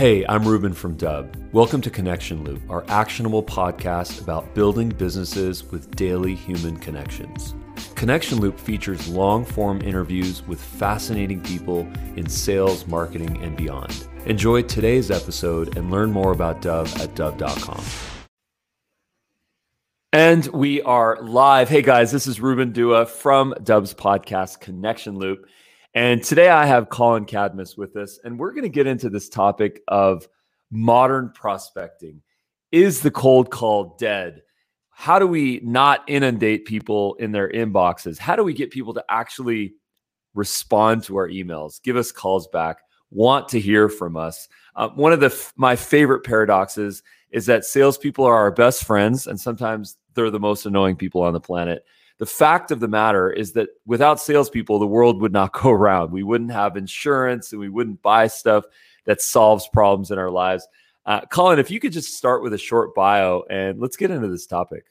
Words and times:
Hey, 0.00 0.24
I'm 0.30 0.48
Ruben 0.48 0.72
from 0.72 0.96
Dubb. 0.96 1.36
Welcome 1.52 1.82
to 1.82 1.90
Connection 1.90 2.42
Loop, 2.42 2.62
our 2.70 2.86
actionable 2.88 3.42
podcast 3.42 4.22
about 4.22 4.54
building 4.54 4.88
businesses 4.88 5.62
with 5.62 5.94
daily 5.94 6.34
human 6.34 6.78
connections. 6.78 7.54
Connection 7.96 8.40
Loop 8.40 8.58
features 8.58 9.08
long 9.08 9.44
form 9.44 9.82
interviews 9.82 10.42
with 10.46 10.58
fascinating 10.58 11.42
people 11.42 11.80
in 12.16 12.30
sales, 12.30 12.86
marketing, 12.86 13.44
and 13.44 13.58
beyond. 13.58 14.08
Enjoy 14.24 14.62
today's 14.62 15.10
episode 15.10 15.76
and 15.76 15.90
learn 15.90 16.10
more 16.10 16.32
about 16.32 16.62
Dubb 16.62 16.86
at 16.98 17.14
Dubb.com. 17.14 17.84
And 20.14 20.46
we 20.46 20.80
are 20.80 21.20
live. 21.20 21.68
Hey 21.68 21.82
guys, 21.82 22.10
this 22.10 22.26
is 22.26 22.40
Ruben 22.40 22.72
Dua 22.72 23.04
from 23.04 23.52
Dubb's 23.62 23.92
podcast, 23.92 24.60
Connection 24.60 25.18
Loop. 25.18 25.44
And 25.94 26.22
today 26.22 26.48
I 26.48 26.66
have 26.66 26.88
Colin 26.88 27.24
Cadmus 27.24 27.76
with 27.76 27.96
us, 27.96 28.20
and 28.22 28.38
we're 28.38 28.52
going 28.52 28.62
to 28.62 28.68
get 28.68 28.86
into 28.86 29.10
this 29.10 29.28
topic 29.28 29.82
of 29.88 30.28
modern 30.70 31.32
prospecting. 31.34 32.22
Is 32.70 33.00
the 33.00 33.10
cold 33.10 33.50
call 33.50 33.96
dead? 33.98 34.42
How 34.90 35.18
do 35.18 35.26
we 35.26 35.60
not 35.64 36.04
inundate 36.06 36.64
people 36.64 37.14
in 37.14 37.32
their 37.32 37.50
inboxes? 37.50 38.18
How 38.18 38.36
do 38.36 38.44
we 38.44 38.52
get 38.52 38.70
people 38.70 38.94
to 38.94 39.04
actually 39.08 39.74
respond 40.34 41.02
to 41.04 41.16
our 41.16 41.28
emails, 41.28 41.82
give 41.82 41.96
us 41.96 42.12
calls 42.12 42.46
back, 42.48 42.78
want 43.10 43.48
to 43.48 43.58
hear 43.58 43.88
from 43.88 44.16
us? 44.16 44.48
Uh, 44.76 44.90
one 44.90 45.12
of 45.12 45.18
the 45.18 45.26
f- 45.26 45.52
my 45.56 45.74
favorite 45.74 46.22
paradoxes 46.22 47.02
is 47.32 47.46
that 47.46 47.64
salespeople 47.64 48.24
are 48.24 48.36
our 48.36 48.52
best 48.52 48.84
friends, 48.84 49.26
and 49.26 49.40
sometimes 49.40 49.96
they're 50.14 50.30
the 50.30 50.38
most 50.38 50.66
annoying 50.66 50.94
people 50.94 51.22
on 51.22 51.32
the 51.32 51.40
planet 51.40 51.84
the 52.20 52.26
fact 52.26 52.70
of 52.70 52.80
the 52.80 52.86
matter 52.86 53.32
is 53.32 53.52
that 53.52 53.70
without 53.86 54.20
salespeople, 54.20 54.78
the 54.78 54.86
world 54.86 55.22
would 55.22 55.32
not 55.32 55.52
go 55.60 55.70
around. 55.70 56.12
We 56.12 56.22
wouldn't 56.22 56.52
have 56.52 56.76
insurance 56.76 57.50
and 57.50 57.60
we 57.60 57.70
wouldn't 57.70 58.02
buy 58.02 58.28
stuff 58.28 58.64
that 59.06 59.22
solves 59.22 59.66
problems 59.72 60.10
in 60.10 60.18
our 60.18 60.30
lives. 60.30 60.68
Uh, 61.06 61.22
Colin, 61.22 61.58
if 61.58 61.70
you 61.70 61.80
could 61.80 61.92
just 61.92 62.14
start 62.14 62.42
with 62.42 62.52
a 62.52 62.58
short 62.58 62.94
bio 62.94 63.42
and 63.48 63.80
let's 63.80 63.96
get 63.96 64.10
into 64.10 64.28
this 64.28 64.46
topic. 64.46 64.84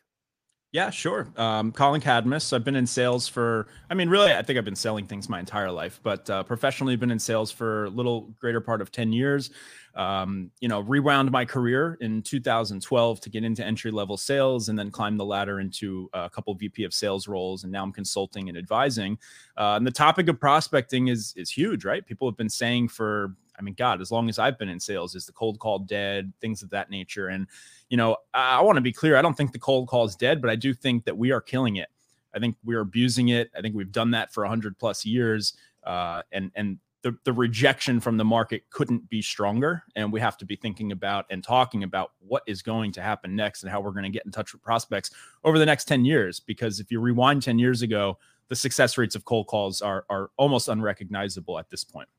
Yeah, 0.72 0.92
sure. 0.92 1.28
Um, 1.36 1.72
Colin 1.72 2.00
Cadmus. 2.00 2.54
I've 2.54 2.64
been 2.64 2.76
in 2.76 2.86
sales 2.86 3.28
for, 3.28 3.68
I 3.90 3.96
mean, 3.96 4.08
really, 4.08 4.32
I 4.32 4.44
think 4.44 4.60
I've 4.60 4.66
been 4.66 4.76
selling 4.76 5.08
things 5.08 5.28
my 5.28 5.40
entire 5.40 5.72
life, 5.72 6.00
but 6.04 6.30
uh, 6.30 6.44
professionally, 6.44 6.96
been 6.96 7.10
in 7.10 7.18
sales 7.18 7.52
for 7.52 7.86
a 7.86 7.90
little 7.90 8.30
greater 8.40 8.62
part 8.62 8.80
of 8.80 8.92
10 8.92 9.12
years. 9.12 9.50
Um, 9.96 10.52
you 10.60 10.68
know, 10.68 10.82
rewound 10.82 11.32
my 11.32 11.44
career 11.44 11.98
in 12.02 12.22
2012 12.22 13.20
to 13.20 13.30
get 13.32 13.44
into 13.44 13.66
entry 13.66 13.90
level 13.90 14.16
sales 14.16 14.70
and 14.70 14.78
then 14.78 14.92
climb 14.92 15.18
the 15.18 15.26
ladder 15.26 15.60
into 15.60 16.08
a 16.14 16.30
couple 16.30 16.54
of 16.54 16.60
VP 16.60 16.84
of 16.84 16.94
sales 16.94 17.28
roles. 17.28 17.64
And 17.64 17.72
now 17.74 17.82
I'm 17.82 17.92
consulting 17.92 18.48
and 18.48 18.58
advising. 18.58 19.18
Uh, 19.58 19.74
and 19.76 19.88
the 19.88 19.92
topic 19.92 20.30
of 20.30 20.40
prospecting 20.40 21.08
is, 21.08 21.34
is 21.36 21.50
huge, 21.50 21.84
right? 21.84 22.06
People 22.06 22.30
have 22.30 22.38
been 22.38 22.48
saying 22.48 22.90
for, 22.90 23.34
I 23.58 23.64
mean, 23.64 23.74
God, 23.74 24.02
as 24.02 24.12
long 24.12 24.30
as 24.30 24.38
I've 24.38 24.60
been 24.60 24.70
in 24.70 24.80
sales, 24.80 25.16
is 25.16 25.26
the 25.26 25.34
cold 25.34 25.58
call 25.58 25.80
dead, 25.80 26.32
things 26.40 26.62
of 26.62 26.70
that 26.70 26.92
nature. 26.92 27.30
And, 27.30 27.48
you 27.90 27.98
know, 27.98 28.18
I, 28.34 28.60
I 28.60 28.62
want 28.62 28.78
to 28.78 28.82
be 28.82 28.94
clear. 28.94 29.18
I 29.18 29.22
don't 29.22 29.36
think 29.36 29.52
the 29.52 29.60
cold 29.60 29.88
call 29.88 30.06
is 30.06 30.16
dead, 30.16 30.42
but 30.42 30.50
I 30.50 30.56
do 30.56 30.74
think 30.74 31.06
that 31.06 31.18
we 31.18 31.32
are 31.32 31.42
killing 31.42 31.78
it. 31.78 31.90
I 32.34 32.40
think 32.40 32.56
we're 32.64 32.82
abusing 32.82 33.30
it. 33.30 33.50
I 33.58 33.62
think 33.62 33.76
we've 33.76 33.92
done 33.92 34.12
that 34.12 34.34
for 34.34 34.44
100 34.44 34.78
plus 34.78 35.06
years. 35.06 35.54
Uh, 35.84 36.22
and 36.32 36.52
and 36.56 36.78
the, 37.02 37.18
the 37.24 37.34
rejection 37.34 38.00
from 38.00 38.18
the 38.18 38.26
market 38.26 38.64
couldn't 38.70 39.10
be 39.10 39.22
stronger. 39.22 39.84
And 39.96 40.12
we 40.12 40.20
have 40.20 40.38
to 40.38 40.46
be 40.46 40.56
thinking 40.56 40.92
about 40.92 41.26
and 41.30 41.44
talking 41.44 41.84
about 41.84 42.12
what 42.20 42.44
is 42.46 42.62
going 42.62 42.92
to 42.94 43.02
happen 43.02 43.36
next 43.36 43.64
and 43.64 43.72
how 43.72 43.80
we're 43.80 43.92
going 43.92 44.04
to 44.04 44.10
get 44.10 44.26
in 44.26 44.32
touch 44.32 44.52
with 44.54 44.62
prospects 44.62 45.12
over 45.44 45.58
the 45.58 45.66
next 45.66 45.86
10 45.86 46.04
years. 46.04 46.40
Because 46.40 46.80
if 46.80 46.92
you 46.92 47.00
rewind 47.00 47.42
10 47.42 47.58
years 47.58 47.82
ago, 47.82 48.18
the 48.50 48.56
success 48.56 48.98
rates 48.98 49.16
of 49.16 49.24
cold 49.26 49.48
calls 49.48 49.82
are, 49.82 50.06
are 50.10 50.32
almost 50.38 50.68
unrecognizable 50.68 51.58
at 51.58 51.70
this 51.70 51.84
point. 51.84 52.10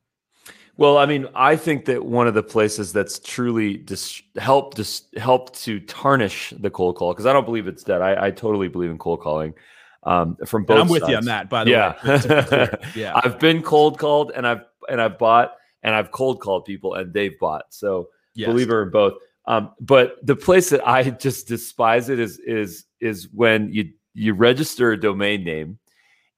Well, 0.80 0.96
I 0.96 1.04
mean, 1.04 1.28
I 1.34 1.56
think 1.56 1.84
that 1.84 2.06
one 2.06 2.26
of 2.26 2.32
the 2.32 2.42
places 2.42 2.90
that's 2.90 3.18
truly 3.18 3.76
dis- 3.76 4.22
helped 4.38 4.78
dis- 4.78 5.02
helped 5.18 5.62
to 5.64 5.78
tarnish 5.78 6.54
the 6.58 6.70
cold 6.70 6.96
call 6.96 7.12
because 7.12 7.26
I 7.26 7.34
don't 7.34 7.44
believe 7.44 7.68
it's 7.68 7.84
dead. 7.84 8.00
I, 8.00 8.28
I 8.28 8.30
totally 8.30 8.68
believe 8.68 8.90
in 8.90 8.96
cold 8.96 9.20
calling 9.20 9.52
um, 10.04 10.38
from 10.46 10.64
both. 10.64 10.76
And 10.76 10.84
I'm 10.84 10.88
with 10.88 11.02
sides. 11.02 11.10
you 11.10 11.16
on 11.18 11.24
that, 11.26 11.50
by 11.50 11.64
the 11.64 11.70
yeah. 11.70 11.94
way. 12.02 12.70
yeah, 12.96 13.12
I've 13.14 13.38
been 13.38 13.62
cold 13.62 13.98
called 13.98 14.32
and 14.34 14.46
I've 14.46 14.62
and 14.88 15.02
I've 15.02 15.18
bought 15.18 15.52
and 15.82 15.94
I've 15.94 16.12
cold 16.12 16.40
called 16.40 16.64
people 16.64 16.94
and 16.94 17.12
they've 17.12 17.38
bought. 17.38 17.64
So 17.68 18.08
yes. 18.34 18.48
believer 18.48 18.82
in 18.84 18.88
both. 18.88 19.18
Um, 19.44 19.72
but 19.80 20.16
the 20.22 20.34
place 20.34 20.70
that 20.70 20.88
I 20.88 21.10
just 21.10 21.46
despise 21.46 22.08
it 22.08 22.18
is 22.18 22.38
is 22.38 22.86
is 23.00 23.28
when 23.34 23.70
you 23.70 23.92
you 24.14 24.32
register 24.32 24.92
a 24.92 24.98
domain 24.98 25.44
name 25.44 25.78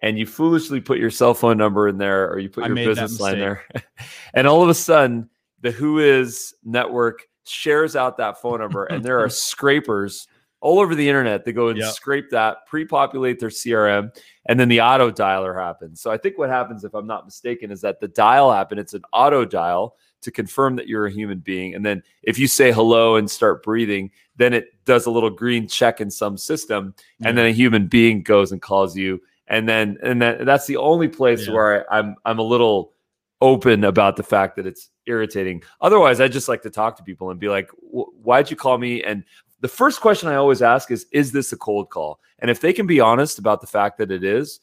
and 0.02 0.18
you 0.18 0.26
foolishly 0.26 0.80
put 0.80 0.98
your 0.98 1.10
cell 1.10 1.32
phone 1.32 1.56
number 1.56 1.88
in 1.88 1.96
there 1.96 2.28
or 2.28 2.38
you 2.38 2.48
put 2.48 2.66
your 2.66 2.74
business 2.74 3.20
line 3.20 3.38
there. 3.38 3.64
and 4.34 4.46
all 4.46 4.62
of 4.62 4.68
a 4.68 4.74
sudden, 4.74 5.30
the 5.60 5.70
WHOIS 5.70 6.54
network 6.64 7.28
shares 7.44 7.94
out 7.96 8.16
that 8.16 8.40
phone 8.40 8.60
number, 8.60 8.84
and 8.84 9.04
there 9.04 9.20
are 9.20 9.28
scrapers 9.30 10.26
all 10.60 10.78
over 10.78 10.94
the 10.94 11.08
internet 11.08 11.44
that 11.44 11.52
go 11.52 11.68
and 11.68 11.78
yep. 11.78 11.92
scrape 11.92 12.30
that, 12.30 12.66
pre-populate 12.66 13.38
their 13.38 13.48
CRM, 13.48 14.14
and 14.46 14.58
then 14.58 14.68
the 14.68 14.80
auto 14.80 15.10
dialer 15.10 15.60
happens. 15.60 16.00
So 16.00 16.10
I 16.10 16.16
think 16.16 16.38
what 16.38 16.50
happens, 16.50 16.84
if 16.84 16.94
I'm 16.94 17.06
not 17.06 17.24
mistaken, 17.24 17.70
is 17.70 17.80
that 17.80 18.00
the 18.00 18.08
dial 18.08 18.52
happen. 18.52 18.78
It's 18.78 18.94
an 18.94 19.02
auto 19.12 19.44
dial 19.44 19.96
to 20.20 20.30
confirm 20.30 20.76
that 20.76 20.86
you're 20.86 21.06
a 21.06 21.10
human 21.10 21.38
being, 21.38 21.74
and 21.74 21.84
then 21.84 22.02
if 22.22 22.38
you 22.38 22.46
say 22.48 22.72
hello 22.72 23.16
and 23.16 23.30
start 23.30 23.62
breathing, 23.62 24.10
then 24.36 24.52
it 24.52 24.72
does 24.84 25.06
a 25.06 25.10
little 25.10 25.30
green 25.30 25.68
check 25.68 26.00
in 26.00 26.10
some 26.10 26.36
system, 26.36 26.94
and 27.24 27.36
then 27.38 27.46
a 27.46 27.52
human 27.52 27.86
being 27.86 28.22
goes 28.22 28.50
and 28.52 28.62
calls 28.62 28.96
you 28.96 29.20
and 29.52 29.68
then 29.68 29.98
and 30.02 30.20
then 30.20 30.44
that's 30.44 30.66
the 30.66 30.78
only 30.78 31.08
place 31.08 31.46
yeah. 31.46 31.52
where 31.52 31.92
I, 31.92 31.98
I'm 31.98 32.16
I'm 32.24 32.38
a 32.38 32.42
little 32.42 32.94
open 33.42 33.84
about 33.84 34.16
the 34.16 34.22
fact 34.22 34.56
that 34.56 34.66
it's 34.66 34.88
irritating. 35.06 35.62
Otherwise, 35.80 36.20
I 36.20 36.28
just 36.28 36.48
like 36.48 36.62
to 36.62 36.70
talk 36.70 36.96
to 36.96 37.02
people 37.02 37.30
and 37.30 37.38
be 37.38 37.50
like, 37.50 37.68
"Why'd 37.82 38.50
you 38.50 38.56
call 38.56 38.78
me?" 38.78 39.04
And 39.04 39.24
the 39.60 39.68
first 39.68 40.00
question 40.00 40.30
I 40.30 40.36
always 40.36 40.62
ask 40.62 40.90
is, 40.90 41.06
"Is 41.12 41.32
this 41.32 41.52
a 41.52 41.56
cold 41.58 41.90
call?" 41.90 42.18
And 42.38 42.50
if 42.50 42.60
they 42.60 42.72
can 42.72 42.86
be 42.86 42.98
honest 42.98 43.38
about 43.38 43.60
the 43.60 43.66
fact 43.66 43.98
that 43.98 44.10
it 44.10 44.24
is, 44.24 44.58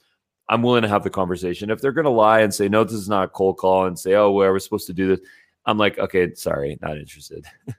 I'm 0.49 0.63
willing 0.63 0.81
to 0.81 0.89
have 0.89 1.03
the 1.03 1.11
conversation. 1.11 1.69
If 1.69 1.81
they're 1.81 1.91
going 1.91 2.05
to 2.05 2.09
lie 2.09 2.39
and 2.41 2.53
say, 2.53 2.67
"No, 2.67 2.83
this 2.83 2.94
is 2.94 3.07
not 3.07 3.25
a 3.25 3.29
cold 3.29 3.57
call," 3.57 3.85
and 3.85 3.97
say, 3.97 4.16
"Oh, 4.16 4.31
well, 4.31 4.51
we're 4.51 4.57
supposed 4.57 4.88
to 4.88 4.94
do 4.94 5.07
this," 5.09 5.19
I'm 5.67 5.78
like, 5.78 5.99
"Okay, 5.99 6.33
sorry, 6.33 6.79
not 6.81 6.97
interested." 6.97 7.45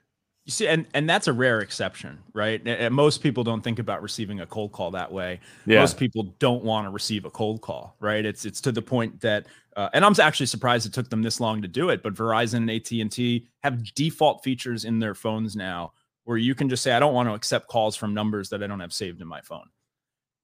You 0.51 0.53
see, 0.53 0.67
and 0.67 0.85
and 0.93 1.09
that's 1.09 1.29
a 1.29 1.33
rare 1.33 1.61
exception, 1.61 2.19
right? 2.33 2.61
And 2.67 2.93
most 2.93 3.23
people 3.23 3.41
don't 3.41 3.61
think 3.61 3.79
about 3.79 4.01
receiving 4.01 4.41
a 4.41 4.45
cold 4.45 4.73
call 4.73 4.91
that 4.91 5.09
way. 5.09 5.39
Yeah. 5.65 5.79
Most 5.79 5.95
people 5.95 6.35
don't 6.39 6.61
want 6.61 6.85
to 6.87 6.91
receive 6.91 7.23
a 7.23 7.29
cold 7.29 7.61
call, 7.61 7.95
right? 8.01 8.25
It's 8.25 8.43
it's 8.43 8.59
to 8.61 8.73
the 8.73 8.81
point 8.81 9.21
that, 9.21 9.47
uh, 9.77 9.87
and 9.93 10.03
I'm 10.03 10.13
actually 10.19 10.47
surprised 10.47 10.85
it 10.85 10.91
took 10.91 11.09
them 11.09 11.21
this 11.21 11.39
long 11.39 11.61
to 11.61 11.69
do 11.69 11.87
it. 11.87 12.03
But 12.03 12.15
Verizon 12.15 12.57
and 12.57 12.69
AT 12.69 12.91
and 12.91 13.09
T 13.09 13.47
have 13.63 13.93
default 13.93 14.43
features 14.43 14.83
in 14.83 14.99
their 14.99 15.15
phones 15.15 15.55
now, 15.55 15.93
where 16.25 16.37
you 16.37 16.53
can 16.53 16.67
just 16.67 16.83
say, 16.83 16.91
I 16.91 16.99
don't 16.99 17.13
want 17.13 17.29
to 17.29 17.33
accept 17.33 17.69
calls 17.69 17.95
from 17.95 18.13
numbers 18.13 18.49
that 18.49 18.61
I 18.61 18.67
don't 18.67 18.81
have 18.81 18.91
saved 18.91 19.21
in 19.21 19.27
my 19.27 19.39
phone 19.39 19.69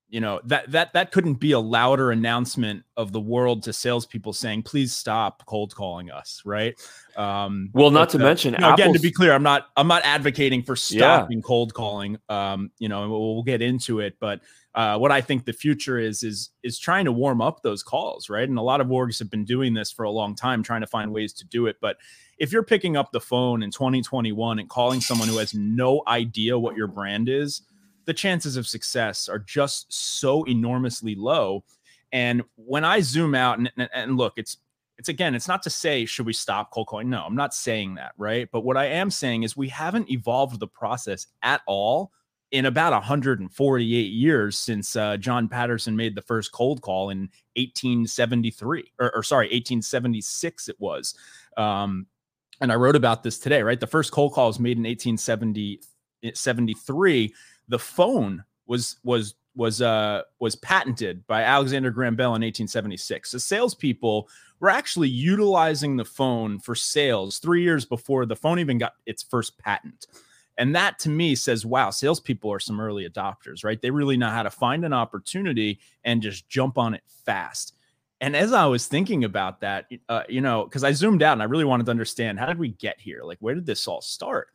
you 0.09 0.21
know 0.21 0.39
that 0.45 0.71
that 0.71 0.93
that 0.93 1.11
couldn't 1.11 1.35
be 1.35 1.51
a 1.51 1.59
louder 1.59 2.11
announcement 2.11 2.83
of 2.95 3.11
the 3.11 3.19
world 3.19 3.63
to 3.63 3.73
salespeople 3.73 4.33
saying, 4.33 4.63
"Please 4.63 4.93
stop 4.93 5.45
cold 5.45 5.75
calling 5.75 6.09
us." 6.09 6.41
Right. 6.45 6.75
Um, 7.17 7.69
well, 7.73 7.91
not 7.91 8.09
to 8.11 8.17
uh, 8.17 8.21
mention, 8.21 8.53
you 8.53 8.59
know, 8.59 8.73
again, 8.73 8.93
to 8.93 8.99
be 8.99 9.11
clear, 9.11 9.33
I'm 9.33 9.43
not 9.43 9.67
I'm 9.75 9.87
not 9.87 10.03
advocating 10.05 10.63
for 10.63 10.75
stopping 10.75 11.39
yeah. 11.39 11.43
cold 11.43 11.73
calling. 11.73 12.17
Um, 12.29 12.71
you 12.79 12.87
know, 12.87 13.09
we'll, 13.09 13.35
we'll 13.35 13.43
get 13.43 13.61
into 13.61 13.99
it, 13.99 14.15
but 14.19 14.41
uh, 14.75 14.97
what 14.97 15.11
I 15.11 15.21
think 15.21 15.43
the 15.43 15.53
future 15.53 15.97
is 15.97 16.23
is 16.23 16.51
is 16.63 16.79
trying 16.79 17.05
to 17.05 17.11
warm 17.11 17.41
up 17.41 17.61
those 17.63 17.83
calls, 17.83 18.29
right? 18.29 18.47
And 18.47 18.57
a 18.57 18.61
lot 18.61 18.79
of 18.79 18.87
orgs 18.87 19.19
have 19.19 19.29
been 19.29 19.43
doing 19.43 19.73
this 19.73 19.91
for 19.91 20.03
a 20.03 20.11
long 20.11 20.35
time, 20.35 20.63
trying 20.63 20.81
to 20.81 20.87
find 20.87 21.11
ways 21.11 21.33
to 21.33 21.45
do 21.45 21.65
it. 21.65 21.77
But 21.81 21.97
if 22.37 22.51
you're 22.51 22.63
picking 22.63 22.95
up 22.95 23.11
the 23.11 23.19
phone 23.19 23.63
in 23.63 23.71
2021 23.71 24.59
and 24.59 24.69
calling 24.69 25.01
someone 25.01 25.27
who 25.27 25.37
has 25.39 25.53
no 25.53 26.03
idea 26.07 26.57
what 26.57 26.77
your 26.77 26.87
brand 26.87 27.27
is 27.27 27.63
the 28.07 28.13
chances 28.13 28.57
of 28.57 28.65
success 28.65 29.29
are 29.29 29.37
just 29.37 29.93
so 29.93 30.43
enormously 30.45 31.13
low. 31.13 31.63
And 32.13 32.41
when 32.55 32.85
I 32.85 33.01
zoom 33.01 33.35
out 33.35 33.59
and, 33.59 33.89
and, 33.93 34.17
look, 34.17 34.33
it's 34.37 34.57
it's 34.97 35.09
again, 35.09 35.35
it's 35.35 35.47
not 35.47 35.61
to 35.63 35.69
say 35.69 36.05
should 36.05 36.25
we 36.25 36.33
stop 36.33 36.71
cold 36.71 36.87
calling. 36.87 37.09
No, 37.09 37.23
I'm 37.23 37.35
not 37.35 37.53
saying 37.53 37.95
that, 37.95 38.13
right? 38.17 38.47
But 38.51 38.61
what 38.61 38.77
I 38.77 38.85
am 38.85 39.11
saying 39.11 39.43
is 39.43 39.55
we 39.55 39.67
haven't 39.67 40.09
evolved 40.09 40.59
the 40.59 40.67
process 40.67 41.27
at 41.43 41.61
all 41.67 42.11
in 42.51 42.65
about 42.65 42.93
148 42.93 43.85
years 43.85 44.57
since 44.57 44.95
uh, 44.95 45.17
John 45.17 45.49
Patterson 45.49 45.95
made 45.95 46.15
the 46.15 46.21
first 46.21 46.53
cold 46.53 46.81
call 46.81 47.09
in 47.09 47.29
1873, 47.57 48.91
or, 48.99 49.15
or 49.17 49.21
sorry, 49.21 49.47
1876 49.47 50.69
it 50.69 50.77
was. 50.79 51.13
Um, 51.57 52.07
and 52.61 52.71
I 52.71 52.75
wrote 52.75 52.95
about 52.95 53.21
this 53.21 53.37
today, 53.37 53.61
right? 53.61 53.79
The 53.79 53.85
first 53.85 54.11
cold 54.11 54.33
call 54.33 54.47
was 54.47 54.59
made 54.59 54.77
in 54.77 54.83
1870, 54.83 55.81
73 56.33 57.33
the 57.67 57.79
phone 57.79 58.43
was 58.65 58.97
was 59.03 59.35
was 59.55 59.81
uh 59.81 60.21
was 60.39 60.55
patented 60.55 61.25
by 61.27 61.41
Alexander 61.41 61.91
Graham 61.91 62.15
Bell 62.15 62.29
in 62.29 62.41
1876. 62.43 63.31
So 63.31 63.37
salespeople 63.37 64.29
were 64.59 64.69
actually 64.69 65.09
utilizing 65.09 65.97
the 65.97 66.05
phone 66.05 66.59
for 66.59 66.75
sales 66.75 67.39
three 67.39 67.63
years 67.63 67.85
before 67.85 68.25
the 68.25 68.35
phone 68.35 68.59
even 68.59 68.77
got 68.77 68.93
its 69.05 69.23
first 69.23 69.57
patent. 69.57 70.07
And 70.57 70.75
that 70.75 70.97
to 70.99 71.09
me 71.09 71.35
says, 71.35 71.65
wow, 71.65 71.91
salespeople 71.91 72.51
are 72.51 72.59
some 72.59 72.79
early 72.79 73.07
adopters, 73.07 73.63
right? 73.63 73.79
They 73.79 73.91
really 73.91 74.17
know 74.17 74.29
how 74.29 74.43
to 74.43 74.49
find 74.49 74.83
an 74.83 74.93
opportunity 74.93 75.79
and 76.03 76.21
just 76.21 76.49
jump 76.49 76.77
on 76.77 76.95
it 76.95 77.03
fast. 77.25 77.75
And 78.19 78.35
as 78.35 78.51
I 78.51 78.65
was 78.65 78.87
thinking 78.87 79.23
about 79.23 79.61
that, 79.61 79.85
uh, 80.09 80.23
you 80.27 80.41
know, 80.41 80.63
because 80.63 80.83
I 80.83 80.91
zoomed 80.91 81.21
out 81.21 81.33
and 81.33 81.43
I 81.43 81.45
really 81.45 81.65
wanted 81.65 81.85
to 81.85 81.91
understand 81.91 82.39
how 82.39 82.47
did 82.47 82.57
we 82.57 82.69
get 82.69 82.99
here? 82.99 83.21
Like, 83.23 83.37
where 83.39 83.53
did 83.53 83.67
this 83.67 83.87
all 83.87 84.01
start? 84.01 84.47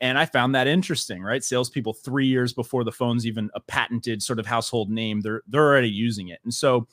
And 0.00 0.18
I 0.18 0.26
found 0.26 0.54
that 0.54 0.66
interesting, 0.66 1.22
right? 1.22 1.42
Salespeople 1.42 1.92
three 1.92 2.26
years 2.26 2.52
before 2.52 2.84
the 2.84 2.92
phone's 2.92 3.26
even 3.26 3.50
a 3.54 3.60
patented 3.60 4.22
sort 4.22 4.38
of 4.38 4.46
household 4.46 4.90
name, 4.90 5.20
they're 5.20 5.42
they're 5.48 5.64
already 5.64 5.90
using 5.90 6.28
it. 6.28 6.40
And 6.44 6.54
so, 6.54 6.86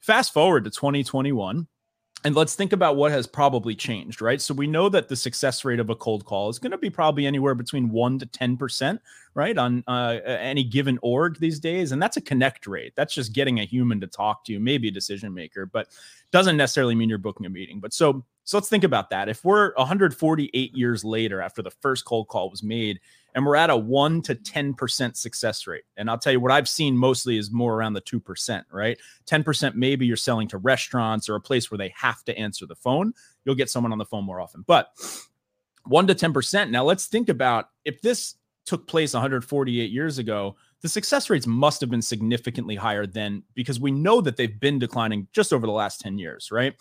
fast 0.00 0.32
forward 0.32 0.64
to 0.64 0.70
2021, 0.70 1.66
and 2.24 2.34
let's 2.34 2.54
think 2.54 2.72
about 2.72 2.96
what 2.96 3.12
has 3.12 3.26
probably 3.26 3.74
changed, 3.74 4.20
right? 4.20 4.40
So 4.40 4.54
we 4.54 4.66
know 4.66 4.88
that 4.88 5.08
the 5.08 5.14
success 5.14 5.64
rate 5.64 5.78
of 5.78 5.90
a 5.90 5.94
cold 5.94 6.24
call 6.24 6.48
is 6.48 6.58
going 6.58 6.72
to 6.72 6.78
be 6.78 6.90
probably 6.90 7.26
anywhere 7.26 7.54
between 7.54 7.90
one 7.90 8.18
to 8.18 8.26
ten 8.26 8.56
percent, 8.56 9.00
right, 9.34 9.56
on 9.56 9.84
uh, 9.86 10.18
any 10.24 10.64
given 10.64 10.98
org 11.02 11.38
these 11.38 11.60
days, 11.60 11.92
and 11.92 12.02
that's 12.02 12.16
a 12.16 12.22
connect 12.22 12.66
rate. 12.66 12.94
That's 12.96 13.14
just 13.14 13.32
getting 13.32 13.60
a 13.60 13.64
human 13.64 14.00
to 14.00 14.06
talk 14.06 14.44
to 14.46 14.52
you, 14.52 14.60
maybe 14.60 14.88
a 14.88 14.92
decision 14.92 15.34
maker, 15.34 15.66
but 15.66 15.88
doesn't 16.32 16.56
necessarily 16.56 16.94
mean 16.94 17.08
you're 17.08 17.18
booking 17.18 17.46
a 17.46 17.50
meeting. 17.50 17.80
But 17.80 17.92
so 17.92 18.24
so 18.46 18.56
let's 18.56 18.68
think 18.68 18.84
about 18.84 19.10
that. 19.10 19.28
If 19.28 19.44
we're 19.44 19.74
148 19.74 20.76
years 20.76 21.04
later 21.04 21.42
after 21.42 21.62
the 21.62 21.70
first 21.70 22.04
cold 22.04 22.28
call 22.28 22.48
was 22.48 22.62
made, 22.62 23.00
and 23.34 23.44
we're 23.44 23.56
at 23.56 23.70
a 23.70 23.76
1 23.76 24.22
to 24.22 24.36
10% 24.36 25.16
success 25.16 25.66
rate, 25.66 25.82
and 25.96 26.08
I'll 26.08 26.16
tell 26.16 26.32
you 26.32 26.38
what 26.38 26.52
I've 26.52 26.68
seen 26.68 26.96
mostly 26.96 27.38
is 27.38 27.50
more 27.50 27.74
around 27.74 27.94
the 27.94 28.00
2%, 28.00 28.62
right? 28.70 28.96
10% 29.26 29.74
maybe 29.74 30.06
you're 30.06 30.16
selling 30.16 30.46
to 30.46 30.58
restaurants 30.58 31.28
or 31.28 31.34
a 31.34 31.40
place 31.40 31.72
where 31.72 31.76
they 31.76 31.92
have 31.96 32.22
to 32.24 32.38
answer 32.38 32.66
the 32.66 32.76
phone. 32.76 33.12
You'll 33.44 33.56
get 33.56 33.68
someone 33.68 33.90
on 33.90 33.98
the 33.98 34.06
phone 34.06 34.24
more 34.24 34.40
often. 34.40 34.62
But 34.64 34.92
1 35.86 36.06
to 36.06 36.14
10%. 36.14 36.70
Now 36.70 36.84
let's 36.84 37.06
think 37.06 37.28
about 37.28 37.70
if 37.84 38.00
this 38.00 38.36
took 38.64 38.86
place 38.86 39.12
148 39.12 39.90
years 39.90 40.18
ago, 40.18 40.54
the 40.82 40.88
success 40.88 41.28
rates 41.30 41.48
must 41.48 41.80
have 41.80 41.90
been 41.90 42.00
significantly 42.00 42.76
higher 42.76 43.06
then 43.06 43.42
because 43.54 43.80
we 43.80 43.90
know 43.90 44.20
that 44.20 44.36
they've 44.36 44.60
been 44.60 44.78
declining 44.78 45.26
just 45.32 45.52
over 45.52 45.66
the 45.66 45.72
last 45.72 46.00
10 46.00 46.16
years, 46.16 46.52
right? 46.52 46.74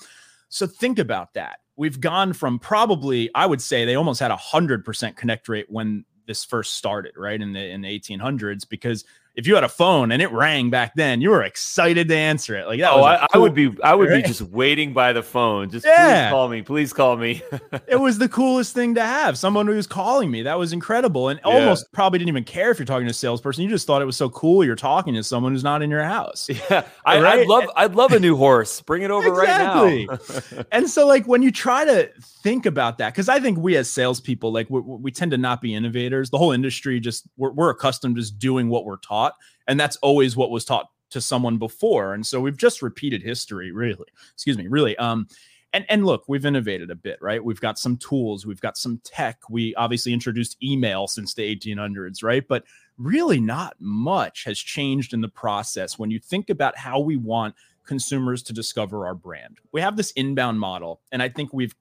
So 0.56 0.66
think 0.66 1.00
about 1.00 1.34
that. 1.34 1.60
We've 1.76 2.00
gone 2.00 2.32
from 2.32 2.60
probably, 2.60 3.30
I 3.36 3.46
would 3.46 3.62
say, 3.62 3.84
they 3.84 3.96
almost 3.96 4.22
had 4.22 4.32
a 4.32 4.38
hundred 4.38 4.86
percent 4.86 5.18
connect 5.18 5.50
rate 5.50 5.66
when 5.68 6.06
this 6.28 6.46
first 6.46 6.76
started, 6.76 7.12
right 7.18 7.42
in 7.42 7.52
the 7.52 7.60
in 7.60 7.82
the 7.82 7.90
1800s, 8.00 8.68
because 8.70 9.04
if 9.36 9.46
you 9.46 9.56
had 9.56 9.66
a 9.66 9.70
phone 9.70 10.12
and 10.12 10.22
it 10.22 10.32
rang 10.32 10.70
back 10.70 10.96
then, 10.96 11.20
you 11.20 11.30
were 11.30 11.44
excited 11.44 12.08
to 12.08 12.16
answer 12.16 12.56
it. 12.56 12.68
Like, 12.68 12.80
that. 12.80 12.94
oh, 12.94 13.04
I, 13.04 13.18
cool, 13.18 13.28
I, 13.34 13.38
would 13.38 13.54
be, 13.54 13.76
I 13.84 13.94
would 13.94 14.10
right? 14.10 14.24
be 14.24 14.28
just 14.28 14.42
waiting 14.42 14.94
by 14.94 15.12
the 15.12 15.22
phone. 15.22 15.70
Just 15.70 15.86
yeah. 15.86 16.28
please 16.28 16.32
call 16.32 16.48
me, 16.48 16.62
please 16.62 16.94
call 16.94 17.18
me. 17.18 17.42
it 17.88 18.00
was 18.00 18.18
the 18.18 18.30
coolest 18.30 18.74
thing 18.74 18.96
to 18.96 19.02
have. 19.02 19.38
Someone 19.38 19.68
who 19.68 19.76
was 19.76 19.88
calling 19.88 20.32
me. 20.32 20.44
That 20.44 20.58
was 20.58 20.72
incredible, 20.72 21.28
and 21.28 21.40
yeah. 21.46 21.52
almost 21.52 21.92
probably 21.92 22.20
didn't 22.20 22.30
even 22.30 22.46
care 22.46 22.72
if 22.72 22.80
you're 22.80 22.86
talking 22.86 23.08
to 23.08 23.12
a 23.12 23.14
salesperson. 23.14 23.64
You 23.64 23.70
just 23.70 23.86
thought 23.86 24.02
it 24.02 24.06
was 24.06 24.16
so 24.16 24.30
cool. 24.30 24.64
You're 24.64 24.76
talking 24.76 25.14
to 25.16 25.24
someone 25.24 25.52
who's 25.52 25.64
not 25.64 25.82
in 25.82 25.90
your 25.90 26.04
house. 26.04 26.50
Yeah, 26.70 26.88
I, 27.06 27.22
right? 27.22 27.40
I'd 27.40 27.48
love, 27.48 27.66
I'd 27.76 27.96
love 27.96 28.14
a 28.14 28.20
new 28.20 28.36
horse. 28.36 28.82
Bring 28.82 29.04
it 29.04 29.12
over 29.12 29.28
exactly. 29.28 30.08
right 30.08 30.52
now. 30.52 30.64
and 30.72 30.90
so, 30.90 31.06
like, 31.06 31.28
when 31.28 31.44
you 31.44 31.52
try 31.52 31.86
to 31.86 32.10
think 32.22 32.66
about 32.66 32.98
that, 32.98 33.14
because 33.14 33.30
I 33.30 33.40
think 33.40 33.60
we 33.60 33.76
as 33.76 33.90
salespeople, 33.90 34.52
like, 34.52 34.68
we, 34.70 34.80
we 34.80 35.12
tend 35.12 35.32
to 35.32 35.38
not 35.38 35.62
be 35.62 35.76
innovators. 35.76 36.30
The 36.30 36.38
whole 36.38 36.54
industry 36.54 37.00
just 37.00 37.28
we're, 37.38 37.52
we're 37.52 37.70
accustomed 37.70 38.16
to 38.16 38.22
just 38.22 38.40
doing 38.40 38.70
what 38.70 38.86
we're 38.86 38.98
taught 38.98 39.25
and 39.68 39.80
that's 39.80 39.98
always 39.98 40.36
what 40.36 40.52
was 40.52 40.66
taught 40.66 40.90
to 41.12 41.22
someone 41.22 41.58
before. 41.58 42.14
And 42.14 42.26
so 42.26 42.40
we've 42.42 42.58
just 42.58 42.82
repeated 42.82 43.22
history 43.22 43.72
really. 43.72 44.08
Excuse 44.34 44.58
me 44.58 44.68
really. 44.68 44.98
Um 44.98 45.28
and 45.74 45.86
and 45.90 46.06
look 46.06 46.24
we've 46.28 46.46
innovated 46.46 46.92
a 46.92 46.96
bit 46.96 47.18
right? 47.22 47.44
We've 47.44 47.62
got 47.62 47.80
some 47.80 47.98
tools 47.98 48.46
we've 48.46 48.62
got 48.62 48.78
some 48.78 49.00
tech. 49.04 49.38
We 49.50 49.76
obviously 49.76 50.14
introduced 50.14 50.58
email 50.64 51.08
since 51.08 51.34
the 51.34 51.56
1800s 51.56 52.24
right? 52.24 52.46
But 52.48 52.64
really 52.98 53.40
not 53.40 53.76
much 53.80 54.46
has 54.46 54.58
changed 54.60 55.14
in 55.14 55.22
the 55.22 55.30
process 55.30 56.00
when 56.00 56.12
you 56.12 56.20
think 56.20 56.50
about 56.50 56.78
how 56.78 57.00
we 57.00 57.18
want 57.18 57.56
consumers 57.86 58.42
to 58.42 58.54
discover 58.54 59.06
our 59.06 59.14
brand. 59.14 59.60
We 59.72 59.82
have 59.82 59.96
this 59.96 60.12
inbound 60.12 60.60
model 60.60 61.02
and 61.12 61.22
i 61.22 61.30
think 61.30 61.54
we've 61.54 61.76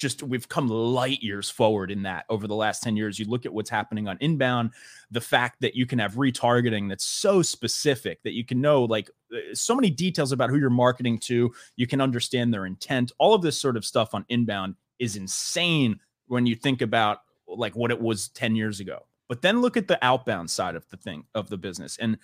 just 0.00 0.22
we've 0.22 0.48
come 0.48 0.66
light 0.66 1.22
years 1.22 1.50
forward 1.50 1.90
in 1.90 2.02
that 2.02 2.24
over 2.30 2.48
the 2.48 2.54
last 2.54 2.82
10 2.82 2.96
years. 2.96 3.18
You 3.18 3.26
look 3.26 3.44
at 3.44 3.52
what's 3.52 3.70
happening 3.70 4.08
on 4.08 4.16
inbound, 4.20 4.70
the 5.10 5.20
fact 5.20 5.60
that 5.60 5.76
you 5.76 5.86
can 5.86 5.98
have 5.98 6.14
retargeting 6.14 6.88
that's 6.88 7.04
so 7.04 7.42
specific 7.42 8.22
that 8.24 8.32
you 8.32 8.44
can 8.44 8.60
know 8.60 8.84
like 8.84 9.10
uh, 9.32 9.54
so 9.54 9.74
many 9.76 9.90
details 9.90 10.32
about 10.32 10.50
who 10.50 10.56
you're 10.56 10.70
marketing 10.70 11.18
to, 11.18 11.52
you 11.76 11.86
can 11.86 12.00
understand 12.00 12.52
their 12.52 12.66
intent. 12.66 13.12
All 13.18 13.34
of 13.34 13.42
this 13.42 13.60
sort 13.60 13.76
of 13.76 13.84
stuff 13.84 14.14
on 14.14 14.24
inbound 14.30 14.74
is 14.98 15.16
insane 15.16 16.00
when 16.26 16.46
you 16.46 16.56
think 16.56 16.80
about 16.80 17.18
like 17.46 17.76
what 17.76 17.90
it 17.90 18.00
was 18.00 18.28
10 18.28 18.56
years 18.56 18.80
ago. 18.80 19.06
But 19.28 19.42
then 19.42 19.60
look 19.60 19.76
at 19.76 19.86
the 19.86 20.02
outbound 20.04 20.50
side 20.50 20.74
of 20.74 20.88
the 20.88 20.96
thing 20.96 21.24
of 21.34 21.48
the 21.48 21.58
business 21.58 21.98
and 21.98 22.18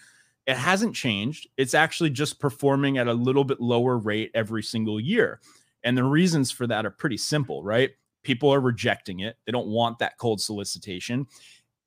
it 0.46 0.56
hasn't 0.56 0.94
changed. 0.94 1.48
It's 1.56 1.74
actually 1.74 2.10
just 2.10 2.40
performing 2.40 2.98
at 2.98 3.08
a 3.08 3.12
little 3.12 3.44
bit 3.44 3.60
lower 3.60 3.98
rate 3.98 4.30
every 4.34 4.62
single 4.62 4.98
year. 5.00 5.40
And 5.86 5.96
the 5.96 6.04
reasons 6.04 6.50
for 6.50 6.66
that 6.66 6.84
are 6.84 6.90
pretty 6.90 7.16
simple, 7.16 7.62
right? 7.62 7.92
People 8.24 8.52
are 8.52 8.60
rejecting 8.60 9.20
it. 9.20 9.36
They 9.46 9.52
don't 9.52 9.68
want 9.68 10.00
that 10.00 10.18
cold 10.18 10.40
solicitation. 10.40 11.26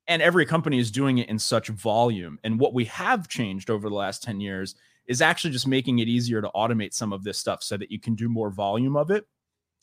And 0.07 0.21
every 0.21 0.45
company 0.45 0.79
is 0.79 0.89
doing 0.89 1.17
it 1.17 1.27
in 1.27 1.37
such 1.37 1.67
volume. 1.67 2.39
And 2.45 2.59
what 2.59 2.73
we 2.73 2.85
have 2.85 3.27
changed 3.27 3.69
over 3.69 3.89
the 3.89 3.95
last 3.95 4.23
10 4.23 4.39
years 4.39 4.75
is 5.05 5.21
actually 5.21 5.51
just 5.51 5.67
making 5.67 5.99
it 5.99 6.07
easier 6.07 6.41
to 6.41 6.49
automate 6.55 6.93
some 6.93 7.11
of 7.11 7.25
this 7.25 7.37
stuff 7.37 7.61
so 7.61 7.75
that 7.75 7.91
you 7.91 7.99
can 7.99 8.15
do 8.15 8.29
more 8.29 8.49
volume 8.49 8.95
of 8.95 9.11
it. 9.11 9.27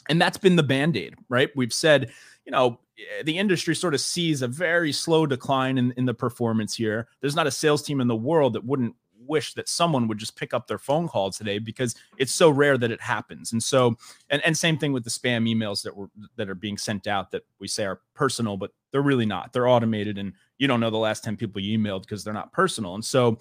And 0.08 0.20
that's 0.20 0.38
been 0.38 0.56
the 0.56 0.62
band 0.62 0.96
aid, 0.96 1.14
right? 1.28 1.50
We've 1.54 1.72
said, 1.72 2.10
you 2.46 2.52
know, 2.52 2.80
eh, 2.98 3.22
the 3.22 3.36
industry 3.36 3.74
sort 3.76 3.92
of 3.92 4.00
sees 4.00 4.40
a 4.40 4.48
very 4.48 4.92
slow 4.92 5.26
decline 5.26 5.76
in, 5.76 5.92
in 5.98 6.06
the 6.06 6.14
performance 6.14 6.74
here. 6.74 7.08
There's 7.20 7.36
not 7.36 7.46
a 7.46 7.50
sales 7.50 7.82
team 7.82 8.00
in 8.00 8.08
the 8.08 8.16
world 8.16 8.54
that 8.54 8.64
wouldn't 8.64 8.94
wish 9.26 9.54
that 9.54 9.68
someone 9.68 10.08
would 10.08 10.18
just 10.18 10.36
pick 10.36 10.54
up 10.54 10.66
their 10.66 10.78
phone 10.78 11.08
call 11.08 11.30
today 11.30 11.58
because 11.58 11.94
it's 12.18 12.32
so 12.32 12.50
rare 12.50 12.78
that 12.78 12.90
it 12.90 13.00
happens. 13.00 13.52
And 13.52 13.62
so, 13.62 13.96
and, 14.30 14.44
and 14.44 14.56
same 14.56 14.78
thing 14.78 14.92
with 14.92 15.04
the 15.04 15.10
spam 15.10 15.48
emails 15.52 15.82
that 15.82 15.96
were 15.96 16.10
that 16.36 16.48
are 16.48 16.54
being 16.54 16.78
sent 16.78 17.06
out 17.06 17.30
that 17.30 17.42
we 17.60 17.68
say 17.68 17.84
are 17.84 18.00
personal, 18.14 18.56
but 18.56 18.72
they're 18.92 19.02
really 19.02 19.26
not. 19.26 19.52
They're 19.52 19.68
automated, 19.68 20.18
and 20.18 20.32
you 20.58 20.66
don't 20.66 20.80
know 20.80 20.90
the 20.90 20.96
last 20.96 21.24
10 21.24 21.36
people 21.36 21.60
you 21.60 21.78
emailed 21.78 22.02
because 22.02 22.24
they're 22.24 22.34
not 22.34 22.52
personal. 22.52 22.94
And 22.94 23.04
so 23.04 23.38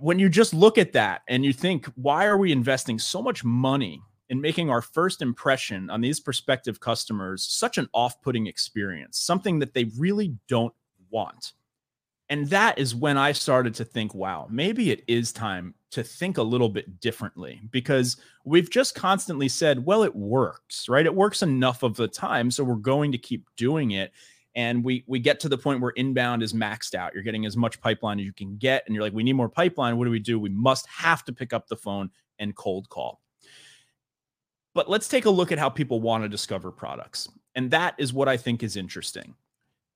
when 0.00 0.18
you 0.18 0.28
just 0.28 0.54
look 0.54 0.78
at 0.78 0.92
that 0.92 1.22
and 1.28 1.44
you 1.44 1.52
think, 1.52 1.86
why 1.94 2.26
are 2.26 2.38
we 2.38 2.52
investing 2.52 2.98
so 2.98 3.22
much 3.22 3.44
money 3.44 4.02
in 4.30 4.40
making 4.40 4.70
our 4.70 4.82
first 4.82 5.22
impression 5.22 5.90
on 5.90 6.00
these 6.00 6.18
prospective 6.20 6.80
customers 6.80 7.44
such 7.44 7.78
an 7.78 7.88
off-putting 7.92 8.46
experience, 8.46 9.18
something 9.18 9.58
that 9.58 9.74
they 9.74 9.84
really 9.98 10.34
don't 10.48 10.74
want? 11.10 11.52
And 12.30 12.48
that 12.48 12.78
is 12.78 12.94
when 12.94 13.18
I 13.18 13.32
started 13.32 13.74
to 13.74 13.84
think, 13.84 14.14
wow, 14.14 14.46
maybe 14.50 14.90
it 14.90 15.04
is 15.06 15.32
time 15.32 15.74
to 15.90 16.02
think 16.02 16.38
a 16.38 16.42
little 16.42 16.70
bit 16.70 16.98
differently 17.00 17.60
because 17.70 18.16
we've 18.44 18.70
just 18.70 18.94
constantly 18.94 19.48
said, 19.48 19.84
well, 19.84 20.02
it 20.02 20.14
works, 20.14 20.88
right? 20.88 21.04
It 21.04 21.14
works 21.14 21.42
enough 21.42 21.82
of 21.82 21.96
the 21.96 22.08
time. 22.08 22.50
So 22.50 22.64
we're 22.64 22.76
going 22.76 23.12
to 23.12 23.18
keep 23.18 23.46
doing 23.56 23.92
it. 23.92 24.12
And 24.56 24.84
we 24.84 25.04
we 25.06 25.18
get 25.18 25.40
to 25.40 25.48
the 25.48 25.58
point 25.58 25.80
where 25.80 25.90
inbound 25.90 26.42
is 26.42 26.52
maxed 26.52 26.94
out. 26.94 27.12
You're 27.12 27.24
getting 27.24 27.44
as 27.44 27.56
much 27.56 27.80
pipeline 27.80 28.20
as 28.20 28.24
you 28.24 28.32
can 28.32 28.56
get. 28.56 28.84
And 28.86 28.94
you're 28.94 29.02
like, 29.02 29.12
we 29.12 29.24
need 29.24 29.32
more 29.32 29.48
pipeline. 29.48 29.98
What 29.98 30.04
do 30.04 30.10
we 30.10 30.20
do? 30.20 30.38
We 30.38 30.48
must 30.48 30.86
have 30.86 31.24
to 31.24 31.32
pick 31.32 31.52
up 31.52 31.66
the 31.66 31.76
phone 31.76 32.10
and 32.38 32.54
cold 32.54 32.88
call. 32.88 33.20
But 34.74 34.88
let's 34.88 35.08
take 35.08 35.26
a 35.26 35.30
look 35.30 35.52
at 35.52 35.58
how 35.58 35.68
people 35.68 36.00
want 36.00 36.24
to 36.24 36.28
discover 36.28 36.70
products. 36.70 37.28
And 37.54 37.70
that 37.72 37.94
is 37.98 38.12
what 38.12 38.28
I 38.28 38.36
think 38.36 38.62
is 38.62 38.76
interesting 38.76 39.34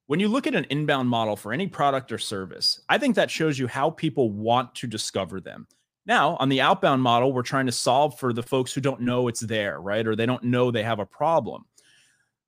when 0.08 0.20
you 0.20 0.28
look 0.28 0.46
at 0.46 0.54
an 0.54 0.66
inbound 0.70 1.08
model 1.08 1.36
for 1.36 1.52
any 1.52 1.68
product 1.68 2.10
or 2.10 2.18
service, 2.18 2.80
I 2.88 2.96
think 2.96 3.14
that 3.16 3.30
shows 3.30 3.58
you 3.58 3.66
how 3.66 3.90
people 3.90 4.32
want 4.32 4.74
to 4.76 4.86
discover 4.86 5.38
them. 5.38 5.66
Now, 6.06 6.38
on 6.40 6.48
the 6.48 6.62
outbound 6.62 7.02
model, 7.02 7.30
we're 7.30 7.42
trying 7.42 7.66
to 7.66 7.72
solve 7.72 8.18
for 8.18 8.32
the 8.32 8.42
folks 8.42 8.72
who 8.72 8.80
don't 8.80 9.02
know 9.02 9.28
it's 9.28 9.40
there, 9.40 9.78
right? 9.78 10.06
Or 10.06 10.16
they 10.16 10.24
don't 10.24 10.44
know 10.44 10.70
they 10.70 10.82
have 10.82 10.98
a 10.98 11.04
problem. 11.04 11.66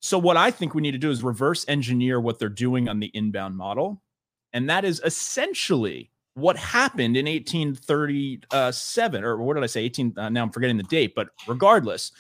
So, 0.01 0.19
what 0.19 0.39
I 0.39 0.51
think 0.51 0.75
we 0.75 0.81
need 0.81 0.93
to 0.93 0.99
do 0.99 1.11
is 1.11 1.23
reverse 1.23 1.67
engineer 1.69 2.19
what 2.19 2.39
they're 2.39 2.49
doing 2.49 2.89
on 2.89 2.99
the 2.99 3.11
inbound 3.13 3.59
model. 3.59 4.03
And 4.55 4.71
that 4.71 4.87
is 4.87 5.03
essentially 5.05 6.11
what 6.33 6.57
happened 6.57 7.19
in 7.19 7.27
1837, 7.27 9.23
or 9.23 9.37
what 9.37 9.53
did 9.53 9.65
I 9.65 9.67
say? 9.67 9.83
18, 9.83 10.15
uh, 10.17 10.31
now 10.31 10.45
I'm 10.45 10.51
forgetting 10.51 10.79
the 10.79 10.83
date, 10.85 11.15
but 11.15 11.29
regardless, 11.47 12.13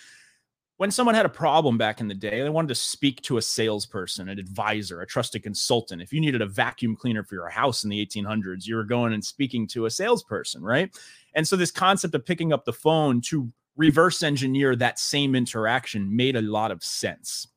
when 0.80 0.90
someone 0.90 1.14
had 1.14 1.26
a 1.26 1.28
problem 1.28 1.76
back 1.76 2.00
in 2.00 2.08
the 2.08 2.14
day, 2.14 2.42
they 2.42 2.48
wanted 2.48 2.68
to 2.68 2.74
speak 2.74 3.20
to 3.20 3.36
a 3.36 3.42
salesperson, 3.42 4.30
an 4.30 4.38
advisor, 4.38 5.02
a 5.02 5.06
trusted 5.06 5.42
consultant. 5.42 6.00
If 6.00 6.10
you 6.10 6.22
needed 6.22 6.40
a 6.40 6.46
vacuum 6.46 6.96
cleaner 6.96 7.22
for 7.22 7.34
your 7.34 7.50
house 7.50 7.84
in 7.84 7.90
the 7.90 8.06
1800s, 8.06 8.66
you 8.66 8.76
were 8.76 8.84
going 8.84 9.12
and 9.12 9.22
speaking 9.22 9.66
to 9.66 9.84
a 9.84 9.90
salesperson, 9.90 10.62
right? 10.62 10.90
And 11.34 11.46
so 11.46 11.54
this 11.54 11.70
concept 11.70 12.14
of 12.14 12.24
picking 12.24 12.50
up 12.54 12.64
the 12.64 12.72
phone 12.72 13.20
to 13.26 13.52
reverse 13.76 14.22
engineer 14.22 14.74
that 14.74 14.98
same 14.98 15.34
interaction 15.34 16.16
made 16.16 16.34
a 16.34 16.40
lot 16.40 16.70
of 16.70 16.82
sense. 16.82 17.48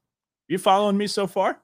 You 0.49 0.57
following 0.57 0.97
me 0.97 1.07
so 1.07 1.25
far? 1.25 1.61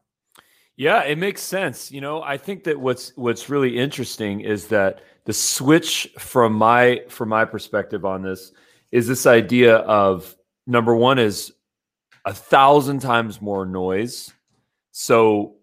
Yeah, 0.78 1.04
it 1.04 1.18
makes 1.18 1.42
sense. 1.42 1.92
You 1.92 2.00
know, 2.00 2.22
I 2.22 2.38
think 2.38 2.64
that 2.64 2.80
what's 2.80 3.12
what's 3.18 3.50
really 3.50 3.78
interesting 3.78 4.40
is 4.40 4.68
that 4.68 5.02
the 5.26 5.34
switch 5.34 6.10
from 6.18 6.54
my 6.54 7.04
from 7.10 7.28
my 7.28 7.44
perspective 7.44 8.06
on 8.06 8.22
this 8.22 8.54
is 8.94 9.10
this 9.10 9.26
idea 9.26 9.80
of 9.80 10.38
number 10.70 10.96
one 10.96 11.20
is 11.20 11.52
a 12.26 12.34
thousand 12.34 13.00
times 13.00 13.42
more 13.42 13.66
noise. 13.66 14.32
So 14.92 15.56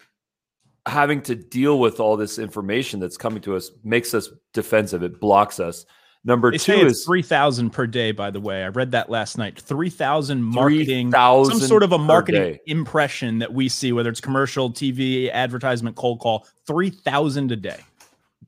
having 0.85 1.23
to 1.23 1.35
deal 1.35 1.79
with 1.79 2.01
all 2.01 2.17
this 2.17 2.39
information 2.39 3.01
that's 3.01 3.17
coming 3.17 3.41
to 3.43 3.57
us 3.57 3.71
makes 3.85 4.13
us 4.13 4.29
defensive. 4.53 5.03
It 5.03 5.21
blocks 5.21 5.61
us. 5.61 5.87
Number 6.25 6.51
they 6.51 6.59
two 6.59 6.73
is 6.73 7.05
three 7.05 7.23
thousand 7.23 7.71
per 7.71 7.87
day. 7.87 8.11
By 8.11 8.33
the 8.33 8.41
way, 8.41 8.65
I 8.65 8.69
read 8.69 8.91
that 8.91 9.09
last 9.09 9.39
night. 9.39 9.61
Three 9.61 9.91
thousand 9.91 10.43
marketing, 10.43 11.13
3, 11.13 11.45
some 11.45 11.61
sort 11.61 11.85
of 11.85 11.93
a 11.93 11.99
marketing 11.99 12.59
impression 12.67 13.39
that 13.39 13.55
we 13.55 13.69
see, 13.69 13.93
whether 13.93 14.11
it's 14.11 14.21
commercial, 14.21 14.73
TV, 14.73 15.31
advertisement, 15.31 15.95
cold 15.95 16.19
call. 16.19 16.49
Three 16.67 16.91
thousand 16.91 17.53
a 17.53 17.57
day. 17.57 17.79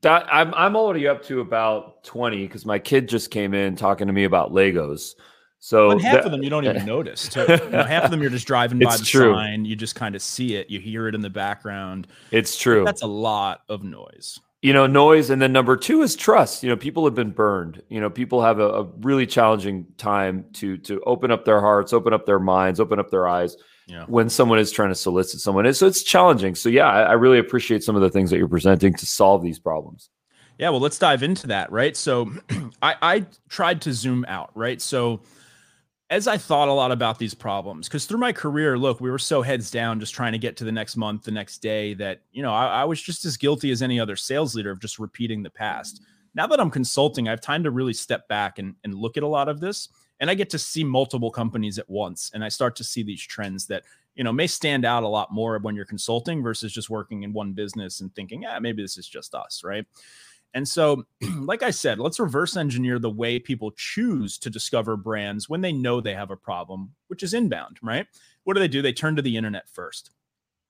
That 0.01 0.27
I'm 0.29 0.53
I'm 0.55 0.75
already 0.75 1.07
up 1.07 1.23
to 1.27 1.39
about 1.39 2.03
twenty 2.03 2.45
because 2.45 2.65
my 2.65 2.79
kid 2.79 3.07
just 3.07 3.31
came 3.31 3.53
in 3.53 3.77
talking 3.77 4.07
to 4.07 4.13
me 4.13 4.25
about 4.25 4.51
Legos. 4.51 5.13
So 5.59 5.91
and 5.91 6.01
half 6.01 6.15
that, 6.15 6.25
of 6.25 6.31
them 6.31 6.41
you 6.41 6.49
don't 6.49 6.65
even 6.65 6.85
notice. 6.85 7.27
Too. 7.27 7.41
You 7.41 7.69
know, 7.69 7.83
half 7.83 8.05
of 8.05 8.11
them 8.11 8.21
you're 8.21 8.31
just 8.31 8.47
driving 8.47 8.79
by 8.79 8.95
the 8.95 9.03
true. 9.03 9.33
sign, 9.33 9.65
you 9.65 9.75
just 9.75 9.95
kind 9.95 10.15
of 10.15 10.21
see 10.21 10.55
it, 10.55 10.69
you 10.69 10.79
hear 10.79 11.07
it 11.07 11.15
in 11.15 11.21
the 11.21 11.29
background. 11.29 12.07
It's 12.31 12.57
true. 12.57 12.85
That's 12.85 13.01
a 13.01 13.07
lot 13.07 13.61
of 13.69 13.83
noise 13.83 14.39
you 14.61 14.73
know 14.73 14.85
noise 14.85 15.29
and 15.29 15.41
then 15.41 15.51
number 15.51 15.77
two 15.77 16.01
is 16.01 16.15
trust 16.15 16.63
you 16.63 16.69
know 16.69 16.75
people 16.75 17.05
have 17.05 17.15
been 17.15 17.31
burned 17.31 17.81
you 17.89 17.99
know 17.99 18.09
people 18.09 18.41
have 18.41 18.59
a, 18.59 18.67
a, 18.67 18.83
really 18.99 19.25
challenging 19.25 19.85
time 19.97 20.45
to 20.53 20.77
to 20.77 21.01
open 21.05 21.31
up 21.31 21.45
their 21.45 21.61
hearts 21.61 21.93
open 21.93 22.13
up 22.13 22.25
their 22.25 22.39
minds 22.39 22.79
open 22.79 22.99
up 22.99 23.09
their 23.09 23.27
eyes 23.27 23.55
yeah. 23.87 24.05
when 24.07 24.29
someone 24.29 24.59
is 24.59 24.71
trying 24.71 24.89
to 24.89 24.95
solicit 24.95 25.39
someone 25.39 25.71
so 25.73 25.87
it's 25.87 26.03
challenging 26.03 26.55
so 26.55 26.69
yeah 26.69 26.87
I, 26.87 27.01
I 27.03 27.13
really 27.13 27.39
appreciate 27.39 27.83
some 27.83 27.95
of 27.95 28.01
the 28.01 28.09
things 28.09 28.29
that 28.31 28.37
you're 28.37 28.47
presenting 28.47 28.93
to 28.95 29.05
solve 29.05 29.41
these 29.41 29.59
problems 29.59 30.09
yeah 30.57 30.69
well 30.69 30.81
let's 30.81 30.99
dive 30.99 31.23
into 31.23 31.47
that 31.47 31.71
right 31.71 31.95
so 31.95 32.29
i 32.81 32.95
i 33.01 33.25
tried 33.47 33.81
to 33.83 33.93
zoom 33.93 34.25
out 34.27 34.51
right 34.55 34.81
so 34.81 35.21
as 36.09 36.27
I 36.27 36.37
thought 36.37 36.67
a 36.67 36.73
lot 36.73 36.91
about 36.91 37.19
these 37.19 37.35
problems, 37.35 37.87
because 37.87 38.05
through 38.05 38.19
my 38.19 38.33
career, 38.33 38.77
look, 38.79 38.99
we 38.99 39.11
were 39.11 39.19
so 39.19 39.43
heads 39.43 39.69
down 39.69 39.99
just 39.99 40.15
trying 40.15 40.31
to 40.31 40.39
get 40.39 40.57
to 40.57 40.63
the 40.63 40.71
next 40.71 40.97
month, 40.97 41.23
the 41.23 41.31
next 41.31 41.59
day, 41.59 41.93
that, 41.95 42.21
you 42.31 42.41
know, 42.41 42.51
I, 42.51 42.81
I, 42.81 42.85
was 42.85 42.99
just 42.99 43.25
as 43.25 43.37
guilty 43.37 43.69
as 43.69 43.83
any 43.83 43.99
other 43.99 44.15
sales 44.15 44.55
leader 44.55 44.71
of 44.71 44.79
just 44.79 44.97
repeating 44.97 45.43
the 45.43 45.51
past. 45.51 46.01
Now 46.33 46.47
that 46.47 46.59
I'm 46.59 46.71
consulting, 46.71 47.27
I 47.27 47.31
have 47.31 47.41
time 47.41 47.63
to 47.63 47.71
really 47.71 47.93
step 47.93 48.27
back 48.27 48.57
and, 48.57 48.75
and 48.83 48.95
look 48.95 49.17
at 49.17 49.23
a 49.23 49.27
lot 49.27 49.49
of 49.49 49.59
this. 49.59 49.89
And 50.19 50.29
I 50.29 50.33
get 50.33 50.49
to 50.49 50.59
see 50.59 50.83
multiple 50.83 51.31
companies 51.31 51.77
at 51.77 51.89
once. 51.89 52.31
And 52.33 52.43
I 52.43 52.49
start 52.49 52.75
to 52.77 52.83
see 52.83 53.03
these 53.03 53.21
trends 53.21 53.67
that, 53.67 53.83
you 54.15 54.23
know, 54.23 54.33
may 54.33 54.47
stand 54.47 54.85
out 54.85 55.03
a 55.03 55.07
lot 55.07 55.31
more 55.31 55.57
when 55.59 55.75
you're 55.75 55.85
consulting 55.85 56.41
versus 56.41 56.73
just 56.73 56.89
working 56.89 57.23
in 57.23 57.33
one 57.33 57.53
business 57.53 58.01
and 58.01 58.13
thinking, 58.15 58.41
yeah, 58.41 58.59
maybe 58.59 58.81
this 58.81 58.97
is 58.97 59.07
just 59.07 59.33
us, 59.33 59.61
right? 59.63 59.85
And 60.53 60.67
so, 60.67 61.03
like 61.39 61.63
I 61.63 61.71
said, 61.71 61.99
let's 61.99 62.19
reverse 62.19 62.57
engineer 62.57 62.99
the 62.99 63.09
way 63.09 63.39
people 63.39 63.71
choose 63.71 64.37
to 64.39 64.49
discover 64.49 64.97
brands 64.97 65.47
when 65.47 65.61
they 65.61 65.71
know 65.71 66.01
they 66.01 66.13
have 66.13 66.31
a 66.31 66.35
problem, 66.35 66.93
which 67.07 67.23
is 67.23 67.33
inbound, 67.33 67.77
right? 67.81 68.07
What 68.43 68.55
do 68.55 68.59
they 68.59 68.67
do? 68.67 68.81
They 68.81 68.93
turn 68.93 69.15
to 69.15 69.21
the 69.21 69.37
internet 69.37 69.69
first. 69.69 70.11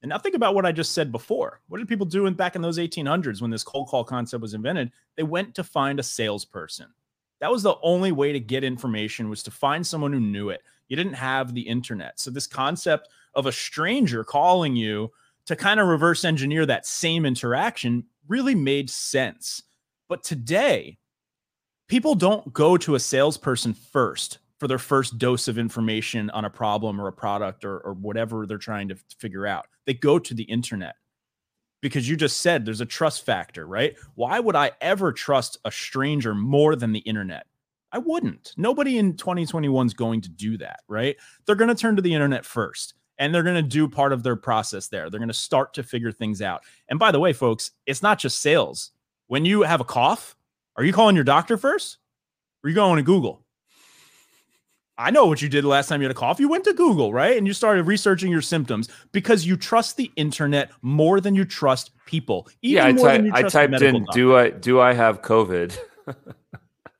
And 0.02 0.10
now 0.10 0.18
think 0.18 0.36
about 0.36 0.56
what 0.56 0.66
I 0.66 0.72
just 0.72 0.94
said 0.94 1.12
before. 1.12 1.62
What 1.68 1.80
did 1.80 1.88
people 1.88 2.06
do 2.06 2.26
in, 2.26 2.34
back 2.34 2.56
in 2.56 2.62
those 2.62 2.78
1800s 2.78 3.42
when 3.42 3.52
this 3.52 3.64
cold 3.64 3.90
call 3.90 4.04
concept 4.04 4.42
was 4.42 4.54
invented? 4.54 4.92
They 5.16 5.24
went 5.24 5.56
to 5.56 5.64
find 5.64 6.00
a 6.00 6.04
salesperson. 6.04 6.88
That 7.42 7.52
was 7.52 7.64
the 7.64 7.76
only 7.82 8.12
way 8.12 8.32
to 8.32 8.40
get 8.40 8.64
information 8.64 9.30
was 9.30 9.44
to 9.44 9.52
find 9.52 9.86
someone 9.86 10.14
who 10.14 10.20
knew 10.20 10.50
it. 10.50 10.62
You 10.88 10.96
didn't 10.96 11.14
have 11.14 11.54
the 11.54 11.62
internet. 11.62 12.20
So 12.20 12.32
this 12.32 12.48
concept 12.48 13.10
of 13.34 13.46
a 13.46 13.52
stranger 13.52 14.24
calling 14.24 14.76
you 14.76 15.12
to 15.46 15.56
kind 15.56 15.80
of 15.80 15.88
reverse 15.88 16.26
engineer 16.26 16.66
that 16.66 16.86
same 16.86 17.26
interaction 17.26 18.06
really 18.28 18.56
made 18.56 18.90
sense. 18.90 19.64
But 20.10 20.24
today, 20.24 20.98
people 21.88 22.16
don't 22.16 22.52
go 22.52 22.76
to 22.78 22.96
a 22.96 23.00
salesperson 23.00 23.74
first 23.74 24.40
for 24.60 24.68
their 24.68 24.80
first 24.80 25.18
dose 25.18 25.48
of 25.48 25.58
information 25.58 26.30
on 26.32 26.46
a 26.46 26.50
problem 26.50 27.00
or 27.00 27.08
a 27.08 27.14
product 27.14 27.64
or, 27.64 27.80
or 27.80 27.94
whatever 27.94 28.46
they're 28.46 28.58
trying 28.58 28.90
to 28.90 28.98
figure 29.20 29.48
out. 29.48 29.68
They 29.86 29.94
go 29.94 30.20
to 30.20 30.34
the 30.34 30.44
internet 30.44 30.96
because 31.82 32.10
you 32.10 32.18
just 32.18 32.42
said 32.42 32.66
there's 32.66 32.82
a 32.82 32.86
trust 32.86 33.26
factor, 33.26 33.66
right? 33.66 33.96
Why 34.16 34.40
would 34.40 34.56
I 34.56 34.72
ever 34.82 35.14
trust 35.14 35.60
a 35.64 35.72
stranger 35.72 36.36
more 36.36 36.76
than 36.76 36.92
the 36.92 37.00
internet? 37.00 37.46
I 37.92 38.00
wouldn't. 38.00 38.54
Nobody 38.58 38.98
in 38.98 39.16
2021 39.16 39.86
is 39.86 39.94
going 39.94 40.22
to 40.22 40.30
do 40.30 40.58
that, 40.58 40.82
right? 40.88 41.16
They're 41.46 41.56
going 41.56 41.70
to 41.70 41.76
turn 41.76 41.96
to 41.96 42.02
the 42.02 42.14
internet 42.14 42.46
first 42.46 42.96
and 43.18 43.34
they're 43.34 43.44
going 43.44 43.56
to 43.56 43.62
do 43.62 43.88
part 43.88 44.14
of 44.14 44.24
their 44.24 44.36
process 44.36 44.88
there. 44.88 45.10
They're 45.10 45.20
going 45.20 45.28
to 45.28 45.34
start 45.34 45.74
to 45.76 45.84
figure 45.84 46.12
things 46.12 46.42
out. 46.42 46.64
And 46.90 47.00
by 47.00 47.12
the 47.12 47.20
way, 47.20 47.34
folks, 47.34 47.72
it's 47.86 48.04
not 48.04 48.20
just 48.20 48.42
sales 48.42 48.92
when 49.30 49.46
you 49.46 49.62
have 49.62 49.80
a 49.80 49.86
cough, 49.86 50.36
are 50.76 50.84
you 50.84 50.92
calling 50.92 51.16
your 51.16 51.24
doctor 51.24 51.56
first? 51.56 52.00
Or 52.62 52.68
are 52.68 52.70
you 52.70 52.76
going 52.76 52.98
to 52.98 53.04
Google? 53.04 53.46
I 54.98 55.12
know 55.12 55.28
what 55.28 55.42
you 55.42 55.48
did 55.48 55.64
last 55.64 55.88
time 55.88 56.02
you 56.02 56.08
had 56.08 56.12
a 56.12 56.20
cough. 56.20 56.42
You 56.42 56.50
went 56.50 56.66
to 56.66 56.74
Google, 56.74 57.14
right? 57.14 57.38
And 57.38 57.48
you 57.48 57.54
started 57.54 57.84
researching 57.84 58.32
your 58.32 58.42
symptoms 58.42 58.90
because 59.14 59.46
you 59.46 59.56
trust 59.56 59.96
the 59.96 60.12
internet 60.18 60.72
more 60.82 61.22
than 61.22 61.36
you 61.36 61.46
trust 61.46 61.92
people. 62.06 62.50
yeah, 62.62 62.88
I, 62.88 62.92
ty- 62.92 63.30
I 63.32 63.44
typed 63.44 63.82
in, 63.82 64.04
doctor. 64.04 64.20
"Do 64.20 64.36
I 64.36 64.50
do 64.50 64.82
I 64.82 64.94
have 64.94 65.22
COVID?" 65.22 65.78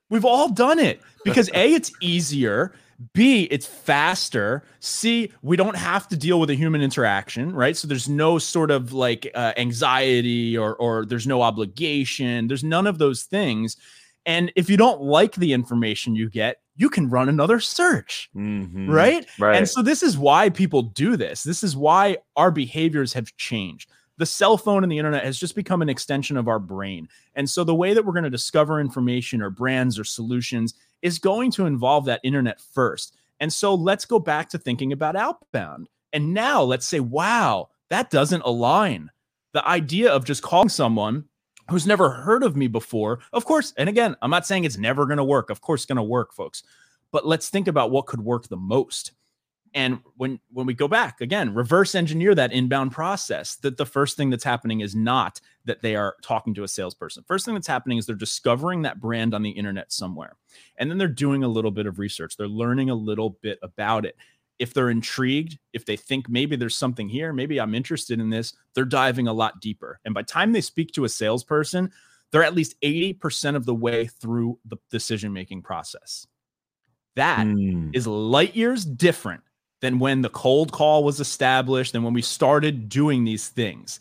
We've 0.08 0.24
all 0.24 0.48
done 0.48 0.78
it 0.78 1.00
because 1.24 1.50
a 1.52 1.74
it's 1.74 1.92
easier 2.00 2.72
B, 3.14 3.44
it's 3.50 3.66
faster. 3.66 4.62
C, 4.80 5.32
we 5.42 5.56
don't 5.56 5.76
have 5.76 6.06
to 6.08 6.16
deal 6.16 6.38
with 6.38 6.50
a 6.50 6.54
human 6.54 6.82
interaction, 6.82 7.54
right? 7.54 7.76
So 7.76 7.88
there's 7.88 8.08
no 8.08 8.38
sort 8.38 8.70
of 8.70 8.92
like 8.92 9.30
uh, 9.34 9.52
anxiety 9.56 10.56
or 10.56 10.76
or 10.76 11.06
there's 11.06 11.26
no 11.26 11.42
obligation. 11.42 12.48
There's 12.48 12.64
none 12.64 12.86
of 12.86 12.98
those 12.98 13.22
things. 13.22 13.76
And 14.26 14.52
if 14.54 14.68
you 14.68 14.76
don't 14.76 15.00
like 15.00 15.36
the 15.36 15.54
information 15.54 16.14
you 16.14 16.28
get, 16.28 16.60
you 16.76 16.90
can 16.90 17.08
run 17.08 17.28
another 17.28 17.58
search, 17.58 18.28
mm-hmm. 18.36 18.90
right? 18.90 19.26
Right. 19.38 19.56
And 19.56 19.68
so 19.68 19.82
this 19.82 20.02
is 20.02 20.18
why 20.18 20.50
people 20.50 20.82
do 20.82 21.16
this. 21.16 21.42
This 21.42 21.62
is 21.62 21.76
why 21.76 22.18
our 22.36 22.50
behaviors 22.50 23.14
have 23.14 23.34
changed 23.36 23.90
the 24.20 24.26
cell 24.26 24.58
phone 24.58 24.82
and 24.82 24.92
the 24.92 24.98
internet 24.98 25.24
has 25.24 25.38
just 25.38 25.54
become 25.54 25.80
an 25.80 25.88
extension 25.88 26.36
of 26.36 26.46
our 26.46 26.58
brain. 26.58 27.08
And 27.34 27.48
so 27.48 27.64
the 27.64 27.74
way 27.74 27.94
that 27.94 28.04
we're 28.04 28.12
going 28.12 28.24
to 28.24 28.30
discover 28.30 28.78
information 28.78 29.40
or 29.40 29.48
brands 29.48 29.98
or 29.98 30.04
solutions 30.04 30.74
is 31.00 31.18
going 31.18 31.50
to 31.52 31.64
involve 31.64 32.04
that 32.04 32.20
internet 32.22 32.60
first. 32.60 33.16
And 33.40 33.50
so 33.50 33.74
let's 33.74 34.04
go 34.04 34.18
back 34.18 34.50
to 34.50 34.58
thinking 34.58 34.92
about 34.92 35.16
outbound. 35.16 35.88
And 36.12 36.34
now 36.34 36.62
let's 36.62 36.86
say, 36.86 37.00
wow, 37.00 37.70
that 37.88 38.10
doesn't 38.10 38.42
align. 38.44 39.10
The 39.54 39.66
idea 39.66 40.12
of 40.12 40.26
just 40.26 40.42
calling 40.42 40.68
someone 40.68 41.24
who's 41.70 41.86
never 41.86 42.10
heard 42.10 42.42
of 42.42 42.56
me 42.56 42.66
before, 42.66 43.20
of 43.32 43.46
course, 43.46 43.72
and 43.78 43.88
again, 43.88 44.16
I'm 44.20 44.30
not 44.30 44.46
saying 44.46 44.64
it's 44.64 44.76
never 44.76 45.06
going 45.06 45.16
to 45.16 45.24
work. 45.24 45.48
Of 45.48 45.62
course, 45.62 45.80
it's 45.80 45.86
going 45.86 45.96
to 45.96 46.02
work, 46.02 46.34
folks. 46.34 46.62
But 47.10 47.26
let's 47.26 47.48
think 47.48 47.68
about 47.68 47.90
what 47.90 48.04
could 48.04 48.20
work 48.20 48.48
the 48.48 48.58
most. 48.58 49.12
And 49.72 50.00
when 50.16 50.40
when 50.50 50.66
we 50.66 50.74
go 50.74 50.88
back 50.88 51.20
again, 51.20 51.54
reverse 51.54 51.94
engineer 51.94 52.34
that 52.34 52.52
inbound 52.52 52.90
process. 52.90 53.56
That 53.56 53.76
the 53.76 53.86
first 53.86 54.16
thing 54.16 54.28
that's 54.28 54.44
happening 54.44 54.80
is 54.80 54.96
not 54.96 55.40
that 55.64 55.80
they 55.80 55.94
are 55.94 56.16
talking 56.22 56.54
to 56.54 56.64
a 56.64 56.68
salesperson. 56.68 57.24
First 57.26 57.44
thing 57.44 57.54
that's 57.54 57.66
happening 57.66 57.98
is 57.98 58.06
they're 58.06 58.16
discovering 58.16 58.82
that 58.82 59.00
brand 59.00 59.32
on 59.32 59.42
the 59.42 59.50
internet 59.50 59.92
somewhere. 59.92 60.36
And 60.78 60.90
then 60.90 60.98
they're 60.98 61.08
doing 61.08 61.44
a 61.44 61.48
little 61.48 61.70
bit 61.70 61.86
of 61.86 61.98
research. 61.98 62.36
They're 62.36 62.48
learning 62.48 62.90
a 62.90 62.94
little 62.94 63.38
bit 63.42 63.58
about 63.62 64.04
it. 64.04 64.16
If 64.58 64.74
they're 64.74 64.90
intrigued, 64.90 65.58
if 65.72 65.84
they 65.84 65.96
think 65.96 66.28
maybe 66.28 66.56
there's 66.56 66.76
something 66.76 67.08
here, 67.08 67.32
maybe 67.32 67.60
I'm 67.60 67.74
interested 67.74 68.20
in 68.20 68.28
this, 68.28 68.54
they're 68.74 68.84
diving 68.84 69.28
a 69.28 69.32
lot 69.32 69.60
deeper. 69.60 70.00
And 70.04 70.12
by 70.12 70.22
the 70.22 70.26
time 70.26 70.52
they 70.52 70.60
speak 70.60 70.92
to 70.92 71.04
a 71.04 71.08
salesperson, 71.08 71.92
they're 72.30 72.44
at 72.44 72.54
least 72.54 72.78
80% 72.82 73.56
of 73.56 73.64
the 73.64 73.74
way 73.74 74.06
through 74.06 74.58
the 74.66 74.76
decision 74.90 75.32
making 75.32 75.62
process. 75.62 76.26
That 77.16 77.46
mm. 77.46 77.90
is 77.94 78.06
light 78.06 78.54
years 78.54 78.84
different 78.84 79.42
than 79.80 79.98
when 79.98 80.22
the 80.22 80.28
cold 80.28 80.72
call 80.72 81.04
was 81.04 81.20
established 81.20 81.94
and 81.94 82.04
when 82.04 82.14
we 82.14 82.22
started 82.22 82.88
doing 82.88 83.24
these 83.24 83.48
things. 83.48 83.98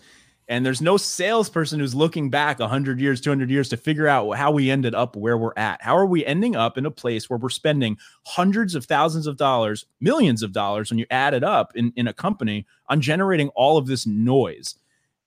And 0.49 0.65
there's 0.65 0.81
no 0.81 0.97
salesperson 0.97 1.79
who's 1.79 1.93
looking 1.93 2.31
back 2.31 2.57
100 2.57 2.99
years, 2.99 3.21
200 3.21 3.51
years 3.51 3.69
to 3.69 3.77
figure 3.77 4.07
out 4.07 4.31
how 4.31 4.49
we 4.49 4.71
ended 4.71 4.95
up 4.95 5.15
where 5.15 5.37
we're 5.37 5.53
at. 5.55 5.79
How 5.81 5.95
are 5.95 6.07
we 6.07 6.25
ending 6.25 6.55
up 6.55 6.75
in 6.75 6.87
a 6.87 6.91
place 6.91 7.29
where 7.29 7.37
we're 7.37 7.49
spending 7.49 7.97
hundreds 8.25 8.73
of 8.73 8.85
thousands 8.85 9.27
of 9.27 9.37
dollars, 9.37 9.85
millions 10.01 10.41
of 10.41 10.51
dollars 10.51 10.89
when 10.89 10.97
you 10.97 11.05
add 11.11 11.35
it 11.35 11.43
up 11.43 11.73
in, 11.75 11.93
in 11.95 12.07
a 12.07 12.13
company 12.13 12.65
on 12.87 12.99
generating 12.99 13.49
all 13.49 13.77
of 13.77 13.85
this 13.85 14.07
noise? 14.07 14.75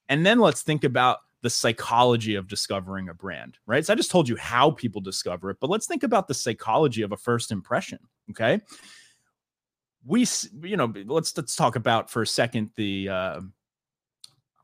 And 0.08 0.26
then 0.26 0.40
let's 0.40 0.62
think 0.62 0.82
about 0.82 1.20
the 1.42 1.50
psychology 1.50 2.34
of 2.34 2.48
discovering 2.48 3.08
a 3.08 3.14
brand, 3.14 3.58
right? 3.64 3.86
So 3.86 3.92
I 3.92 3.96
just 3.96 4.10
told 4.10 4.28
you 4.28 4.36
how 4.36 4.72
people 4.72 5.00
discover 5.00 5.50
it, 5.50 5.58
but 5.60 5.70
let's 5.70 5.86
think 5.86 6.02
about 6.02 6.26
the 6.26 6.34
psychology 6.34 7.02
of 7.02 7.12
a 7.12 7.16
first 7.16 7.52
impression. 7.52 8.00
Okay 8.30 8.60
we 10.06 10.26
you 10.62 10.76
know 10.76 10.92
let's 11.06 11.36
let's 11.36 11.56
talk 11.56 11.76
about 11.76 12.10
for 12.10 12.22
a 12.22 12.26
second 12.26 12.70
the 12.76 13.08
uh, 13.08 13.40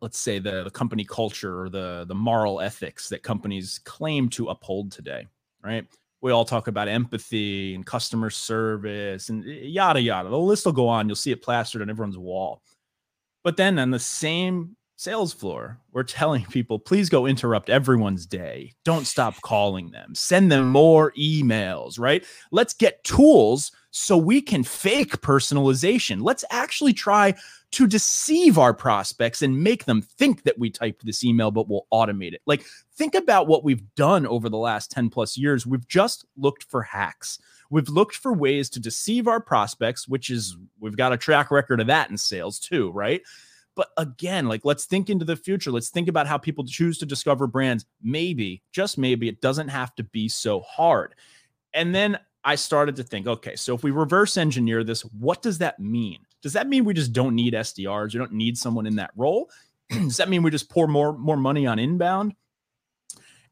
let's 0.01 0.19
say 0.19 0.39
the, 0.39 0.65
the 0.65 0.71
company 0.71 1.05
culture 1.05 1.63
or 1.63 1.69
the 1.69 2.05
the 2.09 2.15
moral 2.15 2.61
ethics 2.61 3.09
that 3.09 3.23
companies 3.23 3.81
claim 3.85 4.29
to 4.29 4.49
uphold 4.49 4.91
today 4.93 5.27
right? 5.63 5.87
We 6.21 6.33
all 6.33 6.45
talk 6.45 6.67
about 6.67 6.89
empathy 6.89 7.75
and 7.75 7.87
customer 7.87 8.31
service 8.31 9.29
and 9.29 9.45
yada 9.45 10.01
yada. 10.01 10.29
The 10.29 10.39
list 10.39 10.65
will 10.65 10.73
go 10.73 10.89
on. 10.89 11.09
You'll 11.09 11.17
see 11.17 11.31
it 11.31 11.43
plastered 11.43 11.83
on 11.83 11.91
everyone's 11.91 12.19
wall. 12.19 12.63
But 13.45 13.57
then 13.57 13.79
on 13.79 13.91
the 13.91 13.99
same 13.99 14.77
sales 14.99 15.33
floor, 15.33 15.79
we're 15.93 16.03
telling 16.03 16.45
people, 16.51 16.79
please 16.79 17.09
go 17.09 17.25
interrupt 17.25 17.71
everyone's 17.71 18.27
day. 18.27 18.73
Don't 18.85 19.07
stop 19.07 19.41
calling 19.41 19.91
them. 19.93 20.15
Send 20.15 20.53
them 20.53 20.69
more 20.69 21.13
emails, 21.13 21.99
right? 21.99 22.25
Let's 22.51 22.75
get 22.75 23.05
tools 23.05 23.73
so 23.91 24.19
we 24.19 24.43
can 24.43 24.65
fake 24.65 25.21
personalization. 25.21 26.23
Let's 26.23 26.45
actually 26.51 26.93
try 26.93 27.35
to 27.71 27.87
deceive 27.87 28.59
our 28.59 28.75
prospects 28.75 29.43
and 29.43 29.63
make 29.63 29.85
them 29.85 30.03
think 30.03 30.43
that 30.43 30.59
we 30.59 30.71
typed 30.71 31.05
this 31.05 31.23
email, 31.23 31.51
but 31.51 31.69
we'll 31.69 31.87
automate 31.93 32.33
it. 32.33 32.43
Like, 32.47 32.65
think 32.95 33.15
about 33.15 33.47
what 33.47 33.63
we've 33.63 33.95
done 33.95 34.27
over 34.27 34.49
the 34.49 34.57
last 34.57 34.91
10 34.91 35.11
plus 35.11 35.37
years. 35.37 35.67
We've 35.67 35.87
just 35.87 36.25
looked 36.37 36.65
for 36.65 36.83
hacks. 36.83 37.39
We've 37.71 37.89
looked 37.89 38.17
for 38.17 38.33
ways 38.33 38.71
to 38.71 38.81
deceive 38.81 39.29
our 39.29 39.41
prospects, 39.41 40.09
which 40.09 40.31
is, 40.31 40.57
we've 40.81 40.97
got 40.97 41.13
a 41.13 41.19
track 41.19 41.51
record 41.51 41.81
of 41.81 41.89
that 41.89 42.11
in 42.11 42.17
sales 42.17 42.59
too, 42.59 42.91
right? 42.91 43.21
But 43.79 43.91
again, 43.97 44.49
like 44.49 44.65
let's 44.65 44.87
think 44.87 45.09
into 45.09 45.25
the 45.25 45.37
future. 45.37 45.71
Let's 45.71 45.91
think 45.91 46.09
about 46.09 46.27
how 46.27 46.37
people 46.37 46.65
choose 46.65 46.99
to 46.99 47.07
discover 47.07 47.47
brands. 47.47 47.87
Maybe, 48.03 48.61
just 48.73 48.99
maybe, 48.99 49.29
it 49.29 49.41
doesn't 49.41 49.69
have 49.69 49.95
to 49.95 50.03
be 50.03 50.29
so 50.29 50.63
hard. 50.63 51.15
And 51.73 51.95
then 51.95 52.19
I 52.43 52.57
started 52.57 52.97
to 52.97 53.05
think, 53.05 53.29
okay, 53.29 53.55
so 53.55 53.77
if 53.77 53.85
we 53.85 53.93
reverse 53.93 54.37
engineer 54.37 54.83
this, 54.83 55.03
what 55.03 55.43
does 55.43 55.59
that 55.59 55.79
mean? 55.79 56.19
Does 56.43 56.55
that 56.55 56.67
mean 56.67 56.85
we 56.85 56.93
just 56.93 57.13
don't 57.13 57.37
need 57.37 57.55
SDRs? 57.55 58.15
We 58.15 58.19
don't 58.19 58.33
need 58.33 58.59
someone 58.59 58.85
in 58.85 58.97
that 58.97 59.13
role? 59.15 59.49
does 59.91 60.17
that 60.17 60.29
mean 60.29 60.43
we 60.43 60.51
just 60.51 60.69
pour 60.69 60.89
more 60.89 61.17
more 61.17 61.37
money 61.37 61.65
on 61.65 61.79
inbound? 61.79 62.35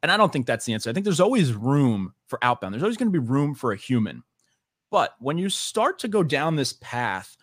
And 0.03 0.11
I 0.11 0.17
don't 0.17 0.33
think 0.33 0.47
that's 0.47 0.65
the 0.65 0.75
answer. 0.75 0.91
I 0.91 0.93
think 0.93 1.05
there's 1.05 1.21
always 1.21 1.53
room 1.53 2.15
for 2.27 2.41
outbound. 2.43 2.75
There's 2.75 2.83
always 2.83 2.97
going 2.97 3.13
to 3.13 3.21
be 3.21 3.25
room 3.25 3.55
for 3.55 3.71
a 3.71 3.77
human. 3.77 4.25
But 4.91 5.15
when 5.21 5.39
you 5.39 5.51
start 5.51 6.01
to 6.01 6.09
go 6.09 6.25
down 6.25 6.57
this 6.57 6.73
path 6.81 7.37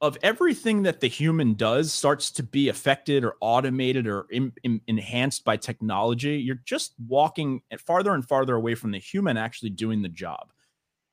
of 0.00 0.16
everything 0.22 0.82
that 0.82 1.00
the 1.00 1.08
human 1.08 1.54
does 1.54 1.92
starts 1.92 2.30
to 2.30 2.42
be 2.42 2.68
affected 2.68 3.24
or 3.24 3.34
automated 3.40 4.06
or 4.06 4.26
in, 4.30 4.52
in, 4.62 4.80
enhanced 4.86 5.44
by 5.44 5.56
technology, 5.56 6.36
you're 6.36 6.60
just 6.64 6.94
walking 7.06 7.62
farther 7.84 8.14
and 8.14 8.26
farther 8.26 8.54
away 8.54 8.74
from 8.74 8.92
the 8.92 8.98
human 8.98 9.36
actually 9.36 9.70
doing 9.70 10.02
the 10.02 10.08
job. 10.08 10.52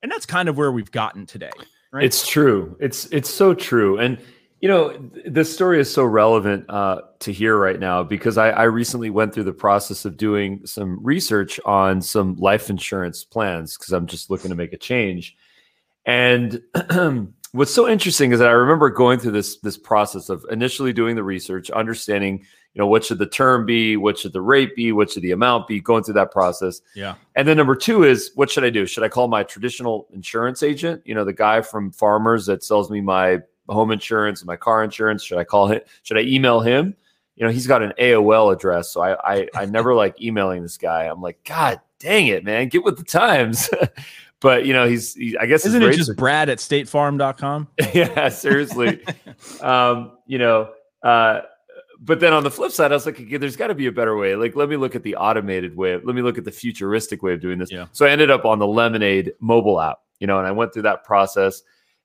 And 0.02 0.12
that's 0.12 0.26
kind 0.26 0.48
of 0.48 0.56
where 0.56 0.70
we've 0.70 0.90
gotten 0.90 1.26
today. 1.26 1.50
Right? 1.92 2.04
It's 2.04 2.26
true. 2.26 2.76
It's 2.78 3.06
it's 3.06 3.30
so 3.30 3.54
true. 3.54 3.98
And 3.98 4.18
you 4.60 4.68
know, 4.68 4.96
this 5.26 5.52
story 5.52 5.80
is 5.80 5.92
so 5.92 6.04
relevant 6.04 6.64
uh, 6.70 7.02
to 7.20 7.32
hear 7.32 7.58
right 7.58 7.78
now 7.78 8.02
because 8.02 8.38
I, 8.38 8.50
I 8.50 8.62
recently 8.64 9.10
went 9.10 9.34
through 9.34 9.44
the 9.44 9.52
process 9.52 10.04
of 10.04 10.16
doing 10.16 10.64
some 10.64 10.98
research 11.02 11.60
on 11.64 12.00
some 12.00 12.36
life 12.36 12.70
insurance 12.70 13.22
plans 13.22 13.76
because 13.76 13.92
I'm 13.92 14.06
just 14.06 14.30
looking 14.30 14.48
to 14.48 14.54
make 14.54 14.72
a 14.72 14.78
change. 14.78 15.36
And 16.06 16.62
what's 17.52 17.72
so 17.72 17.88
interesting 17.88 18.32
is 18.32 18.38
that 18.38 18.48
I 18.48 18.52
remember 18.52 18.90
going 18.90 19.18
through 19.18 19.32
this 19.32 19.58
this 19.58 19.76
process 19.76 20.28
of 20.28 20.44
initially 20.50 20.92
doing 20.92 21.16
the 21.16 21.22
research, 21.22 21.70
understanding, 21.70 22.38
you 22.74 22.80
know, 22.80 22.86
what 22.86 23.04
should 23.04 23.18
the 23.18 23.26
term 23.26 23.64
be, 23.66 23.96
what 23.96 24.18
should 24.18 24.32
the 24.32 24.40
rate 24.40 24.74
be, 24.76 24.92
what 24.92 25.10
should 25.10 25.22
the 25.22 25.32
amount 25.32 25.66
be, 25.66 25.80
going 25.80 26.02
through 26.02 26.14
that 26.14 26.30
process. 26.30 26.80
Yeah. 26.94 27.14
And 27.34 27.46
then 27.46 27.56
number 27.56 27.74
two 27.74 28.04
is 28.04 28.30
what 28.34 28.50
should 28.50 28.64
I 28.64 28.70
do? 28.70 28.86
Should 28.86 29.02
I 29.02 29.08
call 29.08 29.28
my 29.28 29.42
traditional 29.42 30.06
insurance 30.12 30.62
agent? 30.62 31.02
You 31.04 31.14
know, 31.14 31.24
the 31.24 31.32
guy 31.32 31.62
from 31.62 31.92
Farmers 31.92 32.46
that 32.46 32.62
sells 32.62 32.90
me 32.90 33.00
my 33.00 33.40
home 33.68 33.90
insurance 33.90 34.40
and 34.40 34.46
my 34.46 34.56
car 34.56 34.84
insurance. 34.84 35.22
Should 35.22 35.38
I 35.38 35.44
call 35.44 35.68
him? 35.68 35.80
Should 36.02 36.18
I 36.18 36.22
email 36.22 36.60
him? 36.60 36.96
You 37.36 37.44
know, 37.44 37.52
he's 37.52 37.66
got 37.66 37.82
an 37.82 37.92
AOL 37.98 38.52
address, 38.52 38.90
so 38.90 39.02
I 39.02 39.34
I, 39.34 39.48
I 39.54 39.64
never 39.66 39.94
like 39.94 40.20
emailing 40.22 40.62
this 40.62 40.78
guy. 40.78 41.04
I'm 41.04 41.20
like, 41.20 41.42
God 41.44 41.80
dang 41.98 42.26
it, 42.26 42.44
man, 42.44 42.68
get 42.68 42.84
with 42.84 42.98
the 42.98 43.04
times. 43.04 43.70
but 44.40 44.66
you 44.66 44.72
know 44.72 44.86
he's 44.86 45.14
he, 45.14 45.36
i 45.38 45.46
guess 45.46 45.64
isn't 45.64 45.82
it 45.82 45.94
just 45.94 46.10
are, 46.10 46.14
brad 46.16 46.48
at 46.48 46.58
statefarm.com 46.58 47.68
yeah 47.94 48.28
seriously. 48.28 49.02
Um 49.60 50.12
you 50.26 50.38
know 50.38 50.70
uh 51.02 51.40
but 52.00 52.20
then 52.20 52.32
on 52.32 52.44
the 52.44 52.50
flip 52.50 52.72
side 52.72 52.92
i 52.92 52.94
was 52.94 53.06
like 53.06 53.20
okay, 53.20 53.36
there's 53.36 53.56
got 53.56 53.68
to 53.68 53.74
be 53.74 53.86
a 53.86 53.92
better 53.92 54.16
way. 54.16 54.36
Like 54.36 54.56
let 54.56 54.68
me 54.68 54.76
look 54.76 54.94
at 54.94 55.02
the 55.02 55.16
automated 55.16 55.76
way 55.76 55.94
let 55.96 56.14
me 56.14 56.22
look 56.22 56.38
at 56.38 56.44
the 56.44 56.52
futuristic 56.52 57.22
way 57.22 57.32
of 57.32 57.40
doing 57.40 57.58
this. 57.58 57.70
Yeah. 57.72 57.86
so 57.92 58.06
i 58.06 58.10
ended 58.10 58.30
up 58.30 58.44
on 58.44 58.58
the 58.58 58.66
lemonade 58.66 59.32
mobile 59.40 59.80
app 59.80 59.98
you 60.20 60.26
know 60.26 60.38
and 60.38 60.46
i 60.46 60.52
went 60.52 60.72
through 60.72 60.82
that 60.82 61.04
process. 61.04 61.62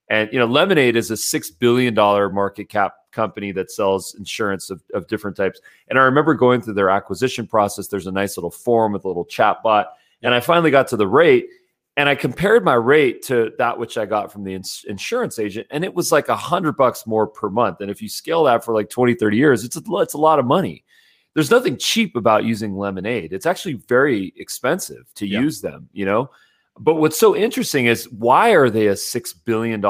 And 0.10 0.30
you 0.34 0.40
know 0.40 0.46
lemonade 0.46 0.96
is 0.96 1.12
a 1.12 1.18
six 1.18 1.50
billion 1.50 1.94
dollar 1.94 2.30
market 2.30 2.70
cap 2.70 2.96
company 3.12 3.52
that 3.52 3.70
sells 3.70 4.16
insurance 4.16 4.70
of, 4.70 4.82
of 4.94 5.06
different 5.08 5.36
types. 5.36 5.60
And 5.90 6.00
i 6.00 6.04
remember 6.04 6.34
going 6.34 6.62
through 6.62 6.74
their 6.76 6.90
acquisition 6.90 7.46
process. 7.46 7.88
There's 7.88 8.08
a 8.08 8.12
nice 8.12 8.38
little 8.38 8.52
form 8.52 8.94
with 8.94 9.06
a 9.06 9.08
little 9.08 9.26
chat 9.26 9.64
bot 9.64 9.94
and 10.24 10.34
i 10.34 10.40
finally 10.40 10.72
got 10.72 10.88
to 10.90 10.98
the 10.98 11.08
rate 11.08 11.48
and 11.98 12.08
I 12.08 12.16
compared 12.16 12.64
my 12.64 12.74
rate 12.74 13.22
to 13.24 13.52
that 13.58 13.78
which 13.78 13.98
I 13.98 14.06
got 14.06 14.32
from 14.32 14.44
the 14.44 14.54
ins- 14.54 14.86
insurance 14.88 15.40
agent, 15.40 15.68
and 15.72 15.84
it 15.84 15.94
was 15.94 16.12
like 16.12 16.30
a 16.30 16.36
hundred 16.36 16.78
bucks 16.78 17.06
more 17.06 17.28
per 17.28 17.50
month. 17.50 17.82
And 17.82 17.92
if 17.92 18.02
you 18.02 18.10
scale 18.10 18.46
that 18.46 18.64
for 18.64 18.74
like 18.74 18.90
20, 18.90 19.16
30 19.16 19.38
years, 19.38 19.64
it's 19.64 19.76
a, 19.76 19.82
it's 19.96 20.14
a 20.14 20.20
lot 20.20 20.40
of 20.40 20.46
money. 20.46 20.86
There's 21.34 21.52
nothing 21.52 21.78
cheap 21.78 22.16
about 22.16 22.44
using 22.44 22.78
Lemonade. 22.78 23.34
It's 23.34 23.46
actually 23.46 23.76
very 23.88 24.34
expensive 24.36 25.14
to 25.16 25.26
yeah. 25.26 25.40
use 25.40 25.62
them, 25.62 25.90
you 25.94 26.06
know? 26.06 26.30
But 26.80 26.96
what's 26.96 27.20
so 27.20 27.36
interesting 27.36 27.86
is 27.86 28.10
why 28.12 28.52
are 28.52 28.70
they 28.70 28.88
a 28.88 28.94
$6 28.94 29.36
billion 29.46 29.82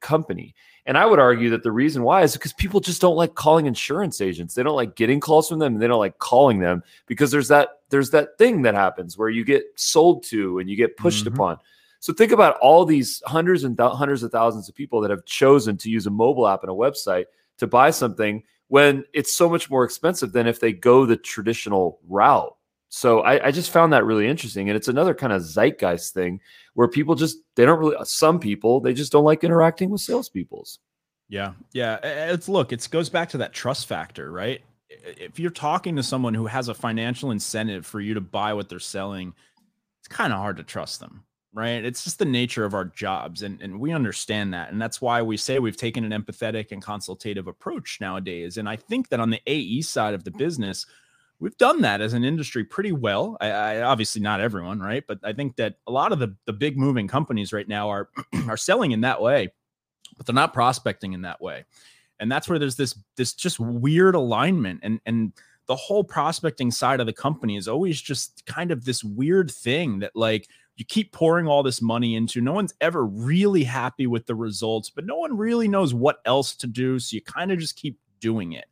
company? 0.00 0.54
And 0.86 0.98
I 0.98 1.06
would 1.06 1.18
argue 1.18 1.50
that 1.50 1.62
the 1.62 1.72
reason 1.72 2.02
why 2.02 2.22
is 2.22 2.34
because 2.34 2.52
people 2.52 2.80
just 2.80 3.00
don't 3.00 3.16
like 3.16 3.34
calling 3.34 3.66
insurance 3.66 4.20
agents. 4.20 4.54
They 4.54 4.62
don't 4.62 4.76
like 4.76 4.96
getting 4.96 5.18
calls 5.18 5.48
from 5.48 5.58
them 5.58 5.74
and 5.74 5.82
they 5.82 5.86
don't 5.86 5.98
like 5.98 6.18
calling 6.18 6.58
them 6.58 6.82
because 7.06 7.30
there's 7.30 7.48
that 7.48 7.80
there's 7.94 8.10
that 8.10 8.36
thing 8.38 8.62
that 8.62 8.74
happens 8.74 9.16
where 9.16 9.28
you 9.28 9.44
get 9.44 9.62
sold 9.76 10.24
to 10.24 10.58
and 10.58 10.68
you 10.68 10.74
get 10.74 10.96
pushed 10.96 11.26
mm-hmm. 11.26 11.34
upon. 11.34 11.58
So 12.00 12.12
think 12.12 12.32
about 12.32 12.56
all 12.56 12.84
these 12.84 13.22
hundreds 13.24 13.62
and 13.62 13.78
th- 13.78 13.92
hundreds 13.92 14.24
of 14.24 14.32
thousands 14.32 14.68
of 14.68 14.74
people 14.74 15.00
that 15.02 15.12
have 15.12 15.24
chosen 15.26 15.76
to 15.76 15.88
use 15.88 16.04
a 16.08 16.10
mobile 16.10 16.48
app 16.48 16.64
and 16.64 16.72
a 16.72 16.74
website 16.74 17.26
to 17.58 17.68
buy 17.68 17.90
something 17.90 18.42
when 18.66 19.04
it's 19.14 19.36
so 19.36 19.48
much 19.48 19.70
more 19.70 19.84
expensive 19.84 20.32
than 20.32 20.48
if 20.48 20.58
they 20.58 20.72
go 20.72 21.06
the 21.06 21.16
traditional 21.16 22.00
route. 22.08 22.56
So 22.88 23.20
I, 23.20 23.46
I, 23.46 23.50
just 23.52 23.70
found 23.70 23.92
that 23.92 24.04
really 24.04 24.26
interesting. 24.26 24.68
And 24.68 24.76
it's 24.76 24.88
another 24.88 25.14
kind 25.14 25.32
of 25.32 25.42
zeitgeist 25.42 26.14
thing 26.14 26.40
where 26.74 26.88
people 26.88 27.14
just, 27.14 27.38
they 27.54 27.64
don't 27.64 27.78
really, 27.78 27.96
some 28.02 28.40
people, 28.40 28.80
they 28.80 28.92
just 28.92 29.12
don't 29.12 29.24
like 29.24 29.44
interacting 29.44 29.90
with 29.90 30.00
salespeoples. 30.00 30.80
Yeah. 31.28 31.52
Yeah. 31.72 32.00
It's 32.02 32.48
look, 32.48 32.72
it 32.72 32.88
goes 32.90 33.08
back 33.08 33.28
to 33.30 33.38
that 33.38 33.52
trust 33.52 33.86
factor, 33.86 34.32
right? 34.32 34.62
If 35.02 35.38
you're 35.38 35.50
talking 35.50 35.96
to 35.96 36.02
someone 36.02 36.34
who 36.34 36.46
has 36.46 36.68
a 36.68 36.74
financial 36.74 37.30
incentive 37.30 37.86
for 37.86 38.00
you 38.00 38.14
to 38.14 38.20
buy 38.20 38.52
what 38.52 38.68
they're 38.68 38.78
selling, 38.78 39.34
it's 40.00 40.08
kind 40.08 40.32
of 40.32 40.38
hard 40.38 40.56
to 40.58 40.62
trust 40.62 41.00
them, 41.00 41.24
right? 41.52 41.84
It's 41.84 42.04
just 42.04 42.18
the 42.18 42.24
nature 42.24 42.64
of 42.64 42.74
our 42.74 42.84
jobs. 42.84 43.42
And, 43.42 43.60
and 43.60 43.80
we 43.80 43.92
understand 43.92 44.52
that. 44.54 44.70
And 44.70 44.80
that's 44.80 45.00
why 45.00 45.22
we 45.22 45.36
say 45.36 45.58
we've 45.58 45.76
taken 45.76 46.10
an 46.10 46.22
empathetic 46.22 46.72
and 46.72 46.82
consultative 46.82 47.46
approach 47.46 47.98
nowadays. 48.00 48.56
And 48.58 48.68
I 48.68 48.76
think 48.76 49.08
that 49.08 49.20
on 49.20 49.30
the 49.30 49.40
AE 49.46 49.82
side 49.82 50.14
of 50.14 50.24
the 50.24 50.30
business, 50.30 50.86
we've 51.38 51.56
done 51.58 51.82
that 51.82 52.00
as 52.00 52.12
an 52.12 52.24
industry 52.24 52.64
pretty 52.64 52.92
well. 52.92 53.36
I, 53.40 53.50
I, 53.50 53.82
obviously 53.82 54.22
not 54.22 54.40
everyone, 54.40 54.80
right? 54.80 55.04
But 55.06 55.18
I 55.24 55.32
think 55.32 55.56
that 55.56 55.76
a 55.86 55.92
lot 55.92 56.12
of 56.12 56.18
the 56.18 56.34
the 56.46 56.52
big 56.52 56.78
moving 56.78 57.08
companies 57.08 57.52
right 57.52 57.68
now 57.68 57.90
are 57.90 58.08
are 58.48 58.56
selling 58.56 58.92
in 58.92 59.02
that 59.02 59.20
way, 59.20 59.52
but 60.16 60.26
they're 60.26 60.34
not 60.34 60.54
prospecting 60.54 61.12
in 61.12 61.22
that 61.22 61.40
way. 61.40 61.64
And 62.20 62.30
that's 62.30 62.48
where 62.48 62.58
there's 62.58 62.76
this 62.76 62.98
this 63.16 63.34
just 63.34 63.58
weird 63.60 64.14
alignment 64.14 64.80
and 64.82 65.00
and 65.06 65.32
the 65.66 65.76
whole 65.76 66.04
prospecting 66.04 66.70
side 66.70 67.00
of 67.00 67.06
the 67.06 67.12
company 67.12 67.56
is 67.56 67.68
always 67.68 68.00
just 68.00 68.44
kind 68.44 68.70
of 68.70 68.84
this 68.84 69.02
weird 69.02 69.50
thing 69.50 69.98
that 70.00 70.14
like 70.14 70.48
you 70.76 70.84
keep 70.84 71.12
pouring 71.12 71.46
all 71.46 71.62
this 71.62 71.80
money 71.80 72.16
into. 72.16 72.40
No 72.40 72.52
one's 72.52 72.74
ever 72.80 73.06
really 73.06 73.64
happy 73.64 74.06
with 74.06 74.26
the 74.26 74.34
results, 74.34 74.90
but 74.90 75.06
no 75.06 75.16
one 75.16 75.36
really 75.36 75.68
knows 75.68 75.94
what 75.94 76.18
else 76.26 76.54
to 76.56 76.66
do. 76.66 76.98
So 76.98 77.14
you 77.14 77.22
kind 77.22 77.50
of 77.50 77.58
just 77.58 77.76
keep 77.76 77.98
doing 78.20 78.52
it 78.52 78.66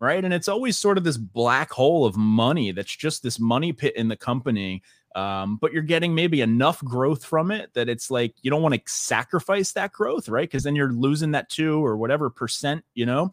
right? 0.00 0.24
And 0.24 0.32
it's 0.32 0.48
always 0.48 0.76
sort 0.76 0.98
of 0.98 1.04
this 1.04 1.16
black 1.16 1.70
hole 1.70 2.04
of 2.04 2.16
money 2.16 2.72
that's 2.72 2.94
just 2.94 3.22
this 3.22 3.40
money 3.40 3.72
pit 3.72 3.96
in 3.96 4.08
the 4.08 4.16
company. 4.16 4.82
Um, 5.14 5.56
but 5.60 5.72
you're 5.72 5.82
getting 5.82 6.14
maybe 6.14 6.42
enough 6.42 6.82
growth 6.84 7.24
from 7.24 7.50
it 7.50 7.72
that 7.74 7.88
it's 7.88 8.10
like 8.10 8.34
you 8.42 8.50
don't 8.50 8.62
want 8.62 8.74
to 8.74 8.80
sacrifice 8.86 9.72
that 9.72 9.92
growth, 9.92 10.28
right? 10.28 10.48
Because 10.48 10.62
then 10.62 10.76
you're 10.76 10.92
losing 10.92 11.32
that 11.32 11.48
two 11.48 11.84
or 11.84 11.96
whatever 11.96 12.30
percent, 12.30 12.84
you 12.94 13.06
know. 13.06 13.32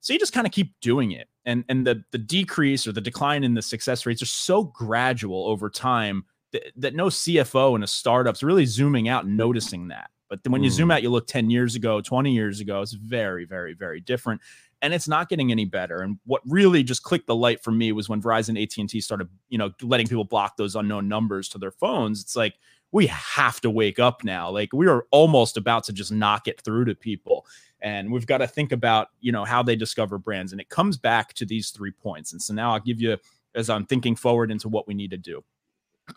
So 0.00 0.12
you 0.12 0.18
just 0.18 0.32
kind 0.32 0.46
of 0.46 0.52
keep 0.52 0.74
doing 0.80 1.10
it, 1.10 1.28
and 1.44 1.64
and 1.68 1.86
the 1.86 2.04
the 2.12 2.18
decrease 2.18 2.86
or 2.86 2.92
the 2.92 3.00
decline 3.00 3.42
in 3.42 3.54
the 3.54 3.62
success 3.62 4.06
rates 4.06 4.22
are 4.22 4.26
so 4.26 4.64
gradual 4.64 5.46
over 5.46 5.68
time 5.68 6.24
that, 6.52 6.62
that 6.76 6.94
no 6.94 7.06
CFO 7.06 7.74
in 7.76 7.82
a 7.82 7.86
startup's 7.86 8.42
really 8.42 8.64
zooming 8.64 9.08
out 9.08 9.24
and 9.24 9.36
noticing 9.36 9.88
that. 9.88 10.10
But 10.28 10.42
then 10.42 10.52
when 10.52 10.62
you 10.62 10.70
zoom 10.70 10.90
mm. 10.90 10.94
out, 10.94 11.02
you 11.02 11.10
look 11.10 11.26
10 11.26 11.50
years 11.50 11.74
ago, 11.74 12.00
20 12.00 12.32
years 12.32 12.60
ago, 12.60 12.82
it's 12.82 12.92
very, 12.92 13.44
very, 13.46 13.72
very 13.72 14.00
different 14.00 14.40
and 14.80 14.94
it's 14.94 15.08
not 15.08 15.28
getting 15.28 15.50
any 15.50 15.64
better. 15.64 16.02
And 16.02 16.18
what 16.24 16.42
really 16.46 16.82
just 16.82 17.02
clicked 17.02 17.26
the 17.26 17.34
light 17.34 17.62
for 17.62 17.72
me 17.72 17.92
was 17.92 18.08
when 18.08 18.22
Verizon, 18.22 18.60
AT 18.60 18.76
and 18.78 18.88
T 18.88 19.00
started, 19.00 19.28
you 19.48 19.58
know, 19.58 19.70
letting 19.82 20.06
people 20.06 20.24
block 20.24 20.56
those 20.56 20.76
unknown 20.76 21.08
numbers 21.08 21.48
to 21.50 21.58
their 21.58 21.70
phones. 21.70 22.20
It's 22.20 22.36
like 22.36 22.54
we 22.92 23.06
have 23.08 23.60
to 23.62 23.70
wake 23.70 23.98
up 23.98 24.24
now. 24.24 24.50
Like 24.50 24.72
we 24.72 24.86
are 24.86 25.06
almost 25.10 25.56
about 25.56 25.84
to 25.84 25.92
just 25.92 26.12
knock 26.12 26.48
it 26.48 26.60
through 26.60 26.86
to 26.86 26.94
people, 26.94 27.46
and 27.80 28.10
we've 28.10 28.26
got 28.26 28.38
to 28.38 28.46
think 28.46 28.72
about 28.72 29.08
you 29.20 29.32
know 29.32 29.44
how 29.44 29.62
they 29.62 29.76
discover 29.76 30.18
brands. 30.18 30.52
And 30.52 30.60
it 30.60 30.68
comes 30.68 30.96
back 30.96 31.34
to 31.34 31.44
these 31.44 31.70
three 31.70 31.92
points. 31.92 32.32
And 32.32 32.40
so 32.40 32.54
now 32.54 32.72
I'll 32.72 32.80
give 32.80 33.00
you 33.00 33.16
as 33.54 33.68
I'm 33.68 33.84
thinking 33.84 34.14
forward 34.14 34.50
into 34.50 34.68
what 34.68 34.86
we 34.86 34.94
need 34.94 35.10
to 35.10 35.16
do. 35.16 35.44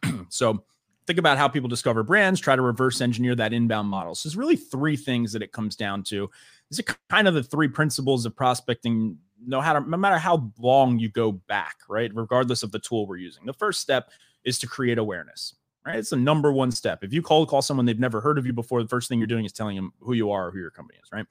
so 0.30 0.64
think 1.12 1.20
about 1.20 1.38
how 1.38 1.50
people 1.50 1.68
discover 1.68 2.04
brands, 2.04 2.40
try 2.40 2.56
to 2.56 2.62
reverse 2.62 3.02
engineer 3.02 3.36
that 3.36 3.52
inbound 3.52 3.90
model. 3.90 4.16
So 4.16 4.30
there's 4.30 4.38
really 4.38 4.56
three 4.56 4.96
things 4.96 5.34
that 5.34 5.42
it 5.42 5.52
comes 5.52 5.76
down 5.76 6.04
to. 6.04 6.30
These 6.70 6.80
are 6.80 6.96
kind 7.10 7.28
of 7.28 7.34
the 7.34 7.44
three 7.44 7.68
principles 7.68 8.26
of 8.26 8.34
prospecting 8.34 9.18
no 9.46 9.60
how 9.60 9.74
to, 9.74 9.82
no 9.82 9.98
matter 9.98 10.18
how 10.18 10.54
long 10.58 11.00
you 11.00 11.10
go 11.10 11.34
back, 11.34 11.76
right? 11.90 12.10
Regardless 12.14 12.64
of 12.64 12.72
the 12.72 12.80
tool 12.80 13.08
we're 13.08 13.18
using. 13.18 13.46
The 13.46 13.52
first 13.52 13.82
step 13.82 14.12
is 14.46 14.58
to 14.60 14.68
create 14.68 15.00
awareness, 15.00 15.54
right? 15.86 15.98
It's 15.98 16.12
the 16.12 16.16
number 16.16 16.52
one 16.52 16.72
step. 16.72 17.04
If 17.04 17.14
you 17.14 17.22
cold 17.22 17.48
call 17.48 17.62
someone 17.62 17.86
they've 17.86 18.00
never 18.00 18.22
heard 18.22 18.38
of 18.38 18.46
you 18.46 18.54
before, 18.54 18.82
the 18.82 18.90
first 18.90 19.10
thing 19.10 19.20
you're 19.20 19.28
doing 19.28 19.46
is 19.46 19.52
telling 19.52 19.76
them 19.76 19.94
who 20.00 20.14
you 20.14 20.32
are 20.32 20.48
or 20.48 20.52
who 20.52 20.60
your 20.60 20.72
company 20.72 21.00
is, 21.02 21.12
right? 21.12 21.26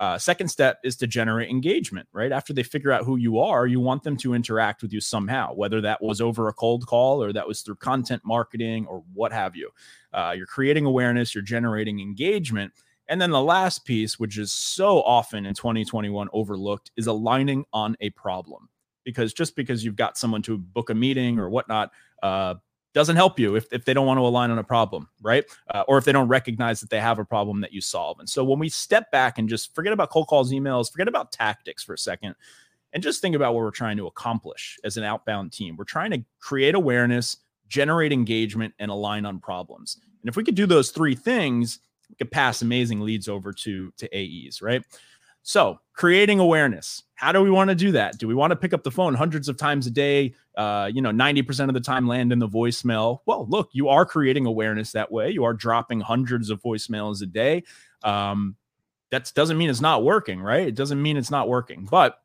Uh, 0.00 0.16
second 0.16 0.48
step 0.48 0.78
is 0.82 0.96
to 0.96 1.06
generate 1.06 1.50
engagement, 1.50 2.08
right? 2.14 2.32
After 2.32 2.54
they 2.54 2.62
figure 2.62 2.90
out 2.90 3.04
who 3.04 3.16
you 3.16 3.38
are, 3.38 3.66
you 3.66 3.80
want 3.80 4.02
them 4.02 4.16
to 4.18 4.32
interact 4.32 4.80
with 4.80 4.94
you 4.94 5.00
somehow, 5.00 5.52
whether 5.52 5.82
that 5.82 6.02
was 6.02 6.22
over 6.22 6.48
a 6.48 6.54
cold 6.54 6.86
call 6.86 7.22
or 7.22 7.34
that 7.34 7.46
was 7.46 7.60
through 7.60 7.76
content 7.76 8.22
marketing 8.24 8.86
or 8.86 9.04
what 9.12 9.30
have 9.30 9.54
you. 9.54 9.68
Uh, 10.14 10.32
you're 10.34 10.46
creating 10.46 10.86
awareness, 10.86 11.34
you're 11.34 11.44
generating 11.44 12.00
engagement. 12.00 12.72
And 13.08 13.20
then 13.20 13.30
the 13.30 13.42
last 13.42 13.84
piece, 13.84 14.18
which 14.18 14.38
is 14.38 14.52
so 14.52 15.02
often 15.02 15.44
in 15.44 15.52
2021 15.52 16.28
overlooked, 16.32 16.92
is 16.96 17.06
aligning 17.06 17.66
on 17.74 17.94
a 18.00 18.08
problem. 18.10 18.70
Because 19.04 19.34
just 19.34 19.54
because 19.54 19.84
you've 19.84 19.96
got 19.96 20.16
someone 20.16 20.40
to 20.42 20.56
book 20.56 20.88
a 20.88 20.94
meeting 20.94 21.38
or 21.38 21.50
whatnot, 21.50 21.90
uh, 22.22 22.54
doesn't 22.92 23.16
help 23.16 23.38
you 23.38 23.54
if, 23.54 23.66
if 23.72 23.84
they 23.84 23.94
don't 23.94 24.06
want 24.06 24.18
to 24.18 24.22
align 24.22 24.50
on 24.50 24.58
a 24.58 24.64
problem, 24.64 25.08
right? 25.22 25.44
Uh, 25.72 25.84
or 25.86 25.98
if 25.98 26.04
they 26.04 26.12
don't 26.12 26.28
recognize 26.28 26.80
that 26.80 26.90
they 26.90 27.00
have 27.00 27.18
a 27.18 27.24
problem 27.24 27.60
that 27.60 27.72
you 27.72 27.80
solve. 27.80 28.18
And 28.18 28.28
so 28.28 28.42
when 28.42 28.58
we 28.58 28.68
step 28.68 29.10
back 29.10 29.38
and 29.38 29.48
just 29.48 29.74
forget 29.74 29.92
about 29.92 30.10
cold 30.10 30.26
calls, 30.26 30.52
emails, 30.52 30.90
forget 30.90 31.08
about 31.08 31.32
tactics 31.32 31.82
for 31.82 31.94
a 31.94 31.98
second, 31.98 32.34
and 32.92 33.02
just 33.02 33.20
think 33.20 33.36
about 33.36 33.54
what 33.54 33.62
we're 33.62 33.70
trying 33.70 33.96
to 33.98 34.06
accomplish 34.06 34.78
as 34.84 34.96
an 34.96 35.04
outbound 35.04 35.52
team. 35.52 35.76
We're 35.76 35.84
trying 35.84 36.10
to 36.10 36.24
create 36.40 36.74
awareness, 36.74 37.36
generate 37.68 38.12
engagement, 38.12 38.74
and 38.80 38.90
align 38.90 39.24
on 39.24 39.38
problems. 39.38 39.98
And 40.22 40.28
if 40.28 40.36
we 40.36 40.42
could 40.42 40.56
do 40.56 40.66
those 40.66 40.90
three 40.90 41.14
things, 41.14 41.78
we 42.08 42.16
could 42.16 42.32
pass 42.32 42.62
amazing 42.62 43.00
leads 43.00 43.28
over 43.28 43.52
to, 43.52 43.92
to 43.96 44.08
AEs, 44.12 44.60
right? 44.60 44.82
So, 45.42 45.80
creating 45.94 46.40
awareness. 46.40 47.04
How 47.20 47.32
do 47.32 47.42
we 47.42 47.50
want 47.50 47.68
to 47.68 47.74
do 47.74 47.92
that? 47.92 48.16
Do 48.16 48.26
we 48.26 48.34
want 48.34 48.50
to 48.50 48.56
pick 48.56 48.72
up 48.72 48.82
the 48.82 48.90
phone 48.90 49.14
hundreds 49.14 49.46
of 49.50 49.58
times 49.58 49.86
a 49.86 49.90
day? 49.90 50.32
Uh, 50.56 50.90
you 50.90 51.02
know, 51.02 51.10
90% 51.10 51.68
of 51.68 51.74
the 51.74 51.80
time 51.80 52.08
land 52.08 52.32
in 52.32 52.38
the 52.38 52.48
voicemail. 52.48 53.18
Well, 53.26 53.46
look, 53.46 53.68
you 53.72 53.88
are 53.88 54.06
creating 54.06 54.46
awareness 54.46 54.92
that 54.92 55.12
way. 55.12 55.28
You 55.28 55.44
are 55.44 55.52
dropping 55.52 56.00
hundreds 56.00 56.48
of 56.48 56.62
voicemails 56.62 57.20
a 57.20 57.26
day. 57.26 57.64
Um, 58.02 58.56
that 59.10 59.30
doesn't 59.34 59.58
mean 59.58 59.68
it's 59.68 59.82
not 59.82 60.02
working, 60.02 60.40
right? 60.40 60.66
It 60.66 60.74
doesn't 60.74 61.02
mean 61.02 61.18
it's 61.18 61.30
not 61.30 61.46
working. 61.46 61.86
But 61.90 62.22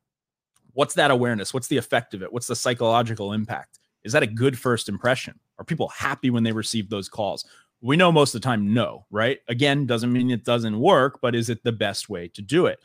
what's 0.72 0.94
that 0.94 1.12
awareness? 1.12 1.54
What's 1.54 1.68
the 1.68 1.76
effect 1.76 2.14
of 2.14 2.24
it? 2.24 2.32
What's 2.32 2.48
the 2.48 2.56
psychological 2.56 3.34
impact? 3.34 3.80
Is 4.06 4.14
that 4.14 4.24
a 4.24 4.28
good 4.28 4.58
first 4.58 4.88
impression? 4.88 5.38
Are 5.60 5.66
people 5.66 5.90
happy 5.90 6.30
when 6.30 6.44
they 6.44 6.54
receive 6.54 6.90
those 6.90 7.10
calls? 7.10 7.44
We 7.82 7.98
know 7.98 8.14
most 8.14 8.34
of 8.34 8.42
the 8.42 8.46
time, 8.46 8.74
no, 8.74 9.06
right? 9.12 9.40
Again, 9.50 9.88
doesn't 9.88 10.14
mean 10.14 10.32
it 10.32 10.46
doesn't 10.46 10.80
work, 10.80 11.20
but 11.22 11.36
is 11.36 11.50
it 11.50 11.66
the 11.66 11.74
best 11.74 12.08
way 12.08 12.30
to 12.30 12.42
do 12.42 12.68
it? 12.68 12.80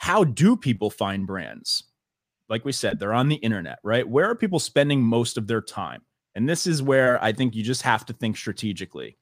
How 0.00 0.24
do 0.24 0.56
people 0.56 0.88
find 0.88 1.26
brands? 1.26 1.84
Like 2.48 2.64
we 2.64 2.72
said, 2.72 2.98
they're 2.98 3.12
on 3.12 3.28
the 3.28 3.36
internet, 3.36 3.80
right? 3.84 4.08
Where 4.08 4.30
are 4.30 4.34
people 4.34 4.58
spending 4.58 5.02
most 5.02 5.36
of 5.36 5.46
their 5.46 5.60
time? 5.60 6.00
And 6.34 6.48
this 6.48 6.66
is 6.66 6.82
where 6.82 7.22
I 7.22 7.32
think 7.32 7.54
you 7.54 7.62
just 7.62 7.82
have 7.82 8.06
to 8.06 8.14
think 8.14 8.38
strategically. 8.38 9.18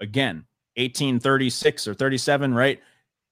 Again, 0.00 0.44
1836 0.76 1.88
or 1.88 1.94
37, 1.94 2.52
right? 2.52 2.78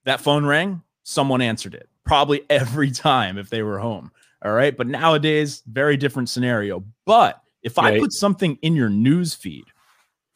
That 0.05 0.23
phone 0.23 0.47
rang, 0.47 0.83
someone 1.03 1.43
answered 1.43 1.75
it, 1.75 1.87
probably 2.07 2.47
every 2.51 2.91
time 2.91 3.37
if 3.37 3.51
they 3.51 3.63
were 3.63 3.79
home. 3.79 4.11
All 4.43 4.53
right. 4.53 4.75
But 4.75 4.87
nowadays, 4.87 5.63
very 5.67 5.99
different 5.99 6.31
scenario. 6.31 6.83
But 7.05 7.43
if 7.63 7.77
right. 7.77 7.95
I 7.95 8.01
put 8.01 8.15
something 8.15 8.59
in 8.63 8.75
your 8.75 8.89
news 8.89 9.35
feed 9.35 9.67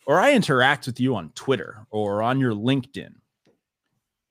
or 0.06 0.20
I 0.20 0.34
interact 0.34 0.84
with 0.84 1.00
you 1.00 1.16
on 1.16 1.30
Twitter 1.30 1.86
or 1.90 2.22
on 2.22 2.38
your 2.38 2.52
LinkedIn 2.52 3.14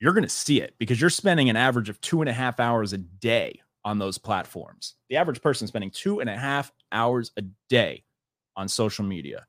you're 0.00 0.14
going 0.14 0.24
to 0.24 0.28
see 0.28 0.60
it 0.60 0.74
because 0.78 1.00
you're 1.00 1.10
spending 1.10 1.50
an 1.50 1.56
average 1.56 1.88
of 1.88 2.00
two 2.00 2.22
and 2.22 2.28
a 2.28 2.32
half 2.32 2.58
hours 2.58 2.92
a 2.92 2.98
day 2.98 3.60
on 3.84 3.98
those 3.98 4.18
platforms. 4.18 4.94
The 5.08 5.16
average 5.16 5.42
person 5.42 5.66
spending 5.66 5.90
two 5.90 6.20
and 6.20 6.28
a 6.28 6.36
half 6.36 6.72
hours 6.90 7.30
a 7.36 7.42
day 7.68 8.04
on 8.56 8.68
social 8.68 9.04
media. 9.04 9.46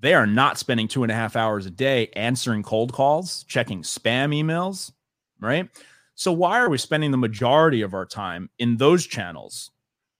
They 0.00 0.14
are 0.14 0.26
not 0.26 0.58
spending 0.58 0.88
two 0.88 1.02
and 1.04 1.12
a 1.12 1.14
half 1.14 1.36
hours 1.36 1.66
a 1.66 1.70
day 1.70 2.08
answering 2.14 2.62
cold 2.62 2.92
calls, 2.92 3.44
checking 3.44 3.82
spam 3.82 4.34
emails, 4.34 4.92
right? 5.40 5.68
So, 6.14 6.32
why 6.32 6.58
are 6.58 6.68
we 6.68 6.78
spending 6.78 7.10
the 7.12 7.16
majority 7.16 7.82
of 7.82 7.94
our 7.94 8.04
time 8.04 8.50
in 8.58 8.76
those 8.76 9.06
channels 9.06 9.70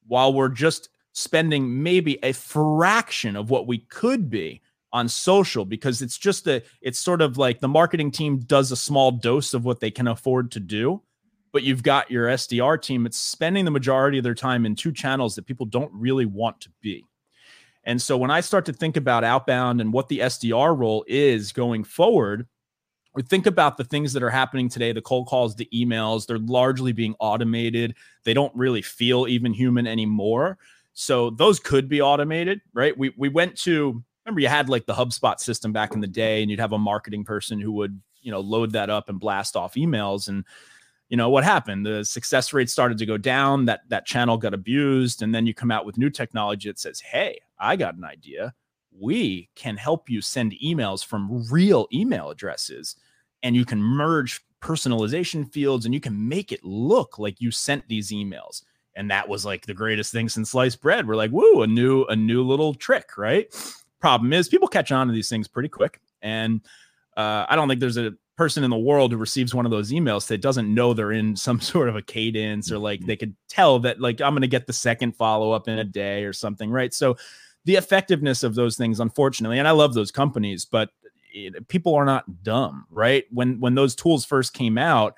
while 0.07 0.33
we're 0.33 0.49
just 0.49 0.89
spending 1.13 1.83
maybe 1.83 2.19
a 2.23 2.33
fraction 2.33 3.37
of 3.37 3.51
what 3.51 3.67
we 3.67 3.79
could 3.79 4.31
be 4.31 4.63
on 4.93 5.09
social 5.09 5.65
because 5.65 6.03
it's 6.03 6.19
just 6.19 6.47
a 6.47 6.63
it's 6.81 6.99
sort 6.99 7.23
of 7.23 7.39
like 7.39 7.61
the 7.61 7.69
marketing 7.69 8.11
team 8.11 8.39
does 8.39 8.71
a 8.73 8.77
small 8.77 9.11
dose 9.11 9.55
of 9.55 9.65
what 9.65 9.81
they 9.81 9.91
can 9.91 10.09
afford 10.09 10.51
to 10.51 10.61
do 10.61 11.01
but 11.53 11.63
you've 11.63 11.83
got 11.83 12.11
your 12.11 12.27
SDR 12.27 12.81
team 12.81 13.07
it's 13.07 13.19
spending 13.19 13.65
the 13.65 13.71
majority 13.71 14.19
of 14.19 14.25
their 14.25 14.35
time 14.35 14.67
in 14.67 14.75
two 14.75 14.93
channels 14.93 15.35
that 15.37 15.47
people 15.47 15.67
don't 15.67 15.93
really 15.93 16.27
want 16.27 16.61
to 16.63 16.71
be. 16.81 17.05
And 17.85 18.01
so 18.01 18.17
when 18.17 18.31
I 18.31 18.41
start 18.41 18.65
to 18.67 18.73
think 18.73 18.97
about 18.97 19.25
outbound 19.25 19.81
and 19.81 19.93
what 19.93 20.09
the 20.09 20.21
SDR 20.21 20.77
role 20.77 21.05
is 21.07 21.53
going 21.53 21.85
forward, 21.85 22.47
or 23.15 23.23
think 23.23 23.47
about 23.47 23.77
the 23.77 23.85
things 23.85 24.13
that 24.15 24.23
are 24.23 24.31
happening 24.31 24.69
today 24.69 24.93
the 24.93 25.03
cold 25.03 25.27
calls, 25.27 25.55
the 25.55 25.69
emails, 25.75 26.27
they're 26.27 26.39
largely 26.39 26.93
being 26.93 27.15
automated. 27.19 27.95
They 28.25 28.33
don't 28.33 28.55
really 28.55 28.83
feel 28.83 29.27
even 29.29 29.53
human 29.53 29.87
anymore. 29.87 30.59
So 30.95 31.31
those 31.31 31.61
could 31.61 31.89
be 31.89 32.01
automated, 32.01 32.61
right? 32.73 32.97
We 32.97 33.13
we 33.19 33.29
went 33.29 33.57
to 33.63 34.03
remember 34.25 34.41
you 34.41 34.49
had 34.49 34.69
like 34.69 34.87
the 34.87 34.95
HubSpot 34.95 35.39
system 35.41 35.73
back 35.73 35.95
in 35.95 36.01
the 36.01 36.07
day, 36.07 36.43
and 36.43 36.51
you'd 36.51 36.61
have 36.61 36.73
a 36.73 36.79
marketing 36.79 37.25
person 37.25 37.61
who 37.61 37.73
would, 37.73 38.01
you 38.21 38.31
know, 38.31 38.41
load 38.41 38.73
that 38.73 38.91
up 38.91 39.09
and 39.09 39.19
blast 39.19 39.57
off 39.57 39.75
emails. 39.75 40.29
And, 40.29 40.45
you 41.09 41.17
know, 41.17 41.29
what 41.29 41.45
happened? 41.45 41.85
The 41.85 42.05
success 42.05 42.53
rate 42.53 42.71
started 42.71 42.99
to 42.99 43.07
go 43.07 43.17
down, 43.17 43.65
that 43.67 43.81
that 43.89 44.07
channel 44.07 44.37
got 44.37 44.55
abused, 44.55 45.23
and 45.23 45.35
then 45.35 45.47
you 45.47 45.55
come 45.55 45.71
out 45.71 45.87
with 45.87 45.99
new 45.99 46.11
technology 46.11 46.69
that 46.69 46.79
says, 46.79 47.01
Hey, 47.01 47.41
I 47.59 47.77
got 47.77 47.97
an 47.97 48.05
idea. 48.05 48.55
We 48.99 49.49
can 49.55 49.77
help 49.77 50.11
you 50.11 50.21
send 50.21 50.55
emails 50.63 51.05
from 51.05 51.51
real 51.51 51.89
email 51.93 52.31
addresses, 52.31 52.97
and 53.43 53.57
you 53.57 53.65
can 53.65 53.83
merge 53.83 54.41
personalization 54.61 55.51
fields 55.51 55.85
and 55.85 55.93
you 55.93 55.99
can 55.99 56.29
make 56.29 56.53
it 56.53 56.63
look 56.63 57.19
like 57.19 57.41
you 57.41 57.51
sent 57.51 57.89
these 57.89 58.13
emails 58.13 58.63
and 58.95 59.11
that 59.11 59.29
was 59.29 59.45
like 59.45 59.67
the 59.67 59.75
greatest 59.75 60.13
thing 60.13 60.29
since 60.29 60.51
sliced 60.51 60.81
bread. 60.81 61.07
We're 61.07 61.17
like, 61.17 61.31
woo, 61.31 61.63
a 61.63 61.67
new 61.67 62.05
a 62.05 62.17
new 62.17 62.43
little 62.43 62.75
trick, 62.75 63.17
right? 63.17 63.53
Problem 64.03 64.33
is, 64.33 64.49
people 64.49 64.67
catch 64.67 64.91
on 64.91 65.07
to 65.07 65.13
these 65.13 65.29
things 65.29 65.47
pretty 65.47 65.69
quick. 65.69 66.01
And 66.23 66.61
uh, 67.17 67.47
I 67.49 67.55
don't 67.55 67.69
think 67.69 67.79
there's 67.81 67.97
a 67.97 68.13
person 68.37 68.65
in 68.65 68.71
the 68.71 68.77
world 68.77 69.13
who 69.13 69.17
receives 69.17 69.55
one 69.55 69.65
of 69.65 69.71
those 69.71 69.93
emails 69.93 70.27
that 70.27 70.41
doesn't 70.41 70.75
know 70.75 70.93
they're 70.93 71.13
in 71.13 71.37
some 71.47 71.61
sort 71.61 71.89
of 71.89 71.95
a 71.95 72.03
cadence 72.03 72.73
or 72.73 72.79
like 72.79 73.07
they 73.07 73.15
could 73.15 73.37
tell 73.49 73.79
that 73.79 74.01
like 74.01 74.21
I'm 74.21 74.33
going 74.33 74.43
to 74.43 74.49
get 74.49 74.67
the 74.67 74.73
second 74.73 75.15
follow 75.15 75.53
up 75.53 75.69
in 75.69 75.79
a 75.79 75.85
day 75.85 76.25
or 76.25 76.33
something, 76.33 76.69
right? 76.69 76.93
So 76.93 77.17
the 77.65 77.77
effectiveness 77.77 78.43
of 78.43 78.57
those 78.57 78.77
things, 78.77 78.99
unfortunately, 78.99 79.61
and 79.61 79.69
I 79.69 79.71
love 79.71 79.95
those 79.95 80.11
companies, 80.11 80.65
but 80.65 80.91
it, 81.33 81.69
people 81.69 81.95
are 81.95 82.05
not 82.05 82.43
dumb, 82.43 82.87
right? 82.91 83.25
When 83.31 83.61
when 83.61 83.77
those 83.77 83.95
tools 83.95 84.25
first 84.25 84.53
came 84.53 84.79
out, 84.79 85.15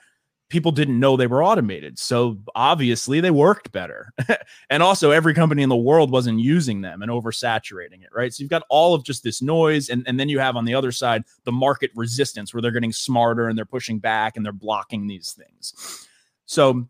people 0.54 0.70
didn't 0.70 1.00
know 1.00 1.16
they 1.16 1.26
were 1.26 1.42
automated. 1.42 1.98
So 1.98 2.38
obviously 2.54 3.18
they 3.18 3.32
worked 3.32 3.72
better. 3.72 4.12
and 4.70 4.84
also 4.84 5.10
every 5.10 5.34
company 5.34 5.64
in 5.64 5.68
the 5.68 5.74
world 5.74 6.12
wasn't 6.12 6.38
using 6.38 6.80
them 6.80 7.02
and 7.02 7.10
oversaturating 7.10 8.04
it, 8.04 8.10
right? 8.14 8.32
So 8.32 8.40
you've 8.40 8.50
got 8.50 8.62
all 8.70 8.94
of 8.94 9.02
just 9.02 9.24
this 9.24 9.42
noise. 9.42 9.88
And, 9.88 10.04
and 10.06 10.18
then 10.18 10.28
you 10.28 10.38
have 10.38 10.54
on 10.54 10.64
the 10.64 10.72
other 10.72 10.92
side 10.92 11.24
the 11.42 11.50
market 11.50 11.90
resistance 11.96 12.54
where 12.54 12.62
they're 12.62 12.70
getting 12.70 12.92
smarter 12.92 13.48
and 13.48 13.58
they're 13.58 13.64
pushing 13.64 13.98
back 13.98 14.36
and 14.36 14.46
they're 14.46 14.52
blocking 14.52 15.08
these 15.08 15.32
things. 15.32 16.06
So 16.46 16.86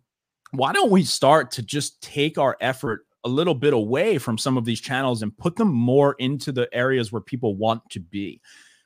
why 0.50 0.74
don't 0.74 0.90
we 0.90 1.02
start 1.02 1.50
to 1.52 1.62
just 1.62 2.02
take 2.02 2.36
our 2.36 2.58
effort 2.60 3.06
a 3.24 3.30
little 3.30 3.54
bit 3.54 3.72
away 3.72 4.18
from 4.18 4.36
some 4.36 4.58
of 4.58 4.66
these 4.66 4.82
channels 4.82 5.22
and 5.22 5.34
put 5.38 5.56
them 5.56 5.72
more 5.72 6.16
into 6.18 6.52
the 6.52 6.68
areas 6.70 7.10
where 7.10 7.22
people 7.22 7.56
want 7.56 7.80
to 7.92 8.00
be? 8.00 8.42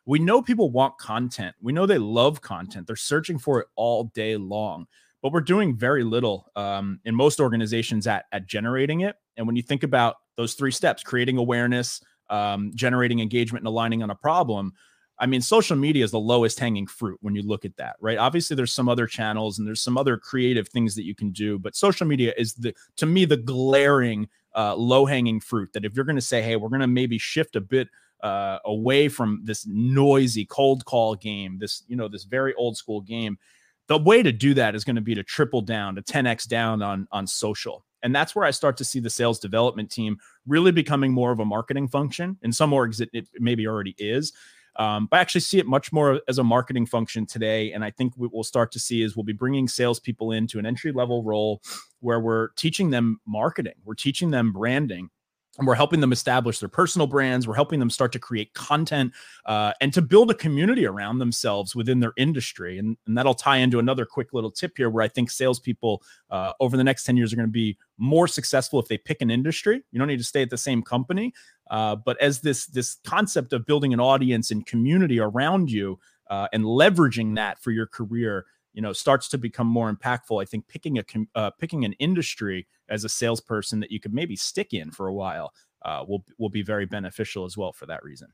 We 0.08 0.18
know 0.18 0.40
people 0.40 0.70
want 0.70 0.96
content. 0.96 1.54
We 1.60 1.74
know 1.74 1.84
they 1.84 1.98
love 1.98 2.40
content. 2.40 2.86
They're 2.86 2.96
searching 2.96 3.38
for 3.38 3.60
it 3.60 3.66
all 3.76 4.04
day 4.14 4.38
long, 4.38 4.86
but 5.22 5.32
we're 5.32 5.42
doing 5.42 5.76
very 5.76 6.02
little 6.02 6.50
um, 6.56 6.98
in 7.04 7.14
most 7.14 7.40
organizations 7.40 8.06
at, 8.06 8.24
at 8.32 8.46
generating 8.46 9.02
it. 9.02 9.16
And 9.36 9.46
when 9.46 9.54
you 9.54 9.62
think 9.62 9.82
about 9.82 10.16
those 10.38 10.54
three 10.54 10.70
steps, 10.70 11.02
creating 11.02 11.36
awareness, 11.36 12.00
um, 12.30 12.72
generating 12.74 13.20
engagement, 13.20 13.60
and 13.60 13.68
aligning 13.68 14.02
on 14.02 14.08
a 14.08 14.14
problem, 14.14 14.72
I 15.18 15.26
mean, 15.26 15.42
social 15.42 15.76
media 15.76 16.04
is 16.04 16.10
the 16.10 16.18
lowest 16.18 16.58
hanging 16.58 16.86
fruit 16.86 17.18
when 17.20 17.34
you 17.34 17.42
look 17.42 17.66
at 17.66 17.76
that, 17.76 17.96
right? 18.00 18.16
Obviously, 18.16 18.56
there's 18.56 18.72
some 18.72 18.88
other 18.88 19.06
channels 19.06 19.58
and 19.58 19.68
there's 19.68 19.82
some 19.82 19.98
other 19.98 20.16
creative 20.16 20.68
things 20.68 20.94
that 20.94 21.04
you 21.04 21.14
can 21.14 21.32
do, 21.32 21.58
but 21.58 21.76
social 21.76 22.06
media 22.06 22.32
is 22.38 22.54
the, 22.54 22.74
to 22.96 23.04
me, 23.04 23.26
the 23.26 23.36
glaring 23.36 24.26
uh, 24.56 24.74
low 24.74 25.04
hanging 25.04 25.38
fruit 25.38 25.70
that 25.74 25.84
if 25.84 25.94
you're 25.94 26.06
going 26.06 26.16
to 26.16 26.22
say, 26.22 26.40
hey, 26.40 26.56
we're 26.56 26.70
going 26.70 26.80
to 26.80 26.86
maybe 26.86 27.18
shift 27.18 27.56
a 27.56 27.60
bit 27.60 27.88
uh, 28.22 28.58
away 28.64 29.08
from 29.08 29.40
this 29.44 29.66
noisy 29.66 30.44
cold 30.44 30.84
call 30.84 31.14
game, 31.14 31.58
this 31.58 31.82
you 31.88 31.96
know 31.96 32.08
this 32.08 32.24
very 32.24 32.54
old 32.54 32.76
school 32.76 33.00
game. 33.00 33.38
The 33.86 33.98
way 33.98 34.22
to 34.22 34.32
do 34.32 34.52
that 34.54 34.74
is 34.74 34.84
going 34.84 34.96
to 34.96 35.02
be 35.02 35.14
to 35.14 35.22
triple 35.22 35.62
down, 35.62 35.94
to 35.94 36.02
10x 36.02 36.46
down 36.46 36.82
on 36.82 37.08
on 37.10 37.26
social. 37.26 37.84
And 38.02 38.14
that's 38.14 38.34
where 38.34 38.44
I 38.44 38.50
start 38.50 38.76
to 38.76 38.84
see 38.84 39.00
the 39.00 39.10
sales 39.10 39.38
development 39.38 39.90
team 39.90 40.18
really 40.46 40.70
becoming 40.70 41.12
more 41.12 41.32
of 41.32 41.40
a 41.40 41.44
marketing 41.44 41.88
function. 41.88 42.38
In 42.42 42.52
some 42.52 42.70
orgs, 42.70 43.00
it, 43.00 43.10
it 43.12 43.28
maybe 43.40 43.66
already 43.66 43.94
is. 43.98 44.32
Um, 44.76 45.08
but 45.10 45.16
I 45.16 45.20
actually 45.20 45.40
see 45.40 45.58
it 45.58 45.66
much 45.66 45.92
more 45.92 46.20
as 46.28 46.38
a 46.38 46.44
marketing 46.44 46.86
function 46.86 47.26
today. 47.26 47.72
And 47.72 47.84
I 47.84 47.90
think 47.90 48.12
what 48.16 48.32
we'll 48.32 48.44
start 48.44 48.70
to 48.72 48.78
see 48.78 49.02
is 49.02 49.16
we'll 49.16 49.24
be 49.24 49.32
bringing 49.32 49.66
salespeople 49.66 50.30
into 50.30 50.60
an 50.60 50.66
entry 50.66 50.92
level 50.92 51.24
role 51.24 51.60
where 52.00 52.20
we're 52.20 52.50
teaching 52.50 52.90
them 52.90 53.20
marketing, 53.26 53.74
we're 53.84 53.94
teaching 53.94 54.30
them 54.30 54.52
branding, 54.52 55.10
and 55.58 55.66
we're 55.66 55.74
helping 55.74 56.00
them 56.00 56.12
establish 56.12 56.60
their 56.60 56.68
personal 56.68 57.06
brands. 57.06 57.46
We're 57.46 57.56
helping 57.56 57.80
them 57.80 57.90
start 57.90 58.12
to 58.12 58.18
create 58.18 58.54
content 58.54 59.12
uh, 59.44 59.72
and 59.80 59.92
to 59.92 60.00
build 60.00 60.30
a 60.30 60.34
community 60.34 60.86
around 60.86 61.18
themselves 61.18 61.74
within 61.74 61.98
their 61.98 62.12
industry. 62.16 62.78
And, 62.78 62.96
and 63.06 63.18
that'll 63.18 63.34
tie 63.34 63.56
into 63.56 63.80
another 63.80 64.06
quick 64.06 64.32
little 64.32 64.52
tip 64.52 64.76
here 64.76 64.88
where 64.88 65.02
I 65.02 65.08
think 65.08 65.30
salespeople 65.30 66.02
uh, 66.30 66.52
over 66.60 66.76
the 66.76 66.84
next 66.84 67.04
10 67.04 67.16
years 67.16 67.32
are 67.32 67.36
going 67.36 67.48
to 67.48 67.52
be 67.52 67.76
more 67.98 68.28
successful 68.28 68.78
if 68.78 68.86
they 68.86 68.98
pick 68.98 69.20
an 69.20 69.30
industry. 69.30 69.82
You 69.90 69.98
don't 69.98 70.08
need 70.08 70.18
to 70.18 70.24
stay 70.24 70.42
at 70.42 70.50
the 70.50 70.58
same 70.58 70.82
company. 70.82 71.34
Uh, 71.70 71.96
but 71.96 72.20
as 72.22 72.40
this, 72.40 72.66
this 72.66 72.98
concept 73.04 73.52
of 73.52 73.66
building 73.66 73.92
an 73.92 74.00
audience 74.00 74.52
and 74.52 74.64
community 74.64 75.18
around 75.18 75.70
you 75.70 75.98
uh, 76.30 76.46
and 76.52 76.64
leveraging 76.64 77.34
that 77.34 77.60
for 77.60 77.72
your 77.72 77.86
career 77.86 78.46
you 78.78 78.82
know 78.82 78.92
starts 78.92 79.26
to 79.26 79.36
become 79.36 79.66
more 79.66 79.92
impactful 79.92 80.40
i 80.40 80.44
think 80.44 80.64
picking 80.68 80.98
a 81.00 81.04
uh, 81.34 81.50
picking 81.58 81.84
an 81.84 81.94
industry 81.94 82.64
as 82.88 83.02
a 83.02 83.08
salesperson 83.08 83.80
that 83.80 83.90
you 83.90 83.98
could 83.98 84.14
maybe 84.14 84.36
stick 84.36 84.72
in 84.72 84.88
for 84.92 85.08
a 85.08 85.12
while 85.12 85.52
uh, 85.82 86.04
will 86.06 86.24
will 86.38 86.48
be 86.48 86.62
very 86.62 86.86
beneficial 86.86 87.44
as 87.44 87.56
well 87.56 87.72
for 87.72 87.86
that 87.86 88.02
reason. 88.04 88.28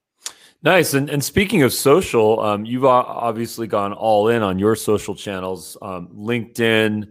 Nice. 0.62 0.94
And, 0.94 1.11
and 1.11 1.24
speaking 1.24 1.62
of 1.62 1.72
social 1.72 2.40
um, 2.40 2.66
you've 2.66 2.85
obviously 2.85 3.66
gone 3.66 3.94
all 3.94 4.28
in 4.28 4.42
on 4.42 4.59
your 4.59 4.76
social 4.76 5.14
channels 5.14 5.78
um, 5.80 6.09
linkedin 6.14 7.09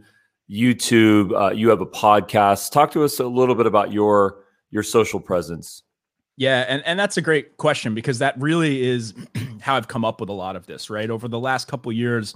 youtube 0.47 1.33
uh, 1.35 1.51
you 1.51 1.69
have 1.69 1.81
a 1.81 1.87
podcast. 1.87 2.71
Talk 2.71 2.91
to 2.91 3.03
us 3.03 3.19
a 3.19 3.25
little 3.25 3.55
bit 3.55 3.65
about 3.65 3.91
your 3.91 4.43
your 4.69 4.83
social 4.83 5.19
presence. 5.19 5.81
Yeah, 6.35 6.65
and, 6.67 6.83
and 6.85 6.99
that's 6.99 7.17
a 7.17 7.21
great 7.21 7.57
question 7.57 7.95
because 7.95 8.19
that 8.19 8.39
really 8.39 8.83
is 8.83 9.15
how 9.59 9.75
I've 9.75 9.87
come 9.87 10.05
up 10.05 10.19
with 10.19 10.29
a 10.29 10.33
lot 10.33 10.55
of 10.55 10.65
this, 10.67 10.89
right? 10.89 11.09
Over 11.09 11.27
the 11.27 11.39
last 11.39 11.67
couple 11.67 11.91
years, 11.91 12.35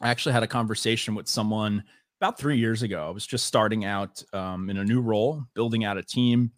I 0.00 0.08
actually 0.08 0.32
had 0.32 0.42
a 0.42 0.48
conversation 0.48 1.14
with 1.14 1.28
someone 1.28 1.84
about 2.20 2.38
three 2.38 2.58
years 2.58 2.82
ago. 2.82 3.06
I 3.06 3.10
was 3.10 3.26
just 3.26 3.46
starting 3.46 3.84
out 3.84 4.22
um, 4.32 4.70
in 4.70 4.78
a 4.78 4.84
new 4.84 5.00
role, 5.00 5.44
building 5.54 5.84
out 5.84 5.98
a 5.98 6.02
team. 6.02 6.52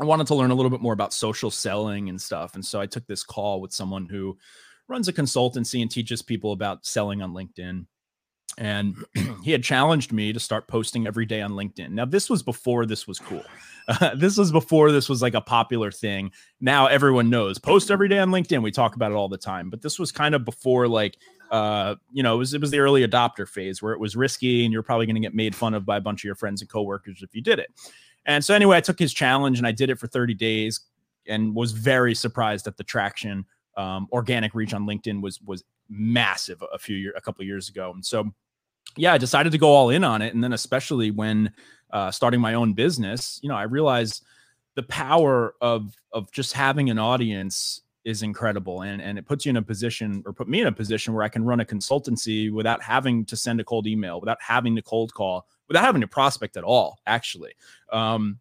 I 0.00 0.04
wanted 0.04 0.26
to 0.28 0.34
learn 0.34 0.50
a 0.50 0.54
little 0.54 0.70
bit 0.70 0.80
more 0.80 0.92
about 0.92 1.12
social 1.12 1.50
selling 1.50 2.08
and 2.08 2.20
stuff. 2.20 2.54
And 2.54 2.64
so 2.64 2.80
I 2.80 2.86
took 2.86 3.06
this 3.06 3.24
call 3.24 3.60
with 3.60 3.72
someone 3.72 4.06
who 4.06 4.38
runs 4.86 5.08
a 5.08 5.12
consultancy 5.12 5.82
and 5.82 5.90
teaches 5.90 6.22
people 6.22 6.52
about 6.52 6.86
selling 6.86 7.20
on 7.20 7.34
LinkedIn. 7.34 7.86
And 8.56 8.96
he 9.44 9.50
had 9.52 9.62
challenged 9.62 10.12
me 10.12 10.32
to 10.32 10.40
start 10.40 10.68
posting 10.68 11.06
every 11.06 11.26
day 11.26 11.42
on 11.42 11.52
LinkedIn. 11.52 11.90
Now, 11.90 12.04
this 12.04 12.30
was 12.30 12.42
before 12.42 12.86
this 12.86 13.06
was 13.06 13.18
cool. 13.18 13.44
Uh, 13.88 14.14
this 14.16 14.36
was 14.36 14.52
before 14.52 14.92
this 14.92 15.08
was 15.08 15.20
like 15.20 15.34
a 15.34 15.40
popular 15.40 15.90
thing. 15.90 16.30
Now 16.60 16.86
everyone 16.86 17.30
knows 17.30 17.58
post 17.58 17.90
every 17.90 18.08
day 18.08 18.18
on 18.18 18.30
LinkedIn. 18.30 18.62
We 18.62 18.70
talk 18.70 18.94
about 18.94 19.12
it 19.12 19.16
all 19.16 19.28
the 19.28 19.38
time. 19.38 19.68
But 19.70 19.82
this 19.82 19.98
was 19.98 20.12
kind 20.12 20.34
of 20.34 20.44
before 20.44 20.88
like 20.88 21.18
uh, 21.50 21.94
you 22.12 22.22
know, 22.22 22.34
it 22.34 22.38
was 22.38 22.54
it 22.54 22.60
was 22.60 22.70
the 22.70 22.78
early 22.78 23.06
adopter 23.06 23.48
phase 23.48 23.82
where 23.82 23.92
it 23.92 24.00
was 24.00 24.16
risky 24.16 24.64
and 24.64 24.72
you're 24.72 24.82
probably 24.82 25.06
going 25.06 25.16
to 25.16 25.20
get 25.20 25.34
made 25.34 25.54
fun 25.54 25.74
of 25.74 25.84
by 25.84 25.96
a 25.96 26.00
bunch 26.00 26.20
of 26.20 26.24
your 26.24 26.34
friends 26.34 26.60
and 26.60 26.70
coworkers 26.70 27.22
if 27.22 27.34
you 27.34 27.42
did 27.42 27.58
it. 27.58 27.70
And 28.26 28.44
so 28.44 28.54
anyway, 28.54 28.76
I 28.76 28.80
took 28.80 28.98
his 28.98 29.14
challenge 29.14 29.58
and 29.58 29.66
I 29.66 29.72
did 29.72 29.88
it 29.90 29.98
for 29.98 30.06
30 30.06 30.34
days 30.34 30.80
and 31.26 31.54
was 31.54 31.72
very 31.72 32.14
surprised 32.14 32.66
at 32.66 32.76
the 32.76 32.84
traction. 32.84 33.44
Um, 33.76 34.08
organic 34.12 34.54
reach 34.54 34.74
on 34.74 34.86
LinkedIn 34.86 35.22
was 35.22 35.40
was 35.42 35.64
massive 35.88 36.62
a 36.72 36.78
few 36.78 36.96
year 36.96 37.14
a 37.16 37.20
couple 37.20 37.44
years 37.44 37.68
ago, 37.68 37.92
and 37.94 38.04
so 38.04 38.30
yeah, 38.96 39.12
I 39.12 39.18
decided 39.18 39.52
to 39.52 39.58
go 39.58 39.68
all 39.68 39.90
in 39.90 40.04
on 40.04 40.22
it. 40.22 40.34
And 40.34 40.42
then 40.42 40.52
especially 40.52 41.10
when 41.10 41.52
uh, 41.92 42.10
starting 42.10 42.40
my 42.40 42.54
own 42.54 42.72
business, 42.72 43.38
you 43.42 43.48
know, 43.48 43.54
I 43.54 43.62
realized 43.62 44.24
the 44.74 44.82
power 44.84 45.54
of 45.60 45.94
of 46.12 46.30
just 46.32 46.52
having 46.52 46.90
an 46.90 46.98
audience 46.98 47.82
is 48.04 48.22
incredible 48.22 48.82
and 48.82 49.02
and 49.02 49.18
it 49.18 49.26
puts 49.26 49.44
you 49.44 49.50
in 49.50 49.56
a 49.56 49.62
position 49.62 50.22
or 50.24 50.32
put 50.32 50.48
me 50.48 50.60
in 50.60 50.66
a 50.66 50.72
position 50.72 51.12
where 51.14 51.24
I 51.24 51.28
can 51.28 51.44
run 51.44 51.60
a 51.60 51.64
consultancy 51.64 52.50
without 52.50 52.82
having 52.82 53.24
to 53.26 53.36
send 53.36 53.60
a 53.60 53.64
cold 53.64 53.86
email, 53.86 54.20
without 54.20 54.38
having 54.40 54.76
to 54.76 54.82
cold 54.82 55.12
call, 55.12 55.46
without 55.68 55.84
having 55.84 56.00
to 56.00 56.08
prospect 56.08 56.56
at 56.56 56.64
all, 56.64 56.98
actually. 57.06 57.52
Um, 57.92 58.38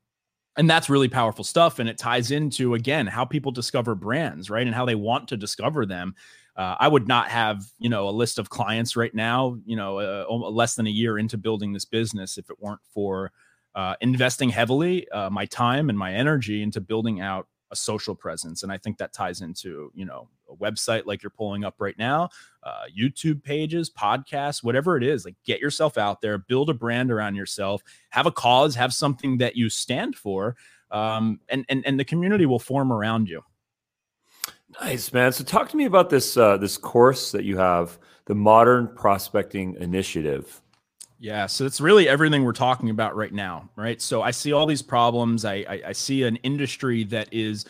and 0.58 0.70
that's 0.70 0.89
really 0.89 1.08
powerful 1.08 1.43
stuff 1.43 1.80
and 1.80 1.88
it 1.88 1.98
ties 1.98 2.32
into 2.32 2.74
again 2.74 3.08
how 3.08 3.24
people 3.24 3.52
discover 3.52 3.96
brands 3.96 4.50
right 4.50 4.65
and 4.65 4.76
how 4.76 4.86
they 4.86 4.96
want 4.96 5.28
to 5.28 5.38
discover 5.38 5.86
them 5.86 6.15
uh, 6.58 6.76
i 6.80 6.88
would 6.88 7.08
not 7.08 7.30
have 7.30 7.63
you 7.78 7.89
know 7.89 8.10
a 8.10 8.12
list 8.12 8.39
of 8.39 8.50
clients 8.50 8.96
right 8.96 9.13
now 9.13 9.58
you 9.65 9.76
know 9.76 10.00
uh, 10.00 10.26
less 10.50 10.76
than 10.76 10.88
a 10.88 10.91
year 10.91 11.17
into 11.20 11.38
building 11.38 11.72
this 11.72 11.86
business 11.86 12.38
if 12.38 12.50
it 12.50 12.58
weren't 12.60 12.82
for 12.91 13.32
uh, 13.76 13.93
investing 14.02 14.50
heavily 14.50 15.08
uh, 15.12 15.30
my 15.30 15.46
time 15.46 15.89
and 15.89 15.98
my 15.98 16.13
energy 16.13 16.63
into 16.63 16.82
building 16.82 17.22
out 17.22 17.48
a 17.71 17.75
social 17.75 18.15
presence 18.15 18.63
and 18.63 18.71
i 18.71 18.77
think 18.77 18.97
that 18.97 19.13
ties 19.13 19.41
into 19.41 19.91
you 19.93 20.06
know 20.06 20.27
a 20.49 20.56
website 20.56 21.06
like 21.06 21.21
you're 21.21 21.30
pulling 21.30 21.63
up 21.63 21.75
right 21.80 21.97
now 21.97 22.30
uh, 22.63 22.84
youtube 22.97 23.43
pages 23.43 23.89
podcasts 23.89 24.63
whatever 24.63 24.95
it 24.95 25.03
is 25.03 25.25
like 25.25 25.36
get 25.45 25.60
yourself 25.60 25.97
out 25.97 26.21
there 26.21 26.38
build 26.38 26.69
a 26.69 26.73
brand 26.73 27.12
around 27.12 27.36
yourself 27.36 27.82
have 28.10 28.25
a 28.25 28.32
cause 28.32 28.75
have 28.75 28.93
something 28.93 29.38
that 29.38 29.56
you 29.56 29.69
stand 29.69 30.15
for 30.15 30.56
um, 30.91 31.39
and, 31.49 31.65
and 31.69 31.86
and 31.86 31.99
the 31.99 32.06
community 32.06 32.45
will 32.45 32.60
form 32.60 32.91
around 32.91 33.30
you. 33.30 33.43
Nice 34.82 35.12
man. 35.13 35.32
So 35.32 35.43
talk 35.43 35.69
to 35.69 35.77
me 35.77 35.86
about 35.86 36.10
this 36.10 36.38
uh, 36.38 36.58
this 36.58 36.77
course 36.77 37.32
that 37.32 37.43
you 37.43 37.58
have 37.58 37.97
the 38.25 38.36
modern 38.36 38.88
prospecting 38.95 39.75
initiative 39.80 40.62
yeah, 41.19 41.47
so 41.47 41.65
it's 41.65 41.82
really 41.82 42.08
everything 42.08 42.43
we're 42.43 42.53
talking 42.53 42.89
about 42.89 43.15
right 43.15 43.34
now, 43.34 43.69
right? 43.75 44.01
So 44.01 44.21
I 44.21 44.32
see 44.32 44.53
all 44.53 44.65
these 44.65 44.84
problems. 44.84 45.45
I, 45.45 45.65
I, 45.67 45.82
I 45.88 45.91
see 45.91 46.23
an 46.23 46.36
industry 46.38 47.03
that 47.06 47.27
is 47.32 47.65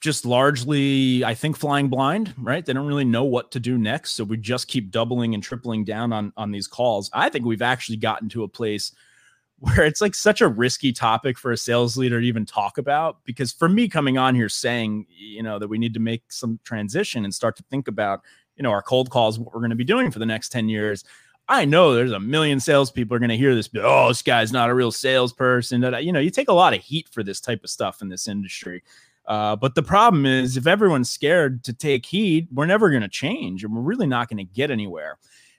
just 0.00 0.24
largely, 0.24 1.24
I 1.24 1.34
think, 1.34 1.56
flying 1.56 1.88
blind, 1.88 2.32
right? 2.38 2.64
They 2.64 2.72
don't 2.72 2.86
really 2.86 3.04
know 3.04 3.24
what 3.24 3.50
to 3.52 3.60
do 3.60 3.76
next, 3.76 4.12
so 4.12 4.24
we 4.24 4.38
just 4.38 4.68
keep 4.68 4.90
doubling 4.90 5.34
and 5.34 5.42
tripling 5.42 5.84
down 5.84 6.12
on 6.12 6.32
on 6.36 6.50
these 6.50 6.66
calls. 6.66 7.10
I 7.12 7.28
think 7.28 7.44
we've 7.44 7.62
actually 7.62 7.98
gotten 7.98 8.28
to 8.30 8.44
a 8.44 8.48
place 8.48 8.92
where 9.58 9.84
it's 9.84 10.00
like 10.00 10.14
such 10.14 10.40
a 10.40 10.48
risky 10.48 10.92
topic 10.92 11.36
for 11.36 11.50
a 11.50 11.56
sales 11.56 11.96
leader 11.96 12.20
to 12.20 12.26
even 12.26 12.46
talk 12.46 12.78
about 12.78 13.18
because 13.24 13.52
for 13.52 13.68
me 13.68 13.88
coming 13.88 14.16
on 14.16 14.34
here 14.34 14.48
saying 14.48 15.04
you 15.08 15.42
know 15.42 15.58
that 15.58 15.66
we 15.66 15.78
need 15.78 15.92
to 15.94 16.00
make 16.00 16.22
some 16.30 16.60
transition 16.62 17.24
and 17.24 17.34
start 17.34 17.56
to 17.56 17.64
think 17.64 17.88
about 17.88 18.20
you 18.56 18.62
know 18.62 18.70
our 18.70 18.82
cold 18.82 19.10
calls 19.10 19.36
what 19.36 19.52
we're 19.52 19.60
going 19.60 19.70
to 19.70 19.76
be 19.76 19.82
doing 19.82 20.12
for 20.12 20.20
the 20.20 20.26
next 20.26 20.50
10 20.50 20.68
years 20.68 21.02
I 21.48 21.64
know 21.64 21.94
there's 21.94 22.12
a 22.12 22.20
million 22.20 22.60
salespeople 22.60 23.16
are 23.16 23.18
going 23.18 23.30
to 23.30 23.36
hear 23.36 23.54
this. 23.54 23.68
But, 23.68 23.84
oh, 23.84 24.08
this 24.08 24.22
guy's 24.22 24.52
not 24.52 24.68
a 24.68 24.74
real 24.74 24.92
salesperson. 24.92 25.82
You 26.02 26.12
know, 26.12 26.20
you 26.20 26.30
take 26.30 26.48
a 26.48 26.52
lot 26.52 26.74
of 26.74 26.82
heat 26.82 27.08
for 27.10 27.22
this 27.22 27.40
type 27.40 27.64
of 27.64 27.70
stuff 27.70 28.02
in 28.02 28.08
this 28.08 28.28
industry. 28.28 28.82
Uh, 29.26 29.56
but 29.56 29.74
the 29.74 29.82
problem 29.82 30.24
is, 30.24 30.56
if 30.56 30.66
everyone's 30.66 31.10
scared 31.10 31.62
to 31.64 31.72
take 31.72 32.06
heat, 32.06 32.48
we're 32.52 32.66
never 32.66 32.88
going 32.88 33.02
to 33.02 33.08
change, 33.08 33.62
and 33.62 33.74
we're 33.74 33.82
really 33.82 34.06
not 34.06 34.28
going 34.28 34.38
to 34.38 34.44
get 34.44 34.70
anywhere. 34.70 35.18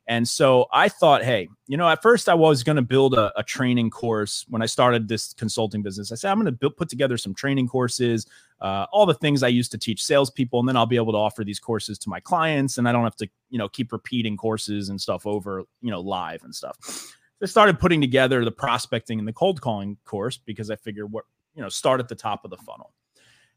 And 0.09 0.27
so 0.27 0.65
I 0.73 0.89
thought, 0.89 1.23
hey, 1.23 1.49
you 1.67 1.77
know, 1.77 1.87
at 1.87 2.01
first 2.01 2.29
I 2.29 2.33
was 2.33 2.63
going 2.63 2.77
to 2.77 2.81
build 2.81 3.13
a, 3.13 3.31
a, 3.37 3.43
training 3.43 3.91
course 3.91 4.43
when 4.49 4.63
I 4.63 4.65
started 4.65 5.07
this 5.07 5.33
consulting 5.33 5.83
business. 5.83 6.11
I 6.11 6.15
said, 6.15 6.31
I'm 6.31 6.41
going 6.41 6.57
to 6.57 6.69
put 6.71 6.89
together 6.89 7.15
some 7.15 7.35
training 7.35 7.67
courses, 7.67 8.25
uh, 8.59 8.87
all 8.91 9.05
the 9.05 9.13
things 9.13 9.43
I 9.43 9.49
used 9.49 9.71
to 9.73 9.77
teach 9.77 10.03
salespeople, 10.03 10.59
and 10.59 10.67
then 10.67 10.75
I'll 10.75 10.87
be 10.87 10.95
able 10.95 11.11
to 11.11 11.19
offer 11.19 11.43
these 11.43 11.59
courses 11.59 11.99
to 11.99 12.09
my 12.09 12.19
clients, 12.19 12.79
and 12.79 12.89
I 12.89 12.91
don't 12.91 13.03
have 13.03 13.17
to, 13.17 13.29
you 13.51 13.59
know, 13.59 13.69
keep 13.69 13.91
repeating 13.91 14.35
courses 14.35 14.89
and 14.89 14.99
stuff 14.99 15.27
over, 15.27 15.63
you 15.79 15.91
know, 15.91 16.01
live 16.01 16.43
and 16.43 16.55
stuff. 16.55 17.15
I 17.43 17.45
started 17.45 17.79
putting 17.79 18.01
together 18.01 18.43
the 18.43 18.51
prospecting 18.51 19.19
and 19.19 19.27
the 19.27 19.33
cold 19.33 19.61
calling 19.61 19.95
course 20.05 20.37
because 20.37 20.71
I 20.71 20.75
figured 20.75 21.11
what, 21.11 21.25
you 21.53 21.61
know, 21.61 21.69
start 21.69 21.99
at 21.99 22.07
the 22.07 22.15
top 22.15 22.45
of 22.45 22.49
the 22.49 22.57
funnel. 22.57 22.93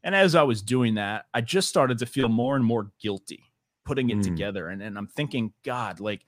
And 0.05 0.15
as 0.15 0.35
I 0.35 0.43
was 0.43 0.61
doing 0.61 0.97
that, 0.97 1.25
I 1.33 1.41
just 1.41 1.71
started 1.71 1.97
to 2.01 2.07
feel 2.07 2.29
more 2.29 2.57
and 2.57 2.65
more 2.65 2.91
guilty 3.01 3.45
putting 3.85 4.11
it 4.11 4.19
mm. 4.19 4.23
together. 4.23 4.69
And, 4.69 4.83
and 4.83 4.99
I'm 4.99 5.07
thinking, 5.07 5.55
God, 5.65 5.99
like, 5.99 6.21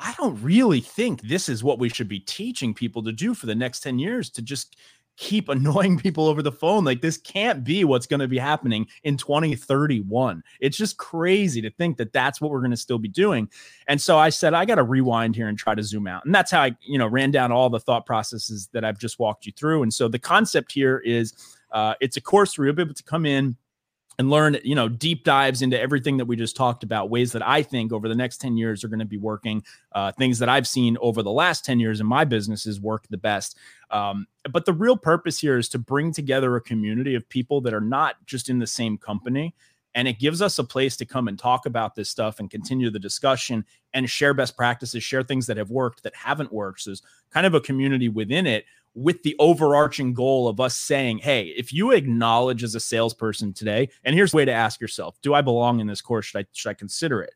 I 0.00 0.14
don't 0.16 0.42
really 0.42 0.80
think 0.80 1.20
this 1.22 1.48
is 1.48 1.62
what 1.62 1.78
we 1.78 1.90
should 1.90 2.08
be 2.08 2.20
teaching 2.20 2.72
people 2.72 3.02
to 3.02 3.12
do 3.12 3.34
for 3.34 3.44
the 3.44 3.54
next 3.54 3.80
10 3.80 3.98
years 3.98 4.30
to 4.30 4.42
just 4.42 4.76
keep 5.18 5.48
annoying 5.50 5.98
people 5.98 6.26
over 6.26 6.42
the 6.42 6.50
phone. 6.50 6.84
Like 6.84 7.02
this 7.02 7.18
can't 7.18 7.62
be 7.62 7.84
what's 7.84 8.06
going 8.06 8.20
to 8.20 8.28
be 8.28 8.38
happening 8.38 8.86
in 9.04 9.18
2031. 9.18 10.42
It's 10.60 10.78
just 10.78 10.96
crazy 10.96 11.60
to 11.60 11.70
think 11.70 11.98
that 11.98 12.14
that's 12.14 12.40
what 12.40 12.50
we're 12.50 12.60
going 12.60 12.70
to 12.70 12.76
still 12.78 12.98
be 12.98 13.08
doing. 13.08 13.50
And 13.86 14.00
so 14.00 14.16
I 14.16 14.30
said, 14.30 14.54
I 14.54 14.64
got 14.64 14.76
to 14.76 14.82
rewind 14.82 15.36
here 15.36 15.48
and 15.48 15.58
try 15.58 15.74
to 15.74 15.82
zoom 15.82 16.06
out. 16.06 16.24
And 16.24 16.34
that's 16.34 16.50
how 16.50 16.62
I, 16.62 16.76
you 16.80 16.98
know, 16.98 17.06
ran 17.06 17.30
down 17.30 17.52
all 17.52 17.68
the 17.68 17.80
thought 17.80 18.06
processes 18.06 18.70
that 18.72 18.84
I've 18.84 18.98
just 18.98 19.18
walked 19.18 19.44
you 19.44 19.52
through. 19.52 19.82
And 19.82 19.92
so 19.92 20.08
the 20.08 20.18
concept 20.18 20.72
here 20.72 20.98
is 21.04 21.34
uh, 21.72 21.94
it's 22.00 22.16
a 22.16 22.22
course 22.22 22.56
where 22.56 22.66
you'll 22.66 22.76
be 22.76 22.82
able 22.82 22.94
to 22.94 23.04
come 23.04 23.26
in 23.26 23.56
and 24.20 24.28
learn, 24.28 24.58
you 24.62 24.74
know, 24.74 24.86
deep 24.86 25.24
dives 25.24 25.62
into 25.62 25.80
everything 25.80 26.18
that 26.18 26.26
we 26.26 26.36
just 26.36 26.54
talked 26.54 26.82
about, 26.82 27.08
ways 27.08 27.32
that 27.32 27.40
I 27.40 27.62
think 27.62 27.90
over 27.90 28.06
the 28.06 28.14
next 28.14 28.36
10 28.36 28.54
years 28.58 28.84
are 28.84 28.88
going 28.88 28.98
to 28.98 29.06
be 29.06 29.16
working, 29.16 29.64
uh, 29.92 30.12
things 30.12 30.38
that 30.40 30.48
I've 30.50 30.68
seen 30.68 30.98
over 31.00 31.22
the 31.22 31.30
last 31.30 31.64
10 31.64 31.80
years 31.80 32.00
in 32.00 32.06
my 32.06 32.26
businesses 32.26 32.82
work 32.82 33.06
the 33.08 33.16
best. 33.16 33.56
Um, 33.90 34.26
but 34.52 34.66
the 34.66 34.74
real 34.74 34.98
purpose 34.98 35.38
here 35.40 35.56
is 35.56 35.70
to 35.70 35.78
bring 35.78 36.12
together 36.12 36.54
a 36.54 36.60
community 36.60 37.14
of 37.14 37.26
people 37.30 37.62
that 37.62 37.72
are 37.72 37.80
not 37.80 38.16
just 38.26 38.50
in 38.50 38.58
the 38.58 38.66
same 38.66 38.98
company, 38.98 39.54
And 39.94 40.06
it 40.06 40.18
gives 40.18 40.40
us 40.40 40.58
a 40.58 40.64
place 40.64 40.96
to 40.98 41.04
come 41.04 41.26
and 41.28 41.38
talk 41.38 41.66
about 41.66 41.94
this 41.94 42.08
stuff 42.08 42.38
and 42.38 42.50
continue 42.50 42.90
the 42.90 42.98
discussion 42.98 43.64
and 43.92 44.08
share 44.08 44.34
best 44.34 44.56
practices, 44.56 45.02
share 45.02 45.22
things 45.22 45.46
that 45.46 45.56
have 45.56 45.70
worked, 45.70 46.02
that 46.04 46.14
haven't 46.14 46.52
worked. 46.52 46.82
So 46.82 46.90
there's 46.90 47.02
kind 47.32 47.46
of 47.46 47.54
a 47.54 47.60
community 47.60 48.08
within 48.08 48.46
it 48.46 48.64
with 48.94 49.22
the 49.22 49.36
overarching 49.38 50.12
goal 50.12 50.48
of 50.48 50.60
us 50.60 50.76
saying, 50.76 51.18
hey, 51.18 51.54
if 51.56 51.72
you 51.72 51.92
acknowledge 51.92 52.62
as 52.62 52.74
a 52.74 52.80
salesperson 52.80 53.52
today, 53.52 53.88
and 54.04 54.14
here's 54.14 54.34
a 54.34 54.36
way 54.36 54.44
to 54.44 54.52
ask 54.52 54.80
yourself, 54.80 55.16
do 55.22 55.34
I 55.34 55.42
belong 55.42 55.80
in 55.80 55.86
this 55.86 56.00
course? 56.00 56.26
Should 56.26 56.40
I 56.40 56.46
should 56.52 56.70
I 56.70 56.74
consider 56.74 57.22
it? 57.22 57.34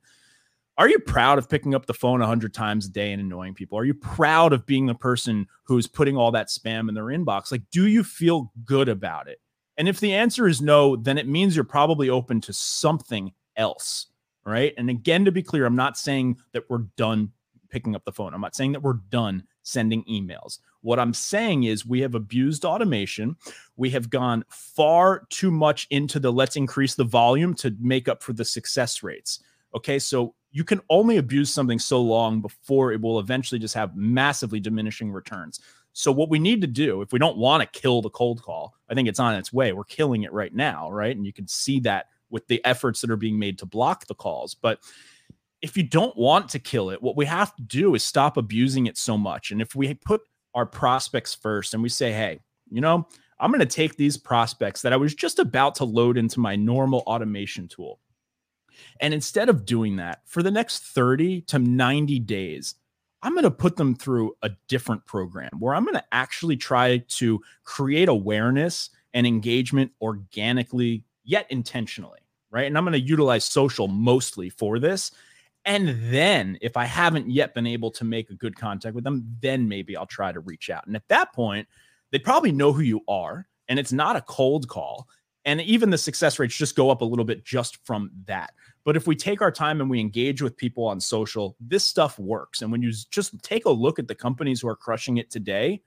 Are 0.77 0.89
you 0.89 0.99
proud 0.99 1.39
of 1.39 1.49
picking 1.49 1.75
up 1.75 1.87
the 1.87 1.95
phone 1.95 2.19
100 2.19 2.53
times 2.53 2.87
a 2.87 2.91
day 2.91 3.13
and 3.13 3.23
annoying 3.23 3.55
people? 3.55 3.79
Are 3.79 3.85
you 3.85 3.95
proud 3.95 4.53
of 4.53 4.67
being 4.67 4.87
the 4.87 4.95
person 4.95 5.47
who's 5.63 5.87
putting 5.87 6.17
all 6.17 6.33
that 6.33 6.49
spam 6.49 6.89
in 6.89 6.97
their 6.97 7.05
inbox? 7.05 7.53
Like, 7.53 7.63
do 7.71 7.87
you 7.87 8.03
feel 8.03 8.53
good 8.65 8.89
about 8.89 9.29
it? 9.29 9.41
And 9.77 9.89
if 9.89 10.01
the 10.01 10.15
answer 10.15 10.49
is 10.49 10.61
no, 10.61 10.97
then 10.97 11.17
it 11.17 11.29
means 11.29 11.55
you're 11.55 11.65
probably 11.65 12.11
open 12.11 12.41
to 12.43 12.53
something 12.53 13.33
else. 13.57 14.07
Right. 14.45 14.75
And 14.77 14.91
again, 14.91 15.25
to 15.25 15.33
be 15.33 15.43
clear, 15.43 15.65
I'm 15.65 15.77
not 15.77 15.97
saying 15.97 16.39
that 16.53 16.69
we're 16.69 16.87
done 16.97 17.31
picking 17.71 17.95
up 17.95 18.05
the 18.05 18.13
phone. 18.13 18.35
I'm 18.35 18.41
not 18.41 18.55
saying 18.55 18.73
that 18.73 18.83
we're 18.83 19.01
done 19.11 19.45
sending 19.63 20.05
emails. 20.05 20.59
What 20.85 21.01
I'm 21.01 21.15
saying 21.15 21.63
is 21.63 21.87
we 21.87 22.03
have 22.03 22.15
abused 22.15 22.67
automation. 22.67 23.37
We 23.77 23.89
have 23.91 24.11
gone 24.11 24.45
far 24.51 25.27
too 25.31 25.51
much 25.51 25.87
into 25.89 26.21
the 26.21 26.31
let's 26.31 26.57
increase 26.57 26.95
the 26.95 27.05
volume 27.05 27.55
to 27.55 27.75
make 27.81 28.07
up 28.07 28.23
for 28.23 28.35
the 28.35 28.45
success 28.45 29.03
rates. 29.03 29.43
Okay. 29.75 29.99
So 29.99 30.35
you 30.53 30.63
can 30.63 30.83
only 30.91 31.17
abuse 31.17 31.51
something 31.51 31.79
so 31.79 32.03
long 32.03 32.43
before 32.43 32.93
it 32.93 33.01
will 33.01 33.19
eventually 33.19 33.59
just 33.59 33.75
have 33.75 33.97
massively 33.97 34.61
diminishing 34.61 35.11
returns. 35.11 35.59
So 35.95 36.13
what 36.13 36.29
we 36.29 36.39
need 36.39 36.61
to 36.61 36.67
do, 36.67 37.01
if 37.01 37.13
we 37.13 37.19
don't 37.19 37.39
want 37.39 37.63
to 37.63 37.81
kill 37.81 38.03
the 38.03 38.11
cold 38.11 38.43
call, 38.43 38.75
I 38.91 38.95
think 38.95 39.09
it's 39.09 39.21
on 39.21 39.35
its 39.37 39.55
way. 39.55 39.73
We're 39.73 39.85
killing 39.85 40.25
it 40.25 40.33
right 40.35 40.55
now, 40.55 40.91
right? 40.91 41.17
And 41.17 41.25
you 41.25 41.33
can 41.33 41.49
see 41.49 41.81
that 41.81 42.07
with 42.29 42.47
the 42.47 42.63
efforts 42.67 43.01
that 43.01 43.11
are 43.11 43.17
being 43.17 43.39
made 43.39 43.59
to 43.61 43.67
block 43.67 44.07
the 44.07 44.15
calls. 44.15 44.55
But 44.55 44.81
if 45.63 45.79
you 45.79 45.83
don't 45.83 46.15
want 46.15 46.51
to 46.51 46.59
kill 46.59 46.91
it, 46.91 47.03
what 47.03 47.17
we 47.17 47.25
have 47.25 47.57
to 47.57 47.63
do 47.63 47.95
is 47.95 48.03
stop 48.03 48.37
abusing 48.37 48.87
it 48.87 48.99
so 48.99 49.17
much. 49.17 49.51
And 49.51 49.63
if 49.63 49.75
we 49.75 49.95
put 49.95 50.21
our 50.55 50.67
prospects 50.67 51.35
first 51.35 51.75
and 51.75 51.83
we 51.83 51.89
say, 51.89 52.13
hey, 52.13 52.41
you 52.71 52.81
know, 52.81 53.07
I'm 53.39 53.51
going 53.51 53.61
to 53.61 53.67
take 53.67 53.97
these 53.97 54.17
prospects 54.17 54.83
that 54.83 54.93
I 54.93 54.97
was 54.97 55.15
just 55.15 55.39
about 55.39 55.75
to 55.77 55.85
load 55.85 56.17
into 56.17 56.41
my 56.41 56.57
normal 56.57 57.01
automation 57.01 57.69
tool. 57.69 58.01
And 59.01 59.15
instead 59.15 59.49
of 59.49 59.65
doing 59.65 59.97
that 59.97 60.23
for 60.27 60.43
the 60.43 60.51
next 60.51 60.83
30 60.83 61.43
to 61.43 61.59
90 61.59 62.19
days, 62.21 62.75
I'm 63.23 63.33
going 63.33 63.45
to 63.45 63.51
put 63.51 63.77
them 63.77 63.95
through 63.95 64.37
a 64.43 64.51
different 64.69 65.07
program 65.07 65.51
where 65.59 65.75
I'm 65.75 65.85
going 65.85 65.95
to 65.95 66.05
actually 66.13 66.57
try 66.57 66.99
to 66.99 67.41
create 67.65 68.09
awareness 68.09 68.91
and 69.15 69.27
engagement 69.27 69.93
organically, 70.03 71.05
yet 71.25 71.47
intentionally, 71.49 72.21
right? 72.51 72.67
And 72.67 72.77
I'm 72.77 72.85
going 72.85 72.93
to 72.93 73.01
utilize 73.01 73.45
social 73.45 73.89
mostly 73.89 74.51
for 74.51 74.79
this. 74.79 75.11
And 75.65 76.13
then 76.13 76.59
if 76.61 76.77
I 76.77 76.85
haven't 76.85 77.31
yet 77.31 77.55
been 77.55 77.67
able 77.67 77.91
to 77.93 78.05
make 78.05 78.31
a 78.31 78.35
good 78.35 78.57
contact 78.57 78.95
with 78.95 79.05
them, 79.05 79.37
then 79.41 79.69
maybe 79.69 79.97
I'll 79.97 80.07
try 80.07 80.31
to 80.31 80.41
reach 80.41 80.69
out. 80.69 80.87
And 80.87 80.95
at 80.95 81.09
that 81.09 81.33
point, 81.33 81.67
they 82.11 82.19
probably 82.19 82.53
know 82.53 82.73
who 82.73 82.83
you 82.83 83.01
are. 83.09 83.47
And 83.69 83.79
it's 83.79 83.93
not 83.93 84.17
a 84.17 84.21
cold 84.21 84.69
call. 84.69 85.09
And 85.47 85.61
even 85.63 85.91
the 85.91 85.99
success 85.99 86.39
rates 86.39 86.57
just 86.57 86.77
go 86.77 86.91
up 86.91 87.01
a 87.01 87.05
little 87.05 87.25
bit 87.25 87.45
just 87.45 87.85
from 87.87 88.11
that. 88.27 88.53
But 88.85 88.97
if 88.97 89.07
we 89.07 89.17
take 89.17 89.41
our 89.41 89.51
time 89.51 89.81
and 89.81 89.89
we 89.89 90.01
engage 90.01 90.43
with 90.43 90.57
people 90.57 90.87
on 90.87 91.01
social, 91.01 91.57
this 91.61 91.85
stuff 91.85 92.19
works. 92.19 92.61
And 92.61 92.71
when 92.71 92.83
you 92.83 92.93
just 93.11 93.43
take 93.43 93.65
a 93.65 93.71
look 93.71 93.99
at 93.99 94.09
the 94.09 94.15
companies 94.15 94.61
who 94.61 94.69
are 94.69 94.77
crushing 94.77 95.17
it 95.17 95.31
today, 95.31 95.83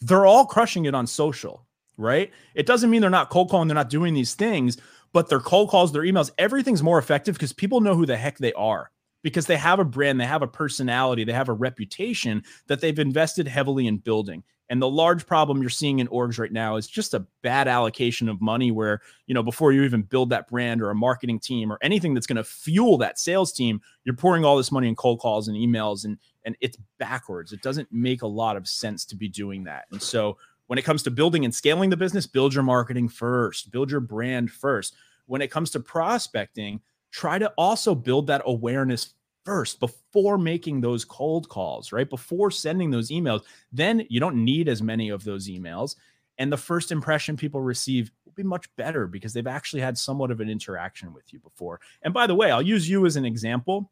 they're 0.00 0.26
all 0.26 0.46
crushing 0.46 0.84
it 0.84 0.94
on 0.94 1.06
social, 1.06 1.66
right? 1.96 2.30
It 2.54 2.66
doesn't 2.66 2.90
mean 2.90 3.00
they're 3.00 3.10
not 3.10 3.30
cold 3.30 3.50
calling, 3.50 3.68
they're 3.68 3.74
not 3.74 3.90
doing 3.90 4.14
these 4.14 4.34
things, 4.34 4.76
but 5.12 5.28
their 5.28 5.40
cold 5.40 5.70
calls, 5.70 5.92
their 5.92 6.02
emails, 6.02 6.30
everything's 6.38 6.82
more 6.82 6.98
effective 6.98 7.34
because 7.34 7.52
people 7.52 7.80
know 7.80 7.94
who 7.94 8.06
the 8.06 8.16
heck 8.16 8.38
they 8.38 8.52
are 8.52 8.90
because 9.22 9.46
they 9.46 9.56
have 9.56 9.78
a 9.78 9.84
brand, 9.84 10.20
they 10.20 10.26
have 10.26 10.42
a 10.42 10.48
personality, 10.48 11.24
they 11.24 11.32
have 11.32 11.48
a 11.48 11.52
reputation 11.54 12.42
that 12.66 12.80
they've 12.80 12.98
invested 12.98 13.48
heavily 13.48 13.86
in 13.86 13.98
building. 13.98 14.42
And 14.70 14.82
the 14.82 14.88
large 14.88 15.26
problem 15.26 15.62
you're 15.62 15.70
seeing 15.70 15.98
in 15.98 16.08
orgs 16.08 16.38
right 16.38 16.52
now 16.52 16.76
is 16.76 16.86
just 16.86 17.14
a 17.14 17.26
bad 17.42 17.68
allocation 17.68 18.28
of 18.28 18.42
money 18.42 18.70
where, 18.70 19.00
you 19.26 19.32
know, 19.34 19.42
before 19.42 19.72
you 19.72 19.82
even 19.82 20.02
build 20.02 20.28
that 20.30 20.48
brand 20.48 20.82
or 20.82 20.90
a 20.90 20.94
marketing 20.94 21.40
team 21.40 21.72
or 21.72 21.78
anything 21.80 22.12
that's 22.12 22.26
going 22.26 22.36
to 22.36 22.44
fuel 22.44 22.98
that 22.98 23.18
sales 23.18 23.50
team, 23.50 23.80
you're 24.04 24.14
pouring 24.14 24.44
all 24.44 24.58
this 24.58 24.70
money 24.70 24.88
in 24.88 24.94
cold 24.94 25.20
calls 25.20 25.48
and 25.48 25.56
emails 25.56 26.04
and 26.04 26.18
and 26.44 26.56
it's 26.60 26.78
backwards. 26.98 27.52
It 27.52 27.62
doesn't 27.62 27.92
make 27.92 28.22
a 28.22 28.26
lot 28.26 28.56
of 28.56 28.68
sense 28.68 29.04
to 29.06 29.16
be 29.16 29.28
doing 29.28 29.64
that. 29.64 29.84
And 29.90 30.00
so 30.00 30.38
when 30.66 30.78
it 30.78 30.84
comes 30.84 31.02
to 31.02 31.10
building 31.10 31.44
and 31.44 31.54
scaling 31.54 31.90
the 31.90 31.96
business, 31.96 32.26
build 32.26 32.54
your 32.54 32.62
marketing 32.62 33.08
first, 33.08 33.70
build 33.70 33.90
your 33.90 34.00
brand 34.00 34.50
first. 34.50 34.94
When 35.26 35.42
it 35.42 35.50
comes 35.50 35.70
to 35.72 35.80
prospecting, 35.80 36.80
try 37.10 37.38
to 37.38 37.52
also 37.56 37.94
build 37.94 38.26
that 38.26 38.42
awareness 38.44 39.14
first 39.44 39.80
before 39.80 40.36
making 40.36 40.80
those 40.80 41.04
cold 41.04 41.48
calls, 41.48 41.90
right? 41.90 42.10
Before 42.10 42.50
sending 42.50 42.90
those 42.90 43.10
emails. 43.10 43.42
Then 43.72 44.04
you 44.10 44.20
don't 44.20 44.44
need 44.44 44.68
as 44.68 44.82
many 44.82 45.08
of 45.08 45.24
those 45.24 45.48
emails. 45.48 45.96
And 46.36 46.52
the 46.52 46.56
first 46.58 46.92
impression 46.92 47.36
people 47.36 47.60
receive 47.62 48.10
will 48.24 48.34
be 48.34 48.42
much 48.42 48.68
better 48.76 49.06
because 49.06 49.32
they've 49.32 49.46
actually 49.46 49.80
had 49.80 49.96
somewhat 49.96 50.30
of 50.30 50.40
an 50.40 50.50
interaction 50.50 51.12
with 51.14 51.32
you 51.32 51.40
before. 51.40 51.80
And 52.02 52.12
by 52.12 52.26
the 52.26 52.34
way, 52.34 52.50
I'll 52.50 52.62
use 52.62 52.88
you 52.88 53.06
as 53.06 53.16
an 53.16 53.24
example. 53.24 53.90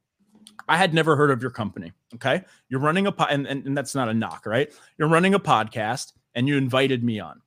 I 0.68 0.76
had 0.76 0.94
never 0.94 1.16
heard 1.16 1.31
of 1.31 1.40
your 1.40 1.50
company. 1.50 1.92
Okay. 2.14 2.44
You're 2.68 2.81
running 2.81 3.07
a 3.07 3.12
po- 3.12 3.24
and, 3.24 3.46
and, 3.46 3.66
and 3.66 3.76
that's 3.76 3.94
not 3.94 4.09
a 4.09 4.14
knock, 4.14 4.46
right? 4.46 4.72
You're 4.98 5.09
running 5.09 5.35
a 5.35 5.40
podcast 5.40 6.12
and 6.35 6.46
you 6.46 6.57
invited 6.57 7.02
me 7.02 7.18
on. 7.18 7.40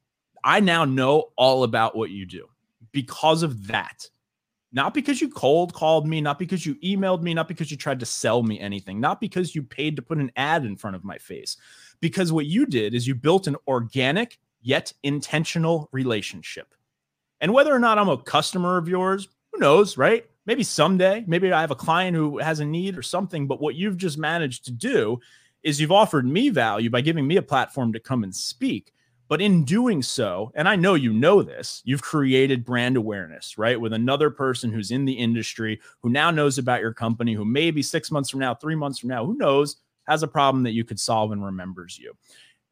I 0.43 0.59
now 0.61 0.83
know 0.83 1.31
all 1.35 1.63
about 1.63 1.95
what 1.95 2.09
you 2.09 2.25
do 2.25 2.47
because 2.91 3.43
of 3.43 3.67
that. 3.67 4.09
Not 4.71 4.93
because 4.93 5.19
you 5.19 5.29
cold 5.29 5.73
called 5.73 6.07
me, 6.07 6.21
not 6.21 6.37
because 6.37 6.65
you 6.65 6.75
emailed 6.75 7.23
me, 7.23 7.33
not 7.33 7.47
because 7.47 7.71
you 7.71 7.77
tried 7.77 7.99
to 8.01 8.05
sell 8.05 8.43
me 8.43 8.59
anything, 8.59 8.99
not 8.99 9.19
because 9.19 9.55
you 9.55 9.63
paid 9.63 9.95
to 9.95 10.01
put 10.01 10.19
an 10.19 10.31
ad 10.35 10.63
in 10.63 10.75
front 10.75 10.95
of 10.95 11.03
my 11.03 11.17
face. 11.17 11.57
Because 12.01 12.31
what 12.31 12.45
you 12.45 12.65
did 12.65 12.93
is 12.93 13.07
you 13.07 13.15
built 13.15 13.47
an 13.47 13.55
organic 13.67 14.37
yet 14.61 14.93
intentional 15.03 15.89
relationship. 15.91 16.75
And 17.41 17.53
whether 17.53 17.73
or 17.73 17.79
not 17.79 17.97
I'm 17.97 18.09
a 18.09 18.17
customer 18.17 18.77
of 18.77 18.87
yours, 18.87 19.27
who 19.51 19.59
knows, 19.59 19.97
right? 19.97 20.25
Maybe 20.45 20.63
someday, 20.63 21.23
maybe 21.25 21.51
I 21.51 21.61
have 21.61 21.71
a 21.71 21.75
client 21.75 22.15
who 22.15 22.37
has 22.37 22.59
a 22.59 22.65
need 22.65 22.97
or 22.97 23.01
something, 23.01 23.47
but 23.47 23.61
what 23.61 23.75
you've 23.75 23.97
just 23.97 24.17
managed 24.17 24.65
to 24.65 24.71
do 24.71 25.19
is 25.63 25.79
you've 25.79 25.91
offered 25.91 26.25
me 26.25 26.49
value 26.49 26.89
by 26.89 27.01
giving 27.01 27.27
me 27.27 27.37
a 27.37 27.41
platform 27.41 27.93
to 27.93 27.99
come 27.99 28.23
and 28.23 28.35
speak. 28.35 28.93
But 29.29 29.41
in 29.41 29.63
doing 29.63 30.01
so, 30.01 30.51
and 30.55 30.67
I 30.67 30.75
know 30.75 30.95
you 30.95 31.13
know 31.13 31.43
this, 31.43 31.83
you've 31.85 32.01
created 32.01 32.65
brand 32.65 32.97
awareness, 32.97 33.59
right? 33.59 33.79
With 33.79 33.93
another 33.93 34.31
person 34.31 34.73
who's 34.73 34.89
in 34.89 35.05
the 35.05 35.13
industry 35.13 35.79
who 36.01 36.09
now 36.09 36.31
knows 36.31 36.57
about 36.57 36.81
your 36.81 36.93
company, 36.93 37.35
who 37.35 37.45
maybe 37.45 37.83
six 37.83 38.09
months 38.09 38.31
from 38.31 38.39
now, 38.39 38.55
three 38.55 38.75
months 38.75 38.97
from 38.97 39.09
now, 39.09 39.23
who 39.23 39.37
knows, 39.37 39.77
has 40.07 40.23
a 40.23 40.27
problem 40.27 40.63
that 40.63 40.71
you 40.71 40.83
could 40.83 40.99
solve 40.99 41.31
and 41.31 41.45
remembers 41.45 41.99
you. 41.99 42.13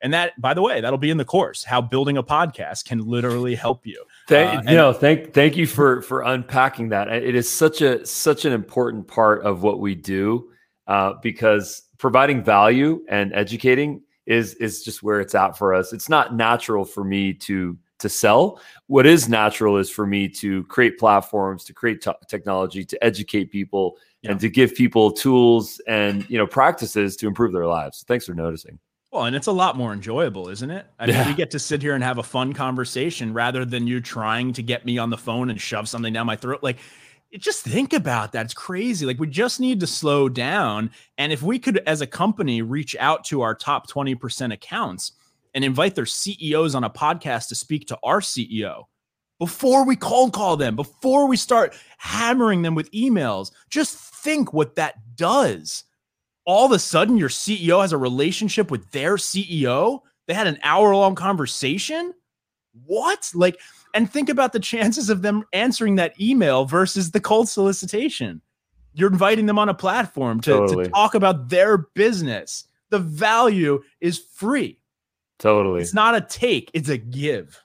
And 0.01 0.13
that, 0.13 0.39
by 0.41 0.55
the 0.55 0.61
way, 0.63 0.81
that'll 0.81 0.97
be 0.97 1.11
in 1.11 1.17
the 1.17 1.25
course. 1.25 1.63
How 1.63 1.79
building 1.79 2.17
a 2.17 2.23
podcast 2.23 2.85
can 2.85 3.05
literally 3.05 3.53
help 3.53 3.85
you. 3.85 4.03
Thank 4.27 4.67
uh, 4.67 4.69
you 4.69 4.75
know, 4.75 4.93
thank 4.93 5.33
thank 5.33 5.57
you 5.57 5.67
for 5.67 6.01
for 6.01 6.21
unpacking 6.21 6.89
that. 6.89 7.07
It 7.07 7.35
is 7.35 7.49
such 7.49 7.81
a 7.81 8.05
such 8.05 8.45
an 8.45 8.53
important 8.53 9.07
part 9.07 9.43
of 9.43 9.63
what 9.63 9.79
we 9.79 9.95
do 9.95 10.51
uh, 10.87 11.13
because 11.21 11.83
providing 11.97 12.43
value 12.43 13.03
and 13.09 13.33
educating 13.33 14.01
is 14.27 14.53
is 14.55 14.83
just 14.83 15.01
where 15.01 15.19
it's 15.19 15.33
at 15.33 15.57
for 15.57 15.73
us. 15.73 15.93
It's 15.93 16.09
not 16.09 16.35
natural 16.35 16.85
for 16.85 17.03
me 17.03 17.33
to 17.33 17.77
to 17.99 18.09
sell. 18.09 18.61
What 18.85 19.07
is 19.07 19.27
natural 19.27 19.77
is 19.77 19.89
for 19.89 20.05
me 20.05 20.27
to 20.29 20.63
create 20.65 20.99
platforms, 20.99 21.63
to 21.63 21.73
create 21.73 22.01
t- 22.01 22.11
technology, 22.27 22.85
to 22.85 23.03
educate 23.03 23.51
people, 23.51 23.97
yeah. 24.21 24.31
and 24.31 24.39
to 24.39 24.49
give 24.49 24.75
people 24.75 25.11
tools 25.11 25.81
and 25.87 26.29
you 26.29 26.37
know 26.37 26.45
practices 26.45 27.15
to 27.17 27.27
improve 27.27 27.53
their 27.53 27.65
lives. 27.65 28.03
Thanks 28.07 28.25
for 28.25 28.35
noticing. 28.35 28.77
Well, 29.11 29.23
and 29.23 29.35
it's 29.35 29.47
a 29.47 29.53
lot 29.53 29.77
more 29.77 29.93
enjoyable, 29.93 30.49
isn't 30.49 30.69
it? 30.69 30.85
I 30.99 31.07
mean, 31.07 31.27
we 31.27 31.33
get 31.33 31.51
to 31.51 31.59
sit 31.59 31.81
here 31.81 31.95
and 31.95 32.03
have 32.03 32.17
a 32.17 32.23
fun 32.23 32.51
conversation 32.51 33.33
rather 33.33 33.63
than 33.63 33.87
you 33.87 34.01
trying 34.01 34.51
to 34.53 34.61
get 34.61 34.85
me 34.85 34.97
on 34.97 35.09
the 35.09 35.17
phone 35.17 35.49
and 35.49 35.59
shove 35.59 35.87
something 35.87 36.11
down 36.11 36.25
my 36.25 36.35
throat. 36.35 36.61
Like 36.61 36.77
just 37.39 37.63
think 37.63 37.93
about 37.93 38.31
that. 38.31 38.45
It's 38.45 38.53
crazy. 38.53 39.05
Like 39.05 39.19
we 39.19 39.27
just 39.27 39.59
need 39.59 39.79
to 39.81 39.87
slow 39.87 40.29
down. 40.29 40.91
And 41.17 41.31
if 41.31 41.41
we 41.41 41.59
could, 41.59 41.79
as 41.79 42.01
a 42.01 42.07
company, 42.07 42.61
reach 42.61 42.95
out 42.99 43.23
to 43.25 43.41
our 43.41 43.53
top 43.53 43.89
20% 43.89 44.53
accounts 44.53 45.13
and 45.53 45.63
invite 45.63 45.95
their 45.95 46.05
CEOs 46.05 46.75
on 46.75 46.83
a 46.83 46.89
podcast 46.89 47.49
to 47.49 47.55
speak 47.55 47.87
to 47.87 47.97
our 48.03 48.21
CEO 48.21 48.85
before 49.39 49.85
we 49.85 49.95
cold 49.95 50.33
call 50.33 50.57
them, 50.57 50.75
before 50.75 51.27
we 51.27 51.37
start 51.37 51.75
hammering 51.97 52.61
them 52.61 52.75
with 52.75 52.91
emails, 52.91 53.51
just 53.69 53.95
think 53.97 54.53
what 54.53 54.75
that 54.75 54.95
does. 55.15 55.83
All 56.45 56.65
of 56.65 56.71
a 56.71 56.79
sudden, 56.79 57.17
your 57.17 57.29
CEO 57.29 57.81
has 57.81 57.91
a 57.91 57.97
relationship 57.97 58.71
with 58.71 58.89
their 58.91 59.15
CEO. 59.17 59.99
They 60.27 60.33
had 60.33 60.47
an 60.47 60.59
hour 60.63 60.95
long 60.95 61.15
conversation. 61.15 62.13
What? 62.85 63.31
Like, 63.33 63.59
and 63.93 64.11
think 64.11 64.29
about 64.29 64.53
the 64.53 64.59
chances 64.59 65.09
of 65.09 65.21
them 65.21 65.43
answering 65.53 65.95
that 65.95 66.19
email 66.19 66.65
versus 66.65 67.11
the 67.11 67.19
cold 67.19 67.49
solicitation. 67.49 68.41
You're 68.93 69.11
inviting 69.11 69.45
them 69.45 69.59
on 69.59 69.69
a 69.69 69.73
platform 69.73 70.41
to, 70.41 70.51
totally. 70.51 70.85
to 70.85 70.89
talk 70.91 71.15
about 71.15 71.49
their 71.49 71.77
business. 71.77 72.65
The 72.89 72.99
value 72.99 73.81
is 74.01 74.17
free. 74.17 74.79
Totally. 75.39 75.81
It's 75.81 75.93
not 75.93 76.15
a 76.15 76.21
take, 76.21 76.71
it's 76.73 76.89
a 76.89 76.97
give. 76.97 77.61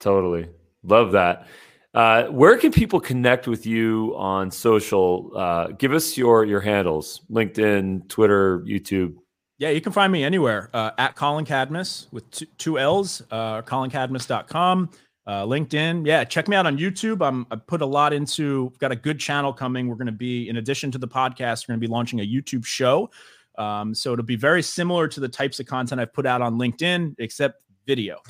Totally. 0.00 0.48
Love 0.82 1.12
that. 1.12 1.46
Uh, 1.94 2.24
where 2.26 2.58
can 2.58 2.72
people 2.72 3.00
connect 3.00 3.48
with 3.48 3.64
you 3.64 4.12
on 4.16 4.50
social? 4.50 5.32
Uh, 5.34 5.68
give 5.68 5.92
us 5.92 6.16
your 6.16 6.44
your 6.44 6.60
handles: 6.60 7.22
LinkedIn, 7.30 8.06
Twitter, 8.08 8.60
YouTube. 8.60 9.14
Yeah, 9.58 9.70
you 9.70 9.80
can 9.80 9.92
find 9.92 10.12
me 10.12 10.22
anywhere 10.22 10.68
uh, 10.74 10.90
at 10.98 11.14
Collin 11.14 11.46
Cadmus 11.46 12.08
with 12.12 12.30
two, 12.30 12.46
two 12.58 12.78
L's, 12.78 13.22
uh, 13.30 13.62
collincadmus.com, 13.62 14.90
uh, 15.26 15.44
LinkedIn. 15.44 16.06
Yeah, 16.06 16.24
check 16.24 16.46
me 16.46 16.56
out 16.56 16.66
on 16.66 16.76
YouTube. 16.76 17.26
I'm, 17.26 17.46
I 17.50 17.56
put 17.56 17.80
a 17.80 17.86
lot 17.86 18.12
into, 18.12 18.70
got 18.78 18.92
a 18.92 18.96
good 18.96 19.18
channel 19.18 19.54
coming. 19.54 19.88
We're 19.88 19.96
going 19.96 20.06
to 20.06 20.12
be, 20.12 20.50
in 20.50 20.58
addition 20.58 20.90
to 20.90 20.98
the 20.98 21.08
podcast, 21.08 21.66
we're 21.66 21.72
going 21.72 21.80
to 21.80 21.88
be 21.88 21.90
launching 21.90 22.20
a 22.20 22.26
YouTube 22.26 22.66
show. 22.66 23.10
Um, 23.56 23.94
so 23.94 24.12
it'll 24.12 24.26
be 24.26 24.36
very 24.36 24.62
similar 24.62 25.08
to 25.08 25.20
the 25.20 25.28
types 25.28 25.58
of 25.58 25.64
content 25.64 26.02
I've 26.02 26.12
put 26.12 26.26
out 26.26 26.42
on 26.42 26.58
LinkedIn, 26.58 27.14
except 27.18 27.62
video. 27.86 28.20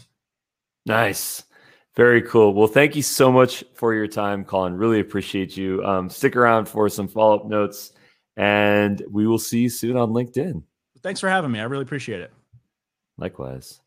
Nice. 0.87 1.43
Very 1.97 2.23
cool. 2.23 2.55
Well, 2.55 2.69
thank 2.69 2.95
you 2.95 3.03
so 3.03 3.33
much 3.33 3.65
for 3.75 3.95
your 3.95 4.07
time, 4.07 4.45
Collin. 4.45 4.77
Really 4.77 5.01
appreciate 5.01 5.57
you. 5.57 5.83
Um, 5.85 6.09
stick 6.09 6.37
around 6.37 6.69
for 6.69 6.89
some 6.89 7.09
follow 7.09 7.41
up 7.41 7.47
notes, 7.47 7.93
and 8.37 9.03
we 9.11 9.27
will 9.27 9.39
see 9.39 9.63
you 9.63 9.69
soon 9.71 9.97
on 9.97 10.11
LinkedIn. 10.11 10.63
Thanks 11.07 11.21
for 11.21 11.29
having 11.29 11.53
me. 11.53 11.61
I 11.61 11.63
really 11.63 11.85
appreciate 11.85 12.21
it. 12.21 12.33
Likewise. 13.17 13.81